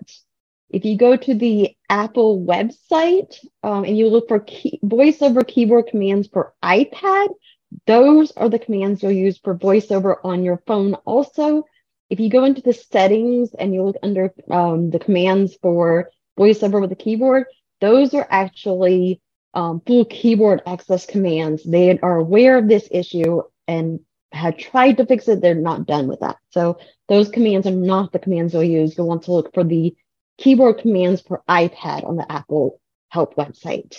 if 0.70 0.86
you 0.86 0.98
go 0.98 1.16
to 1.16 1.34
the 1.36 1.76
Apple 1.88 2.44
website 2.44 3.38
um, 3.62 3.86
and 3.86 3.98
you 3.98 4.10
look 4.10 4.28
for 4.28 4.40
key, 4.40 4.80
voiceover 4.84 5.48
keyboard 5.48 5.88
commands 5.88 6.28
for 6.28 6.54
iPad, 6.64 7.30
those 7.86 8.32
are 8.32 8.50
the 8.50 8.60
commands 8.60 9.02
you'll 9.02 9.12
use 9.12 9.38
for 9.38 9.56
voiceover 9.56 10.16
on 10.24 10.44
your 10.44 10.62
phone. 10.66 10.96
Also, 11.06 11.64
if 12.10 12.20
you 12.20 12.30
go 12.30 12.44
into 12.44 12.62
the 12.62 12.74
settings 12.74 13.54
and 13.58 13.74
you 13.74 13.84
look 13.84 13.98
under 14.04 14.34
um, 14.50 14.90
the 14.90 15.00
commands 15.00 15.56
for 15.62 16.10
voiceover 16.38 16.82
with 16.82 16.90
the 16.90 16.96
keyboard, 16.96 17.46
those 17.80 18.14
are 18.14 18.28
actually 18.30 19.22
um, 19.54 19.82
full 19.86 20.06
keyboard 20.06 20.62
access 20.66 21.06
commands. 21.06 21.64
They 21.64 22.00
are 22.00 22.18
aware 22.18 22.58
of 22.58 22.68
this 22.68 22.88
issue 22.92 23.42
and 23.68 24.00
had 24.32 24.58
tried 24.58 24.98
to 24.98 25.06
fix 25.06 25.28
it. 25.28 25.42
They're 25.42 25.56
not 25.56 25.86
done 25.86 26.08
with 26.08 26.22
that. 26.22 26.38
So 26.50 26.80
those 27.08 27.30
commands 27.30 27.68
are 27.68 27.72
not 27.72 28.12
the 28.12 28.20
commands 28.20 28.54
you'll 28.54 28.64
use. 28.64 28.98
You'll 28.98 29.08
want 29.08 29.24
to 29.24 29.32
look 29.32 29.54
for 29.54 29.64
the 29.64 29.96
keyboard 30.38 30.80
commands 30.80 31.22
for 31.22 31.44
iPad 31.48 32.08
on 32.08 32.16
the 32.16 32.32
Apple 32.32 32.80
help 33.10 33.36
website. 33.36 33.96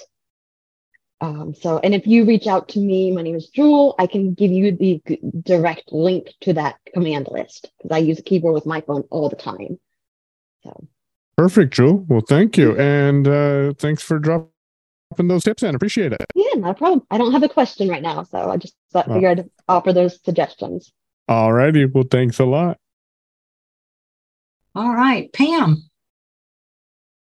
Um, 1.21 1.55
so, 1.55 1.79
and 1.79 1.95
if 1.95 2.07
you 2.07 2.25
reach 2.25 2.47
out 2.47 2.69
to 2.71 2.81
me, 2.81 3.13
my 3.13 3.23
name 3.23 3.37
is 3.37 3.49
Jewel, 3.49 3.95
I 3.99 4.07
can 4.07 4.35
give 4.35 4.51
you 4.51 4.73
the 4.77 5.01
g- 5.07 5.21
direct 5.43 5.93
link 5.93 6.29
to 6.43 6.53
that 6.55 6.77
command 6.93 7.29
list 7.31 7.71
because 7.79 7.95
I 7.95 7.99
use 7.99 8.19
a 8.19 8.23
keyboard 8.23 8.55
with 8.55 8.67
my 8.67 8.81
phone 8.81 9.05
all 9.11 9.29
the 9.29 9.37
time. 9.37 9.79
So, 10.65 10.89
Perfect, 11.37 11.73
Jewel. 11.73 12.05
Well, 12.09 12.23
thank 12.29 12.59
you. 12.59 12.77
And 12.77 13.27
uh, 13.27 13.73
thanks 13.75 14.03
for 14.03 14.19
dropping 14.19 14.54
those 15.17 15.45
tips 15.45 15.63
in. 15.63 15.75
Appreciate 15.75 16.13
it. 16.13 16.25
yeah, 16.35 16.55
not 16.57 16.71
a 16.73 16.75
problem. 16.75 17.07
I 17.11 17.19
don't 17.19 17.33
have 17.33 17.43
a 17.43 17.49
question 17.49 17.89
right 17.89 18.03
now, 18.03 18.23
so 18.25 18.51
I 18.51 18.57
just 18.57 18.75
thought, 18.93 19.07
figured 19.07 19.41
I'd 19.41 19.51
offer 19.69 19.93
those 19.93 20.23
suggestions. 20.23 20.93
All 21.29 21.53
righty. 21.53 21.87
Well, 21.87 22.05
thanks 22.11 22.39
a 22.39 22.45
lot. 22.45 22.79
All 24.75 24.93
right, 24.93 25.33
Pam. 25.33 25.89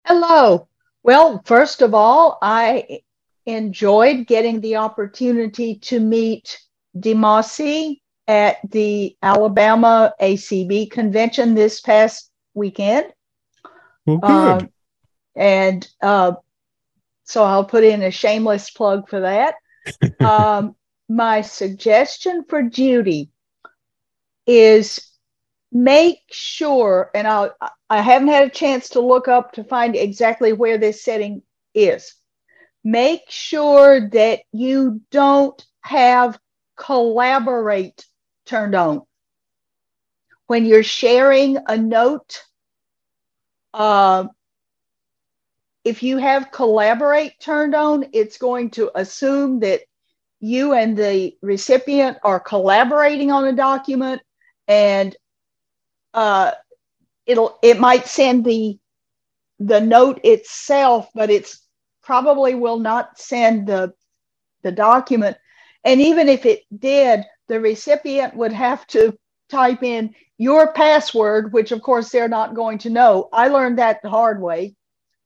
Hello. 0.07 0.69
Well, 1.03 1.43
first 1.45 1.83
of 1.83 1.95
all, 1.95 2.39
I 2.41 3.01
enjoyed 3.47 4.27
getting 4.27 4.61
the 4.61 4.77
opportunity 4.77 5.77
to 5.77 6.01
meet 6.01 6.59
Demasi 6.97 8.01
at 8.29 8.59
the 8.71 9.17
Alabama 9.23 10.15
ACB 10.21 10.91
convention 10.91 11.55
this 11.55 11.81
past 11.81 12.31
weekend. 12.55 13.13
Well, 14.07 14.19
good. 14.19 14.63
Uh, 14.63 14.67
and 15.37 15.89
uh, 16.03 16.33
so 17.31 17.45
I'll 17.45 17.65
put 17.65 17.85
in 17.85 18.03
a 18.03 18.11
shameless 18.11 18.71
plug 18.71 19.09
for 19.09 19.21
that. 19.21 19.55
um, 20.21 20.75
my 21.09 21.43
suggestion 21.43 22.45
for 22.49 22.63
Judy 22.63 23.31
is 24.49 25.01
make 25.71 26.19
sure, 26.29 27.09
and 27.15 27.29
I 27.29 27.51
I 27.89 28.03
haven't 28.03 28.29
had 28.29 28.49
a 28.49 28.51
chance 28.51 28.91
to 28.91 29.01
look 29.01 29.29
up 29.29 29.53
to 29.53 29.63
find 29.63 29.95
exactly 29.95 30.53
where 30.53 30.77
this 30.77 31.05
setting 31.05 31.43
is. 31.73 32.15
Make 32.83 33.23
sure 33.29 34.09
that 34.11 34.41
you 34.51 35.01
don't 35.13 35.65
have 35.83 36.37
collaborate 36.77 38.05
turned 38.45 38.75
on. 38.75 39.03
When 40.49 40.67
you're 40.67 40.83
sharing 40.83 41.59
a 41.69 41.77
note, 41.77 42.43
uh, 43.73 44.27
if 45.85 46.03
you 46.03 46.19
have 46.19 46.53
collaborate 46.53 47.39
turned 47.41 47.75
on, 47.75 48.07
it's 48.13 48.39
going 48.39 48.71
to 48.71 48.91
assume 48.95 49.61
that 49.61 49.81
you 50.41 50.73
and 50.73 50.97
the 50.97 51.37
recipient 51.43 52.19
are 52.23 52.41
collaborating 52.41 53.31
on 53.31 53.47
a 53.47 53.53
document 53.53 54.23
and 54.67 55.15
uh, 56.15 56.53
it'll 57.27 57.59
it 57.63 57.79
might 57.79 58.07
send 58.07 58.45
the 58.45 58.79
the 59.59 59.81
note 59.81 60.19
itself 60.25 61.09
but 61.15 61.29
it's 61.31 61.67
probably 62.03 62.55
will 62.55 62.79
not 62.79 63.19
send 63.19 63.67
the 63.67 63.93
the 64.63 64.73
document. 64.73 65.37
And 65.85 66.01
even 66.01 66.29
if 66.29 66.47
it 66.47 66.63
did 66.77 67.25
the 67.49 67.61
recipient 67.61 68.35
would 68.35 68.53
have 68.53 68.87
to 68.89 69.17
type 69.51 69.83
in 69.83 70.15
your 70.39 70.73
password 70.73 71.53
which 71.53 71.71
of 71.71 71.83
course 71.83 72.11
they're 72.11 72.29
not 72.29 72.55
going 72.55 72.79
to 72.79 72.91
know. 72.91 73.29
I 73.31 73.49
learned 73.49 73.79
that 73.79 74.01
the 74.03 74.09
hard 74.09 74.41
way 74.41 74.75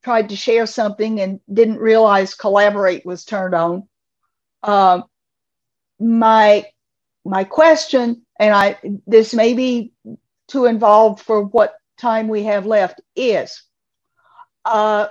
tried 0.05 0.29
to 0.29 0.37
share 0.37 0.67
something 0.67 1.21
and 1.21 1.41
didn't 1.53 1.79
realize 1.79 2.35
collaborate 2.35 3.05
was 3.05 3.25
turned 3.25 3.55
on. 3.55 3.89
Um, 4.63 5.05
my 5.99 6.67
my 7.25 7.45
question 7.45 8.23
and 8.39 8.53
i 8.53 8.79
this 9.07 9.33
may 9.33 9.55
be 9.55 9.93
too 10.49 10.67
involved 10.67 11.23
for 11.23 11.43
what 11.43 11.75
time 11.97 12.29
we 12.29 12.43
have 12.43 12.67
left 12.67 13.01
is 13.17 13.63
uh, 14.65 15.07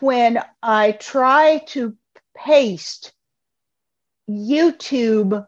when 0.00 0.42
I 0.62 0.92
try 0.92 1.58
to 1.68 1.96
paste 2.36 3.12
YouTube 4.28 5.46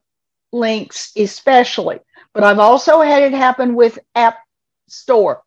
links, 0.53 1.13
especially, 1.17 2.01
but 2.33 2.45
I've 2.45 2.59
also 2.59 3.01
had 3.01 3.23
it 3.23 3.33
happen 3.33 3.75
with 3.75 3.99
App 4.15 4.39
Store 4.89 5.43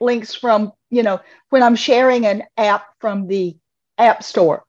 links 0.00 0.34
from, 0.34 0.72
you 0.90 1.02
know, 1.02 1.20
when 1.50 1.62
I'm 1.62 1.76
sharing 1.76 2.26
an 2.26 2.44
app 2.56 2.86
from 3.00 3.26
the 3.26 3.56
App 3.98 4.22
Store. 4.22 4.64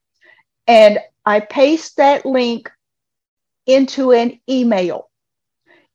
And 0.67 0.99
I 1.25 1.39
paste 1.39 1.97
that 1.97 2.25
link 2.25 2.69
into 3.65 4.11
an 4.11 4.39
email. 4.49 5.09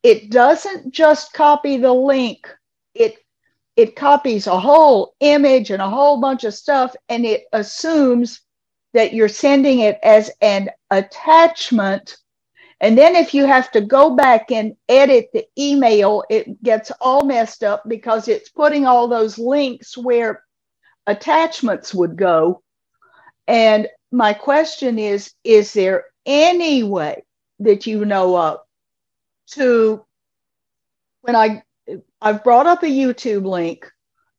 It 0.02 0.30
doesn't 0.30 0.92
just 0.92 1.32
copy 1.32 1.76
the 1.76 1.92
link. 1.92 2.48
It 2.94 3.18
it 3.76 3.94
copies 3.94 4.48
a 4.48 4.58
whole 4.58 5.14
image 5.20 5.70
and 5.70 5.80
a 5.80 5.88
whole 5.88 6.20
bunch 6.20 6.42
of 6.42 6.52
stuff 6.52 6.96
and 7.08 7.24
it 7.24 7.44
assumes 7.52 8.40
that 8.92 9.12
you're 9.12 9.28
sending 9.28 9.80
it 9.80 10.00
as 10.02 10.32
an 10.40 10.68
attachment 10.90 12.16
and 12.80 12.96
then 12.96 13.16
if 13.16 13.34
you 13.34 13.44
have 13.44 13.70
to 13.72 13.80
go 13.80 14.14
back 14.14 14.50
and 14.50 14.76
edit 14.88 15.28
the 15.32 15.44
email 15.58 16.22
it 16.30 16.62
gets 16.62 16.90
all 17.00 17.24
messed 17.24 17.64
up 17.64 17.82
because 17.88 18.28
it's 18.28 18.48
putting 18.48 18.86
all 18.86 19.08
those 19.08 19.38
links 19.38 19.96
where 19.96 20.44
attachments 21.06 21.94
would 21.94 22.16
go 22.16 22.62
and 23.46 23.88
my 24.12 24.32
question 24.32 24.98
is 24.98 25.32
is 25.44 25.72
there 25.72 26.04
any 26.26 26.82
way 26.82 27.24
that 27.60 27.86
you 27.86 28.04
know 28.04 28.36
of 28.36 28.60
to 29.46 30.04
when 31.22 31.36
I 31.36 31.62
I've 32.20 32.44
brought 32.44 32.66
up 32.66 32.82
a 32.82 32.86
YouTube 32.86 33.44
link, 33.44 33.90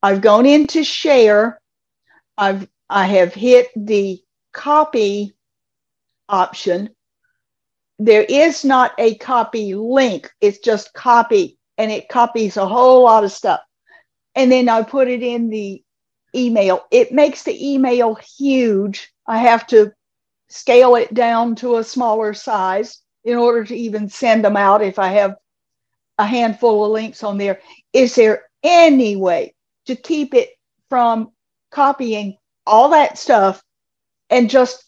I've 0.01 0.21
gone 0.21 0.45
into 0.45 0.83
share, 0.83 1.61
I've 2.37 2.67
I 2.89 3.05
have 3.05 3.33
hit 3.33 3.67
the 3.75 4.21
copy 4.51 5.33
option. 6.27 6.89
There 7.99 8.23
is 8.23 8.63
not 8.63 8.93
a 8.97 9.15
copy 9.15 9.75
link, 9.75 10.31
it's 10.39 10.59
just 10.59 10.93
copy 10.93 11.57
and 11.77 11.91
it 11.91 12.09
copies 12.09 12.57
a 12.57 12.67
whole 12.67 13.03
lot 13.03 13.23
of 13.23 13.31
stuff. 13.31 13.59
And 14.35 14.51
then 14.51 14.69
I 14.69 14.83
put 14.83 15.07
it 15.07 15.21
in 15.21 15.49
the 15.49 15.83
email. 16.35 16.85
It 16.91 17.11
makes 17.11 17.43
the 17.43 17.73
email 17.73 18.15
huge. 18.15 19.11
I 19.27 19.37
have 19.37 19.67
to 19.67 19.91
scale 20.49 20.95
it 20.95 21.13
down 21.13 21.55
to 21.55 21.77
a 21.77 21.83
smaller 21.83 22.33
size 22.33 23.01
in 23.23 23.37
order 23.37 23.63
to 23.65 23.75
even 23.75 24.09
send 24.09 24.43
them 24.43 24.57
out 24.57 24.81
if 24.81 24.97
I 24.97 25.09
have 25.09 25.35
a 26.17 26.25
handful 26.25 26.85
of 26.85 26.91
links 26.91 27.23
on 27.23 27.37
there. 27.37 27.61
Is 27.93 28.15
there 28.15 28.43
any 28.63 29.15
way 29.15 29.55
to 29.85 29.95
keep 29.95 30.33
it 30.33 30.49
from 30.89 31.31
copying 31.71 32.37
all 32.65 32.89
that 32.89 33.17
stuff 33.17 33.61
and 34.29 34.49
just 34.49 34.83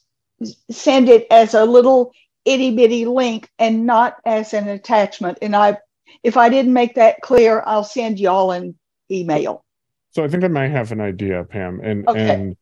send 0.70 1.09
it 1.09 1.28
as 1.32 1.53
a 1.53 1.66
little 1.66 2.12
itty 2.46 2.76
bitty 2.76 3.06
link 3.06 3.50
and 3.60 3.86
not 3.86 4.18
as 4.26 4.54
an 4.54 4.68
attachment? 4.68 5.38
And 5.42 5.56
I, 5.56 5.78
if 6.24 6.38
I 6.38 6.50
didn't 6.50 6.74
make 6.74 6.96
that 6.96 7.22
clear, 7.22 7.64
I'll 7.66 7.84
send 7.84 8.20
y'all 8.20 8.52
an 8.52 8.78
email. 9.10 9.64
So 10.14 10.26
I 10.26 10.28
think 10.28 10.44
I 10.44 10.50
might 10.50 10.72
have 10.72 10.92
an 10.92 11.00
idea, 11.00 11.46
Pam, 11.46 11.80
and 11.82 12.06
Okay. 12.08 12.20
and 12.20 12.58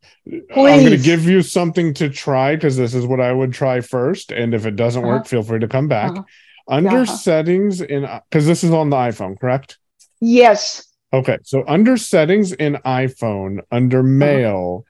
I'm 0.52 0.80
going 0.82 0.92
to 0.92 0.98
give 0.98 1.26
you 1.26 1.42
something 1.42 1.96
to 1.96 2.08
try 2.08 2.56
because 2.56 2.78
this 2.78 2.94
is 2.94 3.08
what 3.08 3.20
I 3.20 3.32
would 3.34 3.54
try 3.54 3.82
first, 3.82 4.32
and 4.32 4.54
if 4.54 4.68
it 4.68 4.76
doesn't 4.76 5.02
work, 5.02 5.22
Uh-huh. 5.22 5.30
feel 5.30 5.44
free 5.44 5.60
to 5.60 5.68
come 5.68 5.88
back. 5.88 6.12
Uh-huh. 6.12 6.24
Under 6.68 6.98
Uh-huh. 7.02 7.06
settings 7.06 7.82
in 7.82 8.08
because 8.30 8.46
this 8.46 8.64
is 8.64 8.70
on 8.72 8.92
the 8.92 8.98
iPhone, 8.98 9.40
correct? 9.40 9.80
Yes. 10.22 10.86
Okay, 11.12 11.40
so 11.42 11.64
under 11.68 11.98
settings 11.98 12.52
in 12.52 12.76
iPhone, 12.86 13.62
under 13.72 14.00
Uh-huh. 14.00 14.08
mail, 14.08 14.86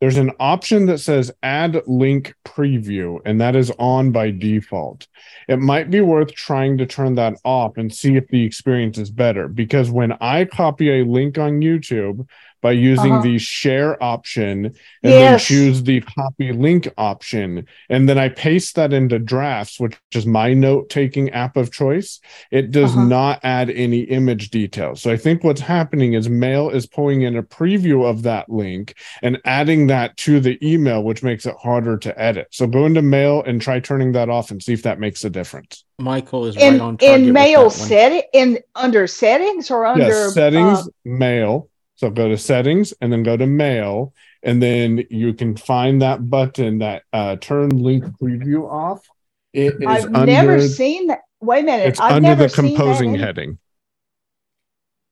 there's 0.00 0.16
an 0.16 0.30
option 0.38 0.86
that 0.86 0.98
says 0.98 1.32
add 1.42 1.82
link 1.86 2.34
preview, 2.44 3.18
and 3.24 3.40
that 3.40 3.56
is 3.56 3.72
on 3.78 4.12
by 4.12 4.30
default. 4.30 5.08
It 5.48 5.58
might 5.58 5.90
be 5.90 6.00
worth 6.00 6.32
trying 6.34 6.78
to 6.78 6.86
turn 6.86 7.16
that 7.16 7.34
off 7.44 7.76
and 7.76 7.92
see 7.92 8.16
if 8.16 8.28
the 8.28 8.44
experience 8.44 8.96
is 8.96 9.10
better. 9.10 9.48
Because 9.48 9.90
when 9.90 10.12
I 10.20 10.44
copy 10.44 11.00
a 11.00 11.04
link 11.04 11.36
on 11.36 11.60
YouTube, 11.60 12.26
by 12.60 12.72
using 12.72 13.14
Uh-huh. 13.14 13.22
the 13.22 13.38
share 13.38 14.02
option 14.02 14.66
and 14.66 14.74
Yes. 15.02 15.18
then 15.20 15.38
choose 15.38 15.82
the 15.82 16.00
copy 16.00 16.52
link 16.52 16.88
option. 16.98 17.66
And 17.88 18.08
then 18.08 18.18
I 18.18 18.28
paste 18.28 18.74
that 18.76 18.92
into 18.92 19.18
drafts, 19.18 19.78
which 19.78 19.96
is 20.14 20.26
my 20.26 20.54
note 20.54 20.90
taking 20.90 21.30
app 21.30 21.56
of 21.56 21.70
choice. 21.72 22.20
It 22.50 22.70
does 22.70 22.94
Uh-huh. 22.94 23.04
not 23.06 23.40
add 23.42 23.70
any 23.70 24.00
image 24.00 24.50
details. 24.50 25.00
So 25.02 25.10
I 25.10 25.16
think 25.16 25.44
what's 25.44 25.60
happening 25.60 26.14
is 26.14 26.28
Mail 26.28 26.70
is 26.70 26.86
pulling 26.86 27.22
in 27.22 27.36
a 27.36 27.42
preview 27.42 28.04
of 28.04 28.22
that 28.22 28.48
link 28.50 28.94
and 29.22 29.38
adding 29.44 29.86
that 29.88 30.16
to 30.18 30.40
the 30.40 30.58
email, 30.66 31.02
which 31.02 31.22
makes 31.22 31.46
it 31.46 31.54
harder 31.62 31.96
to 31.98 32.20
edit. 32.20 32.48
So 32.50 32.66
go 32.66 32.86
into 32.86 33.02
Mail 33.02 33.42
and 33.46 33.60
try 33.60 33.80
turning 33.80 34.12
that 34.12 34.28
off 34.28 34.50
and 34.50 34.62
see 34.62 34.72
if 34.72 34.82
that 34.82 34.98
makes 35.00 35.24
a 35.24 35.30
difference. 35.30 35.84
Michael 36.00 36.46
is 36.46 36.56
in 36.56 36.74
right 36.74 36.80
on 36.80 36.96
target. 36.96 37.26
in 37.26 37.32
mail 37.32 37.70
setting 37.70 38.22
in 38.32 38.58
under 38.76 39.06
settings 39.08 39.68
or 39.70 39.84
under 39.84 40.06
yes, 40.06 40.32
settings, 40.34 40.78
uh, 40.86 40.90
mail. 41.04 41.68
So 41.98 42.10
go 42.10 42.28
to 42.28 42.38
settings 42.38 42.94
and 43.00 43.12
then 43.12 43.24
go 43.24 43.36
to 43.36 43.44
mail, 43.46 44.14
and 44.44 44.62
then 44.62 45.04
you 45.10 45.34
can 45.34 45.56
find 45.56 46.00
that 46.00 46.30
button 46.30 46.78
that 46.78 47.02
uh, 47.12 47.34
turn 47.36 47.70
link 47.70 48.04
preview 48.22 48.70
off. 48.70 49.04
It 49.52 49.74
is 49.80 49.86
I've 49.86 50.04
under 50.06 50.26
never 50.26 50.60
seen 50.62 51.08
that. 51.08 51.22
Wait 51.40 51.60
a 51.60 51.62
minute. 51.64 51.88
it's 51.88 51.98
I've 51.98 52.12
under 52.12 52.28
never 52.28 52.46
the 52.46 52.54
composing 52.54 53.14
heading. 53.16 53.58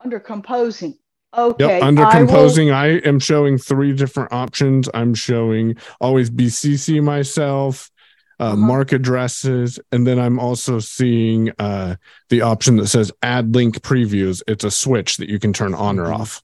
Under 0.00 0.20
composing. 0.20 0.96
Okay. 1.36 1.64
Yep, 1.78 1.82
under 1.82 2.02
I 2.04 2.20
will- 2.20 2.26
composing, 2.28 2.70
I 2.70 2.98
am 3.00 3.18
showing 3.18 3.58
three 3.58 3.92
different 3.92 4.32
options. 4.32 4.88
I'm 4.94 5.12
showing 5.14 5.74
always 6.00 6.30
BCC 6.30 7.02
myself, 7.02 7.90
uh, 8.38 8.44
Uh-huh. 8.44 8.56
mark 8.56 8.92
addresses, 8.92 9.80
and 9.90 10.06
then 10.06 10.20
I'm 10.20 10.38
also 10.38 10.78
seeing 10.78 11.50
uh, 11.58 11.96
the 12.28 12.42
option 12.42 12.76
that 12.76 12.86
says 12.86 13.10
add 13.22 13.56
link 13.56 13.80
previews. 13.80 14.40
It's 14.46 14.62
a 14.62 14.70
switch 14.70 15.16
that 15.16 15.28
you 15.28 15.40
can 15.40 15.52
turn 15.52 15.74
on 15.74 15.96
Mm-hmm. 15.96 16.06
or 16.06 16.12
off. 16.14 16.42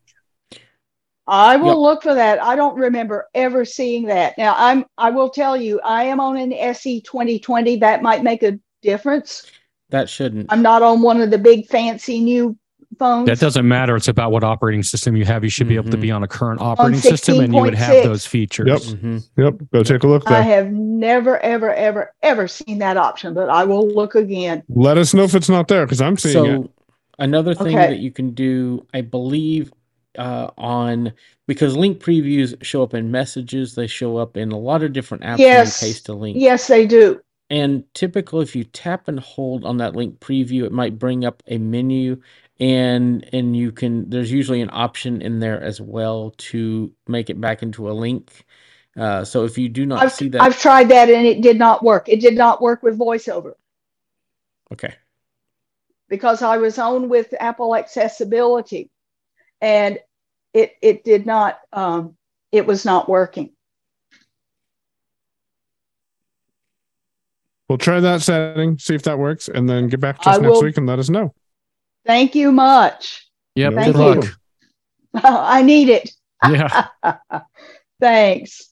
I 1.27 1.57
will 1.57 1.69
Yep. 1.69 1.77
look 1.77 2.03
for 2.03 2.15
that. 2.15 2.43
I 2.43 2.57
don't 2.57 2.77
remember 2.77 3.29
ever 3.35 3.65
seeing 3.65 4.07
that. 4.07 4.37
Now 4.37 4.55
I'm 4.59 4.85
I 4.99 5.11
will 5.11 5.29
tell 5.31 5.57
you, 5.57 5.81
I 5.85 6.05
am 6.05 6.21
on 6.21 6.37
an 6.37 6.53
SE 6.53 7.01
2020. 7.03 7.77
That 7.77 8.03
might 8.03 8.23
make 8.23 8.43
a 8.43 8.59
difference. 8.83 9.47
That 9.91 10.09
shouldn't. 10.09 10.47
I'm 10.51 10.63
not 10.63 10.83
on 10.83 11.03
one 11.03 11.21
of 11.21 11.31
the 11.31 11.39
big 11.39 11.69
fancy 11.69 12.21
new 12.21 12.57
phones. 12.99 13.27
That 13.27 13.39
doesn't 13.39 13.67
matter. 13.69 13.95
It's 13.95 14.09
about 14.09 14.33
what 14.33 14.43
operating 14.43 14.83
system 14.83 15.17
you 15.17 15.25
have. 15.25 15.45
You 15.45 15.51
should 15.51 15.69
be 15.69 15.77
able 15.77 15.91
to 15.91 15.97
be 15.97 16.11
on 16.11 16.23
a 16.23 16.29
current 16.29 16.61
operating 16.61 17.01
system 17.01 17.41
and 17.41 17.55
you 17.55 17.61
would 17.61 17.75
have 17.75 17.97
16.6. 17.97 18.03
those 18.03 18.27
features. 18.27 18.67
Yep. 18.69 18.81
Mm-hmm. 18.99 19.19
Yep. 19.43 19.55
Go 19.73 19.83
take 19.83 20.03
a 20.03 20.07
look 20.09 20.25
there. 20.25 20.39
I 20.39 20.43
have 20.43 20.71
never, 20.73 21.39
ever, 21.39 21.73
ever, 21.73 22.13
ever 22.23 22.49
seen 22.49 22.79
that 22.79 22.97
option, 22.97 23.33
but 23.35 23.49
I 23.49 23.65
will 23.65 23.89
look 23.89 24.15
again. 24.15 24.63
Let 24.69 24.99
us 24.99 25.15
know 25.15 25.23
if 25.25 25.35
it's 25.35 25.49
not 25.49 25.69
there 25.69 25.87
because 25.87 26.01
I'm 26.01 26.17
seeing 26.19 26.33
so 26.33 26.63
it. 26.65 26.71
another 27.19 27.55
thing 27.55 27.79
Okay. 27.79 27.89
that 27.89 27.99
you 27.99 28.11
can 28.11 28.31
do, 28.33 28.87
I 28.93 29.01
believe, 29.03 29.73
uh, 30.19 30.51
on 30.59 31.13
because 31.47 31.77
link 31.77 32.01
previews 32.03 32.63
show 32.65 32.83
up 32.83 32.95
in 32.95 33.11
messages, 33.11 33.75
they 33.75 33.87
show 33.87 34.17
up 34.17 34.37
in 34.37 34.53
a 34.53 34.59
lot 34.59 34.83
of 34.83 34.93
different 34.93 35.25
apps 35.25 35.51
when 35.51 35.63
Yes. 35.63 35.83
you 35.83 35.89
paste 35.89 36.09
a 36.09 36.15
link. 36.15 36.37
Yes, 36.39 36.67
they 36.69 36.87
do. 36.87 37.21
And 37.51 37.85
typically, 37.95 38.43
if 38.43 38.57
you 38.57 38.65
tap 38.65 39.09
and 39.09 39.21
hold 39.21 39.65
on 39.65 39.77
that 39.79 39.95
link 39.95 40.21
preview, 40.21 40.65
it 40.65 40.73
might 40.73 40.99
bring 40.99 41.25
up 41.25 41.43
a 41.47 41.59
menu, 41.59 42.21
and 42.59 43.29
and 43.35 43.57
you 43.57 43.73
can. 43.73 44.09
There's 44.09 44.33
usually 44.33 44.63
an 44.63 44.71
option 44.73 45.21
in 45.21 45.39
there 45.41 45.61
as 45.63 45.81
well 45.81 46.35
to 46.39 46.93
make 47.07 47.29
it 47.29 47.41
back 47.41 47.63
into 47.63 47.91
a 47.91 47.93
link. 47.93 48.45
Uh, 48.99 49.25
so 49.25 49.45
if 49.45 49.59
you 49.59 49.69
do 49.69 49.87
not 49.87 50.03
I've, 50.03 50.13
see 50.13 50.29
that, 50.31 50.41
I've 50.43 50.59
tried 50.59 50.89
that 50.91 51.11
and 51.11 51.27
it 51.27 51.43
did 51.43 51.59
not 51.59 51.83
work. 51.83 52.09
It 52.09 52.21
did 52.21 52.37
not 52.37 52.63
work 52.63 52.83
with 52.83 52.99
voiceover 52.99 53.55
okay, 54.73 54.95
because 56.09 56.43
I 56.43 56.59
was 56.59 56.79
on 56.79 57.09
with 57.09 57.35
Apple 57.41 57.75
Accessibility 57.75 58.92
and 59.63 59.99
it 60.53 60.75
it 60.83 61.05
did 61.05 61.25
not 61.25 61.59
um, 61.73 62.17
it 62.51 62.67
was 62.67 62.85
not 62.85 63.09
working. 63.09 63.51
We'll 67.69 67.79
try 67.79 68.01
that 68.01 68.21
setting, 68.21 68.79
see 68.79 68.95
if 68.95 69.05
that 69.05 69.19
works, 69.19 69.49
and 69.49 69.67
then 69.67 69.89
get 69.89 70.01
back 70.01 70.21
to 70.23 70.29
I 70.29 70.33
us 70.33 70.41
next 70.41 70.53
will- 70.53 70.63
week 70.65 70.77
and 70.77 70.87
let 70.87 70.99
us 70.99 71.09
know. 71.09 71.33
Thank 72.05 72.35
you 72.35 72.53
much. 72.53 73.31
Yep. 73.55 73.75
Thank 73.75 73.97
good 73.97 74.01
you. 74.01 74.21
luck. 74.21 74.39
I 75.25 75.63
need 75.63 75.89
it. 75.89 76.11
Yeah. 76.47 76.89
Thanks. 78.01 78.69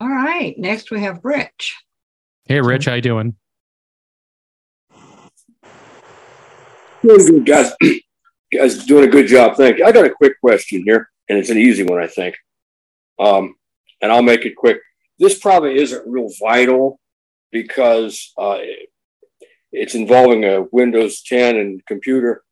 All 0.00 0.08
right. 0.08 0.58
Next 0.58 0.90
we 0.90 1.00
have 1.02 1.20
Rich. 1.22 1.76
Hey, 2.46 2.60
Rich, 2.60 2.86
how 2.86 2.94
you 2.94 3.02
doing? 3.02 3.36
Really 7.02 7.30
good, 7.30 7.46
guys. 7.46 7.72
guys 8.58 8.84
doing 8.84 9.04
a 9.04 9.10
good 9.10 9.26
job. 9.26 9.56
Thank 9.56 9.78
you. 9.78 9.84
I 9.84 9.92
got 9.92 10.06
a 10.06 10.10
quick 10.10 10.40
question 10.40 10.82
here, 10.84 11.10
and 11.28 11.38
it's 11.38 11.50
an 11.50 11.58
easy 11.58 11.82
one, 11.82 12.02
I 12.02 12.06
think. 12.06 12.36
Um, 13.18 13.54
and 14.00 14.12
I'll 14.12 14.22
make 14.22 14.44
it 14.44 14.56
quick. 14.56 14.78
This 15.18 15.38
probably 15.38 15.76
isn't 15.76 16.06
real 16.06 16.28
vital 16.40 17.00
because 17.52 18.32
uh, 18.36 18.58
it's 19.72 19.94
involving 19.94 20.44
a 20.44 20.62
Windows 20.72 21.22
10 21.22 21.56
and 21.56 21.86
computer. 21.86 22.42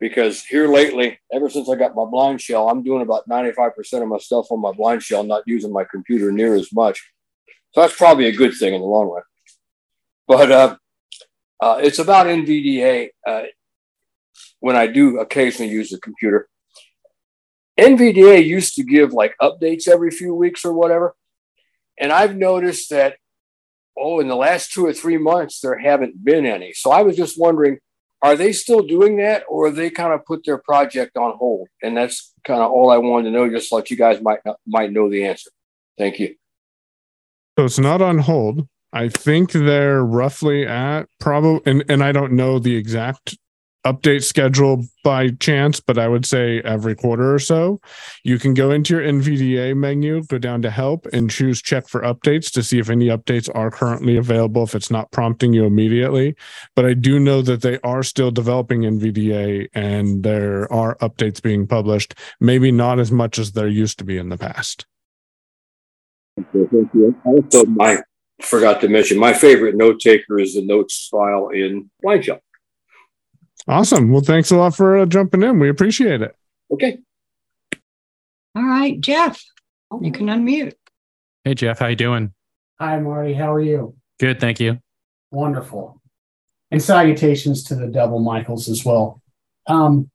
Because 0.00 0.42
here 0.44 0.68
lately, 0.68 1.18
ever 1.32 1.48
since 1.48 1.68
I 1.68 1.76
got 1.76 1.94
my 1.94 2.02
BlindShell, 2.02 2.70
I'm 2.70 2.82
doing 2.82 3.02
about 3.02 3.28
95% 3.28 4.02
of 4.02 4.08
my 4.08 4.18
stuff 4.18 4.46
on 4.50 4.60
my 4.60 4.72
BlindShell, 4.72 5.26
not 5.26 5.44
using 5.46 5.72
my 5.72 5.84
computer 5.84 6.30
near 6.30 6.54
as 6.54 6.72
much. 6.72 7.10
So 7.72 7.80
that's 7.80 7.96
probably 7.96 8.26
a 8.26 8.32
good 8.32 8.54
thing 8.54 8.74
in 8.74 8.80
the 8.80 8.86
long 8.86 9.08
run. 9.08 9.22
But 10.26 10.52
uh, 10.52 10.76
uh, 11.60 11.80
it's 11.82 11.98
about 11.98 12.26
NVDA. 12.26 13.08
Uh, 13.26 13.42
when 14.60 14.76
I 14.76 14.86
do 14.86 15.18
occasionally 15.18 15.70
use 15.70 15.90
the 15.90 15.98
computer. 15.98 16.48
NVDA 17.78 18.44
used 18.44 18.76
to 18.76 18.84
give 18.84 19.12
like 19.12 19.34
updates 19.40 19.88
every 19.88 20.10
few 20.10 20.34
weeks 20.34 20.64
or 20.64 20.72
whatever. 20.72 21.14
And 21.98 22.12
I've 22.12 22.36
noticed 22.36 22.90
that, 22.90 23.16
oh, 23.98 24.20
in 24.20 24.28
the 24.28 24.36
last 24.36 24.72
two 24.72 24.86
or 24.86 24.92
three 24.92 25.18
months, 25.18 25.60
there 25.60 25.78
haven't 25.78 26.24
been 26.24 26.46
any. 26.46 26.72
So 26.72 26.90
I 26.90 27.02
was 27.02 27.16
just 27.16 27.38
wondering, 27.38 27.78
are 28.22 28.36
they 28.36 28.52
still 28.52 28.82
doing 28.82 29.18
that 29.18 29.44
or 29.48 29.70
they 29.70 29.90
kind 29.90 30.12
of 30.12 30.24
put 30.24 30.44
their 30.44 30.58
project 30.58 31.16
on 31.16 31.36
hold? 31.36 31.68
And 31.82 31.96
that's 31.96 32.32
kind 32.44 32.62
of 32.62 32.70
all 32.70 32.90
I 32.90 32.96
wanted 32.96 33.24
to 33.24 33.30
know, 33.32 33.50
just 33.50 33.68
so 33.68 33.76
that 33.76 33.90
you 33.90 33.96
guys 33.96 34.20
might, 34.22 34.38
might 34.66 34.92
know 34.92 35.10
the 35.10 35.24
answer. 35.24 35.50
Thank 35.98 36.18
you. 36.18 36.34
So 37.58 37.66
it's 37.66 37.78
not 37.78 38.00
on 38.00 38.18
hold. 38.18 38.66
I 38.92 39.08
think 39.08 39.52
they're 39.52 40.04
roughly 40.04 40.66
at 40.66 41.08
probably, 41.20 41.60
and, 41.66 41.84
and 41.88 42.02
I 42.02 42.12
don't 42.12 42.32
know 42.32 42.58
the 42.58 42.76
exact 42.76 43.36
update 43.84 44.24
schedule 44.24 44.84
by 45.02 45.28
chance, 45.40 45.78
but 45.78 45.98
I 45.98 46.08
would 46.08 46.24
say 46.24 46.60
every 46.60 46.94
quarter 46.94 47.34
or 47.34 47.38
so. 47.38 47.80
You 48.22 48.38
can 48.38 48.54
go 48.54 48.70
into 48.70 48.94
your 48.94 49.02
NVDA 49.02 49.76
menu, 49.76 50.22
go 50.24 50.38
down 50.38 50.62
to 50.62 50.70
help, 50.70 51.06
and 51.12 51.30
choose 51.30 51.60
check 51.60 51.88
for 51.88 52.00
updates 52.00 52.50
to 52.52 52.62
see 52.62 52.78
if 52.78 52.88
any 52.88 53.06
updates 53.08 53.50
are 53.54 53.70
currently 53.70 54.16
available, 54.16 54.62
if 54.62 54.74
it's 54.74 54.90
not 54.90 55.10
prompting 55.10 55.52
you 55.52 55.64
immediately. 55.64 56.34
But 56.74 56.86
I 56.86 56.94
do 56.94 57.20
know 57.20 57.42
that 57.42 57.62
they 57.62 57.78
are 57.80 58.02
still 58.02 58.30
developing 58.30 58.82
NVDA 58.82 59.68
and 59.74 60.22
there 60.22 60.72
are 60.72 60.96
updates 60.96 61.42
being 61.42 61.66
published, 61.66 62.14
maybe 62.40 62.72
not 62.72 62.98
as 62.98 63.12
much 63.12 63.38
as 63.38 63.52
there 63.52 63.68
used 63.68 63.98
to 63.98 64.04
be 64.04 64.16
in 64.16 64.30
the 64.30 64.38
past. 64.38 64.86
Thank 66.36 66.48
you. 66.94 67.14
Also, 67.24 67.64
my 67.66 67.98
forgot 68.40 68.80
to 68.80 68.88
mention 68.88 69.18
my 69.18 69.32
favorite 69.32 69.76
note 69.76 70.00
taker 70.00 70.40
is 70.40 70.54
the 70.54 70.64
notes 70.64 71.08
file 71.10 71.50
in 71.50 71.90
BlindShell. 72.04 72.40
Awesome. 73.66 74.10
Well, 74.10 74.20
thanks 74.20 74.50
a 74.50 74.56
lot 74.56 74.74
for 74.74 74.98
uh, 74.98 75.06
jumping 75.06 75.42
in. 75.42 75.58
We 75.58 75.68
appreciate 75.68 76.20
it. 76.20 76.36
Okay. 76.70 76.98
All 78.56 78.62
right, 78.62 79.00
Jeff, 79.00 79.42
you 80.00 80.12
can 80.12 80.26
unmute. 80.26 80.74
Hey, 81.44 81.54
Jeff, 81.54 81.78
how 81.78 81.88
you 81.88 81.96
doing? 81.96 82.32
Hi, 82.78 82.98
Marty. 83.00 83.34
How 83.34 83.52
are 83.52 83.60
you? 83.60 83.96
Good, 84.20 84.38
thank 84.38 84.60
you. 84.60 84.78
Wonderful. 85.30 86.00
And 86.70 86.82
salutations 86.82 87.64
to 87.64 87.74
the 87.74 87.86
double 87.86 88.20
Michaels 88.20 88.68
as 88.68 88.84
well. 88.84 89.20
Um, 89.66 90.10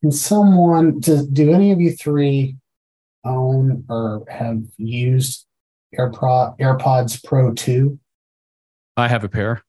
can 0.00 0.12
someone, 0.12 1.00
do, 1.00 1.26
do 1.26 1.52
any 1.52 1.72
of 1.72 1.80
you 1.80 1.92
three 1.92 2.56
own 3.24 3.84
or 3.88 4.24
have 4.28 4.62
used 4.78 5.46
AirPod, 5.98 6.58
AirPods 6.58 7.22
Pro 7.24 7.52
2? 7.52 7.98
I 8.96 9.08
have 9.08 9.24
a 9.24 9.28
pair. 9.28 9.62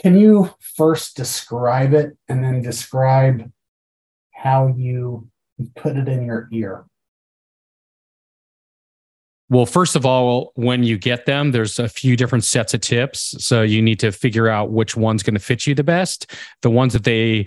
Can 0.00 0.18
you 0.18 0.50
first 0.60 1.16
describe 1.16 1.94
it 1.94 2.16
and 2.28 2.42
then 2.42 2.62
describe 2.62 3.50
how 4.32 4.66
you 4.66 5.28
put 5.76 5.96
it 5.96 6.08
in 6.08 6.26
your 6.26 6.48
ear? 6.52 6.84
Well, 9.50 9.66
first 9.66 9.94
of 9.94 10.06
all, 10.06 10.52
when 10.54 10.82
you 10.82 10.96
get 10.98 11.26
them, 11.26 11.52
there's 11.52 11.78
a 11.78 11.88
few 11.88 12.16
different 12.16 12.44
sets 12.44 12.72
of 12.74 12.80
tips. 12.80 13.36
So 13.44 13.62
you 13.62 13.82
need 13.82 14.00
to 14.00 14.10
figure 14.10 14.48
out 14.48 14.72
which 14.72 14.96
one's 14.96 15.22
going 15.22 15.34
to 15.34 15.40
fit 15.40 15.66
you 15.66 15.74
the 15.74 15.84
best. 15.84 16.32
The 16.62 16.70
ones 16.70 16.94
that 16.94 17.04
they 17.04 17.46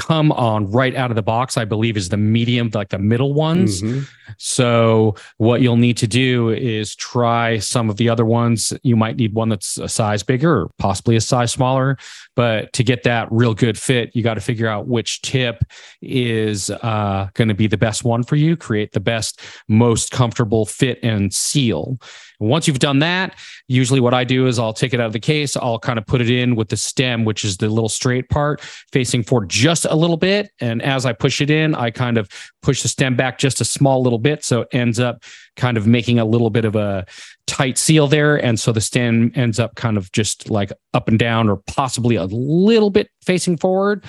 come 0.00 0.32
on 0.32 0.70
right 0.70 0.96
out 0.96 1.10
of 1.10 1.14
the 1.14 1.22
box, 1.22 1.58
I 1.58 1.66
believe, 1.66 1.94
is 1.94 2.08
the 2.08 2.16
medium, 2.16 2.70
like 2.72 2.88
the 2.88 2.98
middle 2.98 3.34
ones. 3.34 3.82
Mhm. 3.82 4.08
So 4.38 5.14
what 5.36 5.60
you'll 5.60 5.76
need 5.76 5.98
to 5.98 6.06
do 6.06 6.48
is 6.48 6.96
try 6.96 7.58
some 7.58 7.90
of 7.90 7.98
the 7.98 8.08
other 8.08 8.24
ones. 8.24 8.72
You 8.82 8.96
might 8.96 9.16
need 9.16 9.34
one 9.34 9.50
that's 9.50 9.76
a 9.76 9.88
size 9.88 10.22
bigger 10.22 10.62
or 10.62 10.70
possibly 10.78 11.16
a 11.16 11.20
size 11.20 11.52
smaller. 11.52 11.98
But 12.34 12.72
to 12.72 12.82
get 12.82 13.02
that 13.02 13.28
real 13.30 13.52
good 13.52 13.76
fit, 13.76 14.10
you 14.14 14.22
got 14.22 14.34
to 14.34 14.40
figure 14.40 14.68
out 14.68 14.88
which 14.88 15.20
tip 15.20 15.64
is 16.00 16.70
uh, 16.70 17.28
going 17.34 17.48
to 17.48 17.54
be 17.54 17.66
the 17.66 17.76
best 17.76 18.02
one 18.02 18.22
for 18.22 18.36
you. 18.36 18.56
Create 18.56 18.92
the 18.92 19.00
best, 19.00 19.40
most 19.68 20.12
comfortable 20.12 20.64
fit 20.64 20.98
and 21.02 21.34
seal. 21.34 21.98
Once 22.40 22.66
you've 22.66 22.78
done 22.78 22.98
that, 23.00 23.36
usually 23.68 24.00
what 24.00 24.14
I 24.14 24.24
do 24.24 24.46
is 24.46 24.58
I'll 24.58 24.72
take 24.72 24.94
it 24.94 25.00
out 25.00 25.06
of 25.06 25.12
the 25.12 25.20
case. 25.20 25.56
I'll 25.56 25.78
kind 25.78 25.98
of 25.98 26.06
put 26.06 26.20
it 26.20 26.30
in 26.30 26.56
with 26.56 26.70
the 26.70 26.76
stem, 26.76 27.24
which 27.24 27.44
is 27.44 27.58
the 27.58 27.68
little 27.68 27.88
straight 27.88 28.30
part, 28.30 28.60
facing 28.92 29.22
forward 29.22 29.50
just 29.50 29.84
a 29.84 29.94
little 29.94 30.16
bit. 30.16 30.50
And 30.58 30.80
as 30.80 31.04
I 31.04 31.12
push 31.12 31.40
it 31.40 31.50
in, 31.50 31.74
I 31.74 31.90
kind 31.90 32.16
of 32.18 32.28
push 32.62 32.82
the 32.82 32.88
stem 32.88 33.14
back 33.14 33.38
just 33.38 33.60
a 33.60 33.64
small 33.64 34.02
little 34.02 34.18
bit. 34.18 34.42
So 34.42 34.62
it 34.62 34.68
ends 34.72 34.98
up 34.98 35.22
kind 35.56 35.76
of 35.76 35.86
making 35.86 36.18
a 36.18 36.24
little 36.24 36.50
bit 36.50 36.64
of 36.64 36.74
a 36.76 37.04
tight 37.46 37.76
seal 37.76 38.06
there. 38.06 38.36
And 38.36 38.58
so 38.58 38.72
the 38.72 38.80
stem 38.80 39.32
ends 39.34 39.60
up 39.60 39.74
kind 39.74 39.96
of 39.98 40.10
just 40.12 40.48
like 40.48 40.72
up 40.94 41.08
and 41.08 41.18
down 41.18 41.48
or 41.48 41.56
possibly 41.66 42.16
a 42.16 42.24
little 42.24 42.90
bit 42.90 43.10
facing 43.22 43.58
forward. 43.58 44.04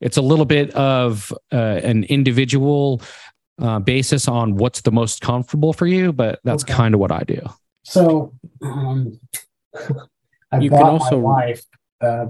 It's 0.00 0.16
a 0.16 0.22
little 0.22 0.44
bit 0.44 0.74
of 0.74 1.32
uh, 1.52 1.56
an 1.56 2.04
individual 2.04 3.00
uh, 3.58 3.78
basis 3.78 4.28
on 4.28 4.56
what's 4.56 4.82
the 4.82 4.92
most 4.92 5.22
comfortable 5.22 5.72
for 5.72 5.86
you, 5.86 6.12
but 6.12 6.40
that's 6.44 6.64
Okay. 6.64 6.74
kind 6.74 6.94
of 6.94 7.00
what 7.00 7.10
I 7.12 7.20
do. 7.20 7.40
So, 7.86 8.32
um, 8.62 9.20
I 10.52 10.58
You 10.58 10.70
can 10.70 10.80
bought 10.80 10.90
also- 10.90 11.20
my 11.20 11.46
wife. 11.46 11.64
Uh, 12.00 12.26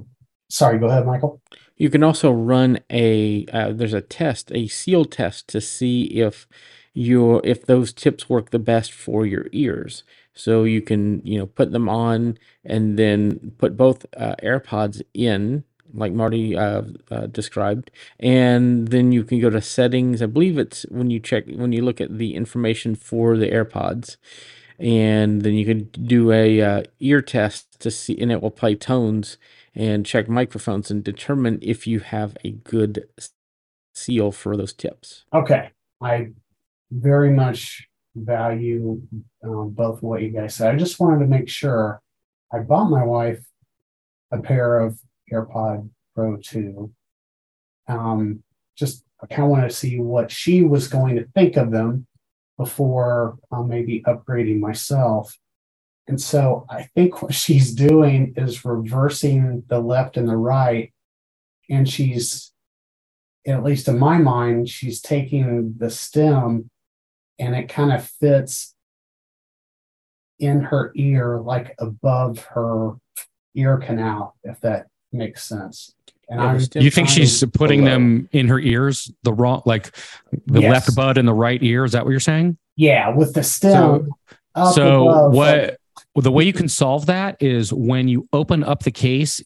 sorry, 0.50 0.78
go 0.78 0.86
ahead, 0.86 1.06
Michael. 1.06 1.40
You 1.76 1.90
can 1.90 2.02
also 2.02 2.30
run 2.30 2.78
a 2.90 3.46
uh, 3.52 3.72
there's 3.72 3.92
a 3.94 4.00
test, 4.00 4.50
a 4.54 4.66
seal 4.68 5.04
test 5.04 5.48
to 5.48 5.60
see 5.60 6.04
if 6.04 6.46
your 6.94 7.40
if 7.44 7.66
those 7.66 7.92
tips 7.92 8.28
work 8.30 8.50
the 8.50 8.58
best 8.58 8.92
for 8.92 9.26
your 9.26 9.46
ears. 9.52 10.02
So 10.34 10.64
you 10.64 10.80
can 10.82 11.20
you 11.24 11.38
know 11.38 11.46
put 11.46 11.72
them 11.72 11.88
on 11.88 12.38
and 12.64 12.98
then 12.98 13.52
put 13.58 13.76
both 13.76 14.06
uh, 14.16 14.36
AirPods 14.42 15.02
in, 15.12 15.64
like 15.92 16.12
Marty 16.12 16.56
uh, 16.56 16.82
uh, 17.10 17.26
described, 17.26 17.90
and 18.20 18.88
then 18.88 19.12
you 19.12 19.22
can 19.24 19.40
go 19.40 19.50
to 19.50 19.60
settings. 19.60 20.22
I 20.22 20.26
believe 20.26 20.58
it's 20.58 20.84
when 20.90 21.10
you 21.10 21.20
check 21.20 21.44
when 21.48 21.72
you 21.72 21.82
look 21.82 22.00
at 22.00 22.16
the 22.16 22.34
information 22.34 22.94
for 22.94 23.36
the 23.36 23.50
AirPods, 23.50 24.16
and 24.78 25.42
then 25.42 25.54
you 25.54 25.64
can 25.64 25.84
do 26.06 26.32
a 26.32 26.60
uh, 26.60 26.82
ear 27.00 27.22
test 27.22 27.80
to 27.80 27.90
see, 27.90 28.18
and 28.20 28.30
it 28.30 28.42
will 28.42 28.50
play 28.50 28.74
tones 28.74 29.38
and 29.74 30.06
check 30.06 30.28
microphones 30.28 30.90
and 30.90 31.04
determine 31.04 31.58
if 31.62 31.86
you 31.86 32.00
have 32.00 32.36
a 32.44 32.50
good 32.50 33.06
seal 33.94 34.32
for 34.32 34.56
those 34.56 34.72
tips. 34.72 35.24
Okay, 35.34 35.70
I 36.00 36.28
very 36.90 37.30
much 37.30 37.88
value 38.14 39.02
um, 39.44 39.70
both 39.70 40.02
what 40.02 40.22
you 40.22 40.30
guys 40.30 40.54
said. 40.54 40.74
I 40.74 40.78
just 40.78 40.98
wanted 41.00 41.20
to 41.20 41.26
make 41.26 41.48
sure. 41.48 42.00
I 42.52 42.60
bought 42.60 42.90
my 42.90 43.04
wife 43.04 43.44
a 44.30 44.38
pair 44.38 44.78
of 44.78 44.98
AirPod 45.32 45.90
Pro 46.14 46.36
2. 46.36 46.92
Um, 47.88 48.42
just 48.76 49.04
I 49.22 49.26
kind 49.26 49.44
of 49.44 49.50
wanted 49.50 49.70
to 49.70 49.76
see 49.76 49.98
what 49.98 50.30
she 50.30 50.62
was 50.62 50.88
going 50.88 51.16
to 51.16 51.26
think 51.34 51.56
of 51.56 51.70
them 51.70 52.06
before 52.56 53.38
uh, 53.50 53.62
maybe 53.62 54.02
upgrading 54.06 54.60
myself. 54.60 55.38
And 56.08 56.20
so 56.20 56.66
I 56.70 56.84
think 56.94 57.22
what 57.22 57.34
she's 57.42 57.72
doing 57.72 58.34
is 58.36 58.64
reversing 58.64 59.64
the 59.68 59.80
left 59.80 60.16
and 60.16 60.28
the 60.28 60.36
right. 60.36 60.92
And 61.68 61.88
she's, 61.88 62.52
at 63.46 63.64
least 63.64 63.88
in 63.88 63.98
my 63.98 64.18
mind, 64.18 64.68
she's 64.68 65.00
taking 65.00 65.74
the 65.78 65.90
stem 65.90 66.70
and 67.38 67.54
it 67.54 67.68
kind 67.68 67.92
of 67.92 68.06
fits 68.06 68.74
in 70.38 70.60
her 70.62 70.92
ear, 70.94 71.40
like 71.40 71.74
above 71.78 72.44
her 72.44 72.94
ear 73.54 73.78
canal, 73.78 74.36
if 74.44 74.60
that 74.60 74.86
makes 75.12 75.44
sense. 75.44 75.94
And 76.28 76.40
Yeah, 76.40 76.46
I'm 76.46 76.82
You 76.82 76.90
think 76.90 77.08
she's 77.08 77.44
putting 77.54 77.80
below. 77.80 77.92
them 77.92 78.28
in 78.32 78.48
her 78.48 78.58
ears, 78.58 79.10
the 79.22 79.32
wrong, 79.32 79.62
like 79.64 79.96
the 80.46 80.60
Yes. 80.62 80.72
left 80.72 80.96
bud 80.96 81.18
and 81.18 81.26
the 81.28 81.34
right 81.34 81.62
ear? 81.62 81.84
Is 81.84 81.92
that 81.92 82.04
what 82.04 82.10
you're 82.10 82.20
saying? 82.20 82.56
yeah, 82.78 83.08
with 83.08 83.32
the 83.32 83.42
stem 83.42 84.10
so 84.74 85.08
above, 85.08 85.32
what 85.32 85.78
the 86.14 86.30
way 86.30 86.44
you 86.44 86.52
can 86.52 86.68
solve 86.68 87.06
that 87.06 87.36
is 87.40 87.72
when 87.72 88.06
you 88.08 88.28
open 88.34 88.62
up 88.62 88.82
the 88.82 88.90
case 88.90 89.42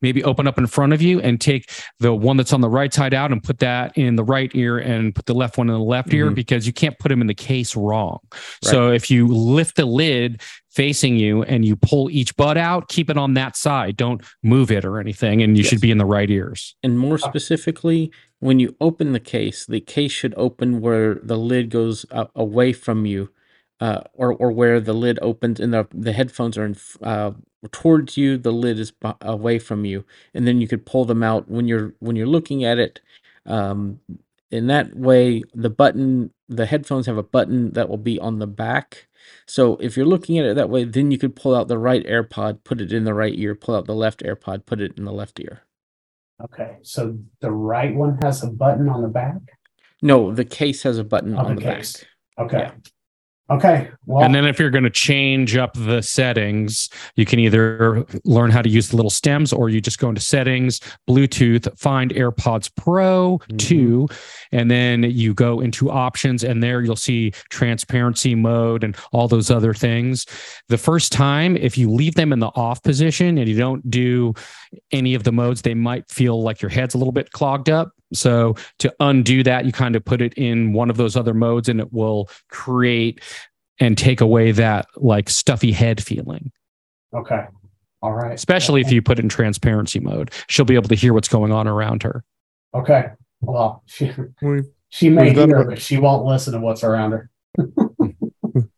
maybe 0.00 0.22
open 0.22 0.46
up 0.46 0.56
in 0.56 0.68
front 0.68 0.92
of 0.92 1.02
you 1.02 1.18
and 1.20 1.40
take 1.40 1.68
the 1.98 2.14
one 2.14 2.36
that's 2.36 2.52
on 2.52 2.60
the 2.60 2.68
right 2.68 2.94
side 2.94 3.12
out 3.12 3.32
and 3.32 3.42
put 3.42 3.58
that 3.58 3.96
in 3.98 4.14
the 4.14 4.22
right 4.22 4.52
ear 4.54 4.78
and 4.78 5.14
put 5.16 5.26
the 5.26 5.34
left 5.34 5.58
one 5.58 5.68
in 5.68 5.74
the 5.74 5.80
left 5.80 6.14
ear 6.14 6.30
Mhm. 6.30 6.34
because 6.36 6.64
you 6.64 6.72
can't 6.72 6.96
put 7.00 7.08
them 7.08 7.20
in 7.20 7.26
the 7.26 7.34
case 7.34 7.74
wrong 7.74 8.18
so 8.62 8.92
if 8.92 9.10
you 9.10 9.26
lift 9.26 9.74
the 9.74 9.84
lid 9.84 10.40
facing 10.74 11.16
you 11.16 11.42
and 11.44 11.64
you 11.64 11.76
pull 11.76 12.10
each 12.10 12.36
bud 12.36 12.56
out 12.56 12.88
keep 12.88 13.08
it 13.10 13.16
on 13.16 13.34
that 13.34 13.56
side 13.56 13.96
don't 13.96 14.22
move 14.42 14.70
it 14.70 14.84
or 14.84 14.98
anything 14.98 15.42
and 15.42 15.56
you 15.56 15.62
should 15.64 15.80
be 15.80 15.90
in 15.90 15.98
the 15.98 16.04
right 16.04 16.30
ears 16.30 16.74
And 16.82 16.98
more 16.98 17.18
specifically, 17.18 18.10
when 18.40 18.60
you 18.60 18.76
open 18.80 19.12
the 19.12 19.20
case, 19.20 19.64
the 19.64 19.80
case 19.80 20.12
should 20.12 20.34
open 20.36 20.80
where 20.80 21.14
the 21.14 21.36
lid 21.38 21.70
goes 21.70 22.04
uh, 22.10 22.26
away 22.34 22.72
from 22.72 23.06
you, 23.06 23.30
uh, 23.80 24.00
or 24.12 24.32
or 24.34 24.50
where 24.52 24.80
the 24.80 24.92
lid 24.92 25.18
opens 25.22 25.60
and 25.60 25.72
the 25.72 25.86
the 25.92 26.12
headphones 26.12 26.58
are 26.58 26.66
in, 26.66 26.76
uh, 27.02 27.32
towards 27.72 28.16
you. 28.16 28.36
The 28.36 28.52
lid 28.52 28.78
is 28.78 28.90
b- 28.90 29.12
away 29.22 29.58
from 29.58 29.84
you, 29.84 30.04
and 30.34 30.46
then 30.46 30.60
you 30.60 30.68
could 30.68 30.84
pull 30.84 31.04
them 31.06 31.22
out 31.22 31.48
when 31.50 31.66
you're 31.68 31.94
when 32.00 32.16
you're 32.16 32.26
looking 32.26 32.64
at 32.64 32.78
it. 32.78 33.00
Um, 33.46 34.00
in 34.50 34.66
that 34.68 34.96
way, 34.96 35.42
the 35.54 35.70
button, 35.70 36.32
the 36.48 36.66
headphones 36.66 37.06
have 37.06 37.16
a 37.16 37.22
button 37.22 37.72
that 37.72 37.88
will 37.88 37.96
be 37.98 38.18
on 38.20 38.38
the 38.38 38.46
back. 38.46 39.08
So 39.46 39.76
if 39.76 39.96
you're 39.96 40.06
looking 40.06 40.38
at 40.38 40.44
it 40.46 40.56
that 40.56 40.70
way, 40.70 40.84
then 40.84 41.10
you 41.10 41.18
could 41.18 41.36
pull 41.36 41.54
out 41.54 41.68
the 41.68 41.78
right 41.78 42.04
AirPod, 42.06 42.64
put 42.64 42.80
it 42.80 42.92
in 42.92 43.04
the 43.04 43.14
right 43.14 43.34
ear, 43.36 43.54
pull 43.54 43.74
out 43.74 43.86
the 43.86 43.94
left 43.94 44.22
AirPod, 44.22 44.66
put 44.66 44.80
it 44.80 44.96
in 44.98 45.04
the 45.04 45.12
left 45.12 45.40
ear. 45.40 45.62
Okay, 46.42 46.78
so 46.82 47.18
the 47.40 47.50
right 47.50 47.94
one 47.94 48.18
has 48.18 48.42
a 48.42 48.48
button 48.48 48.88
on 48.88 49.02
the 49.02 49.08
back. 49.08 49.38
No, 50.02 50.32
the 50.32 50.44
case 50.44 50.82
has 50.84 50.98
a 50.98 51.04
button 51.04 51.38
On 51.38 51.46
on 51.46 51.54
the 51.54 51.56
the, 51.56 51.62
case. 51.62 52.04
back. 52.36 52.46
Okay. 52.46 52.70
Okay. 53.50 53.90
Well, 54.06 54.24
and 54.24 54.34
then 54.34 54.46
if 54.46 54.58
you're 54.58 54.70
going 54.70 54.84
to 54.84 54.90
change 54.90 55.54
up 55.54 55.74
the 55.74 56.00
settings, 56.00 56.88
you 57.14 57.26
can 57.26 57.38
either 57.38 58.06
learn 58.24 58.50
how 58.50 58.62
to 58.62 58.70
use 58.70 58.88
the 58.88 58.96
little 58.96 59.10
stems 59.10 59.52
or 59.52 59.68
you 59.68 59.82
just 59.82 59.98
go 59.98 60.08
into 60.08 60.22
settings, 60.22 60.80
Bluetooth, 61.06 61.78
find 61.78 62.10
AirPods 62.14 62.70
Pro 62.74 63.38
mm-hmm. 63.38 63.56
2, 63.58 64.08
and 64.52 64.70
then 64.70 65.02
you 65.02 65.34
go 65.34 65.60
into 65.60 65.90
options 65.90 66.42
and 66.42 66.62
there 66.62 66.80
you'll 66.80 66.96
see 66.96 67.32
transparency 67.50 68.34
mode 68.34 68.82
and 68.82 68.96
all 69.12 69.28
those 69.28 69.50
other 69.50 69.74
things. 69.74 70.24
The 70.70 70.78
first 70.78 71.12
time, 71.12 71.54
if 71.58 71.76
you 71.76 71.90
leave 71.90 72.14
them 72.14 72.32
in 72.32 72.38
the 72.38 72.50
off 72.54 72.82
position 72.82 73.36
and 73.36 73.46
you 73.46 73.58
don't 73.58 73.90
do 73.90 74.32
any 74.90 75.14
of 75.14 75.24
the 75.24 75.32
modes, 75.32 75.60
they 75.60 75.74
might 75.74 76.10
feel 76.10 76.42
like 76.42 76.62
your 76.62 76.70
head's 76.70 76.94
a 76.94 76.98
little 76.98 77.12
bit 77.12 77.30
clogged 77.32 77.68
up. 77.68 77.90
So 78.14 78.54
to 78.78 78.94
undo 79.00 79.42
that, 79.42 79.64
you 79.66 79.72
kind 79.72 79.96
of 79.96 80.04
put 80.04 80.20
it 80.22 80.34
in 80.34 80.72
one 80.72 80.90
of 80.90 80.96
those 80.96 81.16
other 81.16 81.34
modes 81.34 81.68
and 81.68 81.80
it 81.80 81.92
will 81.92 82.28
create 82.48 83.20
and 83.80 83.98
take 83.98 84.20
away 84.20 84.52
that 84.52 84.86
like 84.96 85.28
stuffy 85.28 85.72
head 85.72 86.02
feeling. 86.02 86.52
okay. 87.14 87.44
All 88.02 88.12
right. 88.12 88.34
Especially 88.34 88.82
if 88.82 88.92
you 88.92 89.00
put 89.00 89.18
it 89.18 89.22
in 89.22 89.30
transparency 89.30 89.98
mode. 89.98 90.30
She'll 90.46 90.66
be 90.66 90.74
able 90.74 90.90
to 90.90 90.94
hear 90.94 91.14
what's 91.14 91.28
going 91.28 91.52
on 91.52 91.66
around 91.66 92.02
her. 92.02 92.22
Okay. 92.74 93.06
Well, 93.40 93.82
she 93.86 94.12
We, 94.42 94.60
she 94.90 95.08
may 95.08 95.32
hear, 95.32 95.44
about- 95.56 95.68
but 95.70 95.80
she 95.80 95.96
won't 95.96 96.26
listen 96.26 96.52
to 96.52 96.60
what's 96.60 96.84
around 96.84 97.12
her. 97.12 97.30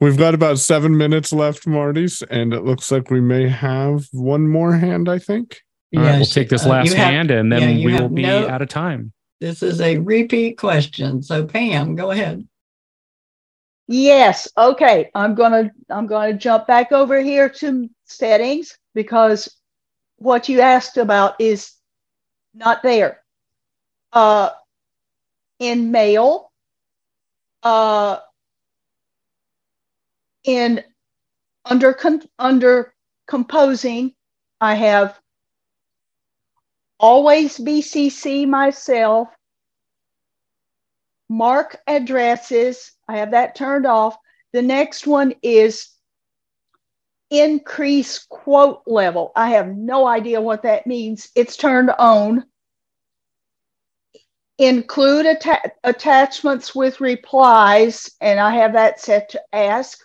we've 0.00 0.16
got 0.18 0.34
about 0.34 0.58
seven 0.58 0.96
minutes 0.96 1.32
left, 1.32 1.66
Marty's, 1.66 2.22
and 2.22 2.52
it 2.52 2.64
looks 2.64 2.90
like 2.90 3.10
we 3.10 3.20
may 3.22 3.48
have 3.48 4.06
one 4.12 4.48
more 4.48 4.74
hand, 4.74 5.08
I 5.08 5.18
think. 5.18 5.62
All 5.96 6.02
right, 6.02 6.10
we'll 6.10 6.18
Yes, 6.20 6.34
take 6.34 6.48
this 6.48 6.66
uh, 6.66 6.68
last 6.70 6.88
you 6.90 6.94
have- 6.96 7.06
hand 7.12 7.30
and 7.30 7.50
then 7.50 7.78
you 7.78 7.86
we 7.86 7.94
will 7.94 8.08
be 8.08 8.22
no- 8.22 8.48
out 8.48 8.62
of 8.62 8.68
time. 8.68 9.12
This 9.40 9.62
is 9.62 9.80
a 9.80 9.98
repeat 9.98 10.56
question. 10.58 11.22
So 11.22 11.44
Pam, 11.44 11.94
go 11.94 12.10
ahead. 12.10 12.46
Yes. 13.88 14.48
Okay. 14.56 15.10
I'm 15.14 15.34
gonna 15.34 15.70
I'm 15.90 16.06
gonna 16.06 16.32
jump 16.32 16.66
back 16.66 16.90
over 16.90 17.20
here 17.20 17.48
to 17.48 17.88
settings 18.04 18.76
because 18.94 19.54
what 20.16 20.48
you 20.48 20.60
asked 20.60 20.96
about 20.96 21.40
is 21.40 21.72
not 22.54 22.82
there. 22.82 23.22
Uh, 24.12 24.50
in 25.58 25.90
mail, 25.90 26.50
uh, 27.62 28.18
in 30.44 30.82
under 31.64 31.92
con- 31.92 32.22
under 32.38 32.94
composing, 33.28 34.14
I 34.60 34.74
have 34.74 35.20
always 36.98 37.58
BCC 37.58 38.46
myself 38.46 39.28
mark 41.28 41.80
addresses. 41.86 42.92
I 43.08 43.18
have 43.18 43.32
that 43.32 43.54
turned 43.54 43.86
off. 43.86 44.16
The 44.52 44.62
next 44.62 45.06
one 45.06 45.34
is 45.42 45.88
increase 47.30 48.24
quote 48.28 48.82
level. 48.86 49.32
I 49.34 49.50
have 49.50 49.68
no 49.68 50.06
idea 50.06 50.40
what 50.40 50.62
that 50.62 50.86
means. 50.86 51.28
It's 51.34 51.56
turned 51.56 51.90
on. 51.90 52.44
include 54.58 55.26
atta- 55.26 55.72
attachments 55.84 56.74
with 56.74 57.00
replies, 57.00 58.10
and 58.20 58.40
I 58.40 58.56
have 58.56 58.72
that 58.72 59.00
set 59.00 59.30
to 59.30 59.42
ask. 59.52 60.00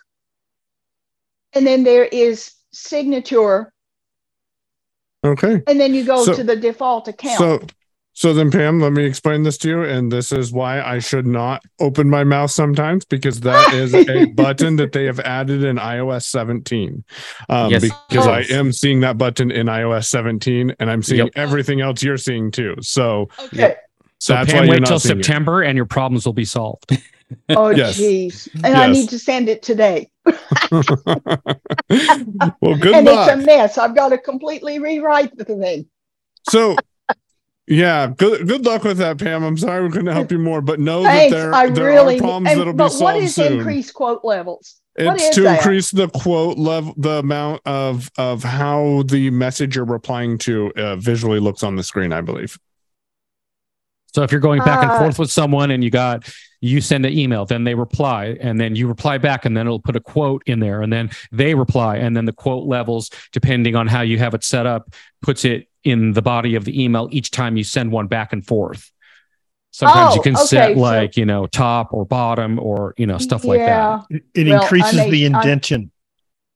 And 1.54 1.66
then 1.66 1.84
there 1.84 2.04
is 2.04 2.52
signature, 2.72 3.71
Okay. 5.24 5.62
and 5.66 5.80
then 5.80 5.94
you 5.94 6.04
go 6.04 6.24
So- 6.24 6.34
to 6.34 6.42
the 6.44 6.56
default 6.56 7.08
account. 7.08 7.38
So, 7.38 7.60
so 8.14 8.34
then, 8.34 8.50
Pam, 8.50 8.78
let 8.80 8.92
me 8.92 9.04
explain 9.04 9.42
this 9.42 9.56
to 9.58 9.68
you. 9.68 9.82
And 9.84 10.12
this 10.12 10.32
is 10.32 10.52
why 10.52 10.82
I 10.82 10.98
should 10.98 11.26
not 11.26 11.62
open 11.80 12.10
my 12.10 12.24
mouth 12.24 12.50
sometimes 12.50 13.06
because 13.06 13.40
that 13.40 13.72
is 13.74 13.94
a 13.94 14.26
button 14.26 14.76
that 14.76 14.92
they 14.92 15.06
have 15.06 15.18
added 15.20 15.64
in 15.64 15.76
iOS 15.76 16.24
17. 16.24 17.04
Um, 17.48 17.70
Yes. 17.70 17.88
Because 18.10 18.26
I 18.26 18.40
am 18.54 18.70
seeing 18.70 19.00
that 19.00 19.16
button 19.16 19.50
in 19.50 19.66
iOS 19.66 20.04
17 20.10 20.74
and 20.78 20.90
I'm 20.90 21.02
seeing 21.02 21.20
Yep. 21.24 21.30
everything 21.36 21.80
else 21.80 22.02
you're 22.02 22.18
seeing 22.18 22.50
too. 22.50 22.76
So, 22.82 23.30
okay. 23.44 23.76
So 24.18 24.34
That's 24.34 24.52
why 24.52 24.58
Pam, 24.58 24.64
you're 24.66 24.72
wait 24.74 24.80
not 24.82 24.88
till 24.88 24.98
seeing 25.00 25.18
it. 25.20 25.24
September 25.24 25.62
and 25.62 25.74
your 25.76 25.86
problems 25.86 26.26
will 26.26 26.32
be 26.34 26.44
solved. 26.44 26.90
Oh, 27.48 27.70
Yes. 27.74 27.96
geez. 27.96 28.46
And 28.62 28.74
I 28.76 28.88
need 28.88 29.08
to 29.08 29.18
send 29.18 29.48
it 29.48 29.62
today. 29.62 30.10
well, 32.60 32.76
good 32.76 32.94
and 32.94 33.06
luck. 33.06 33.28
it's 33.28 33.32
a 33.32 33.36
mess. 33.36 33.78
I've 33.78 33.94
got 33.94 34.10
to 34.10 34.18
completely 34.18 34.78
rewrite 34.78 35.36
the 35.36 35.44
thing. 35.44 35.86
So, 36.48 36.76
yeah, 37.66 38.08
good 38.16 38.46
good 38.46 38.64
luck 38.64 38.84
with 38.84 38.98
that, 38.98 39.18
Pam. 39.18 39.42
I'm 39.42 39.58
sorry 39.58 39.84
we 39.84 39.90
couldn't 39.90 40.12
help 40.14 40.30
you 40.30 40.38
more, 40.38 40.60
but 40.60 40.80
know 40.80 41.02
Thanks. 41.02 41.32
that 41.32 41.38
there, 41.38 41.54
I 41.54 41.70
there 41.70 41.86
really. 41.86 42.16
are 42.16 42.18
problems 42.18 42.50
and- 42.50 42.60
that'll 42.60 42.72
be 42.72 42.76
but 42.76 42.88
solved 42.90 43.02
what 43.02 43.16
is 43.16 43.34
soon. 43.34 43.58
increased 43.58 43.94
quote 43.94 44.24
levels? 44.24 44.80
It's 44.94 45.34
to 45.36 45.42
that? 45.42 45.56
increase 45.56 45.90
the 45.90 46.08
quote 46.08 46.58
level, 46.58 46.92
the 46.98 47.12
amount 47.20 47.62
of 47.64 48.10
of 48.18 48.42
how 48.44 49.02
the 49.06 49.30
message 49.30 49.74
you're 49.76 49.86
replying 49.86 50.36
to 50.38 50.70
uh, 50.76 50.96
visually 50.96 51.40
looks 51.40 51.62
on 51.62 51.76
the 51.76 51.82
screen. 51.82 52.12
I 52.12 52.20
believe. 52.20 52.58
So 54.14 54.22
if 54.22 54.30
you're 54.30 54.40
going 54.40 54.62
back 54.62 54.82
and 54.82 54.90
Uh, 54.92 54.98
forth 54.98 55.18
with 55.18 55.30
someone 55.30 55.70
and 55.70 55.82
you 55.82 55.90
got 55.90 56.28
you 56.60 56.80
send 56.80 57.04
an 57.04 57.12
email, 57.12 57.44
then 57.44 57.64
they 57.64 57.74
reply, 57.74 58.36
and 58.40 58.60
then 58.60 58.76
you 58.76 58.86
reply 58.86 59.18
back, 59.18 59.44
and 59.44 59.56
then 59.56 59.66
it'll 59.66 59.80
put 59.80 59.96
a 59.96 60.00
quote 60.00 60.42
in 60.46 60.60
there, 60.60 60.80
and 60.80 60.92
then 60.92 61.10
they 61.32 61.54
reply, 61.56 61.96
and 61.96 62.16
then 62.16 62.24
the 62.24 62.32
quote 62.32 62.68
levels, 62.68 63.10
depending 63.32 63.74
on 63.74 63.88
how 63.88 64.00
you 64.00 64.16
have 64.18 64.32
it 64.32 64.44
set 64.44 64.64
up, 64.64 64.94
puts 65.22 65.44
it 65.44 65.66
in 65.82 66.12
the 66.12 66.22
body 66.22 66.54
of 66.54 66.64
the 66.64 66.80
email 66.84 67.08
each 67.10 67.32
time 67.32 67.56
you 67.56 67.64
send 67.64 67.90
one 67.90 68.06
back 68.06 68.32
and 68.32 68.46
forth. 68.46 68.92
Sometimes 69.72 70.14
you 70.14 70.20
Oh, 70.20 70.22
can 70.22 70.36
okay, 70.36 70.44
set 70.44 70.74
so- 70.74 70.80
like, 70.80 71.16
you 71.16 71.26
know, 71.26 71.46
top 71.48 71.92
or 71.92 72.04
bottom 72.06 72.60
or, 72.60 72.94
you 72.96 73.06
know, 73.06 73.18
stuff 73.18 73.42
like 73.44 73.58
that. 73.58 74.02
It, 74.10 74.22
it 74.34 74.46
Well, 74.46 74.60
I 74.60 74.62
increases 74.62 74.94
may- 74.96 75.10
the 75.10 75.24
I- 75.24 75.26
indention. 75.26 75.90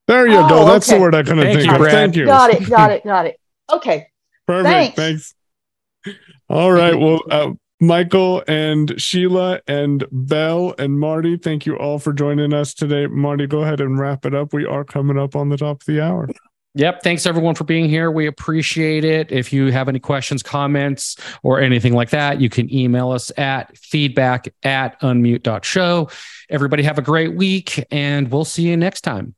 There 0.07 0.29
you 0.29 0.35
go. 0.49 0.61
Oh, 0.61 0.67
That's 0.67 0.87
the 0.87 1.01
word 1.01 1.17
I 1.17 1.25
couldn't 1.25 1.39
Thank 1.43 1.57
think 1.59 1.67
you, 1.67 1.73
of. 1.73 1.79
Brad. 1.81 1.93
Thank 1.93 2.15
you. 2.17 2.27
Got 2.27 2.51
it. 2.51 2.69
Got 2.69 2.91
it. 2.93 3.03
Got 3.05 3.27
it. 3.27 3.41
Okay. 3.73 4.07
Perfect. 4.47 4.95
Thanks. 4.95 5.35
Thanks. 6.05 6.17
All 6.49 6.72
right. 6.72 6.99
Well, 6.99 7.20
uh, 7.30 7.53
Michael 7.80 8.42
and 8.49 9.01
Sheila 9.01 9.61
and 9.66 10.05
Bell 10.11 10.74
and 10.78 10.99
Marty, 10.99 11.36
thank 11.36 11.66
you 11.66 11.76
all 11.76 11.99
for 11.99 12.12
joining 12.12 12.55
us 12.55 12.72
today. 12.72 13.07
Marty, 13.07 13.47
go 13.47 13.61
ahead 13.61 13.80
and 13.80 13.99
wrap 13.99 14.24
it 14.24 14.34
up. 14.34 14.55
We 14.55 14.64
are 14.64 14.84
coming 14.84 15.18
up 15.18 15.36
on 15.36 15.51
the 15.51 15.59
top 15.59 15.82
of 15.82 15.86
the 15.86 16.01
hour. 16.01 16.28
Yep. 16.74 17.03
Thanks 17.03 17.24
everyone 17.24 17.55
for 17.55 17.64
being 17.64 17.88
here. 17.88 18.11
We 18.11 18.26
appreciate 18.26 19.03
it. 19.03 19.32
If 19.32 19.51
you 19.51 19.72
have 19.72 19.88
any 19.88 19.99
questions, 19.99 20.42
comments, 20.42 21.16
or 21.42 21.59
anything 21.59 21.94
like 21.94 22.11
that, 22.11 22.38
you 22.38 22.51
can 22.51 22.72
email 22.72 23.12
us 23.12 23.32
at 23.38 23.76
feedback 23.78 24.53
at 24.62 25.01
unmute.show. 25.01 26.11
Everybody 26.51 26.82
have 26.82 26.99
a 26.99 27.03
great 27.03 27.34
week 27.34 27.82
and 27.90 28.30
we'll 28.30 28.44
see 28.44 28.62
you 28.64 28.76
next 28.76 29.01
time. 29.03 29.36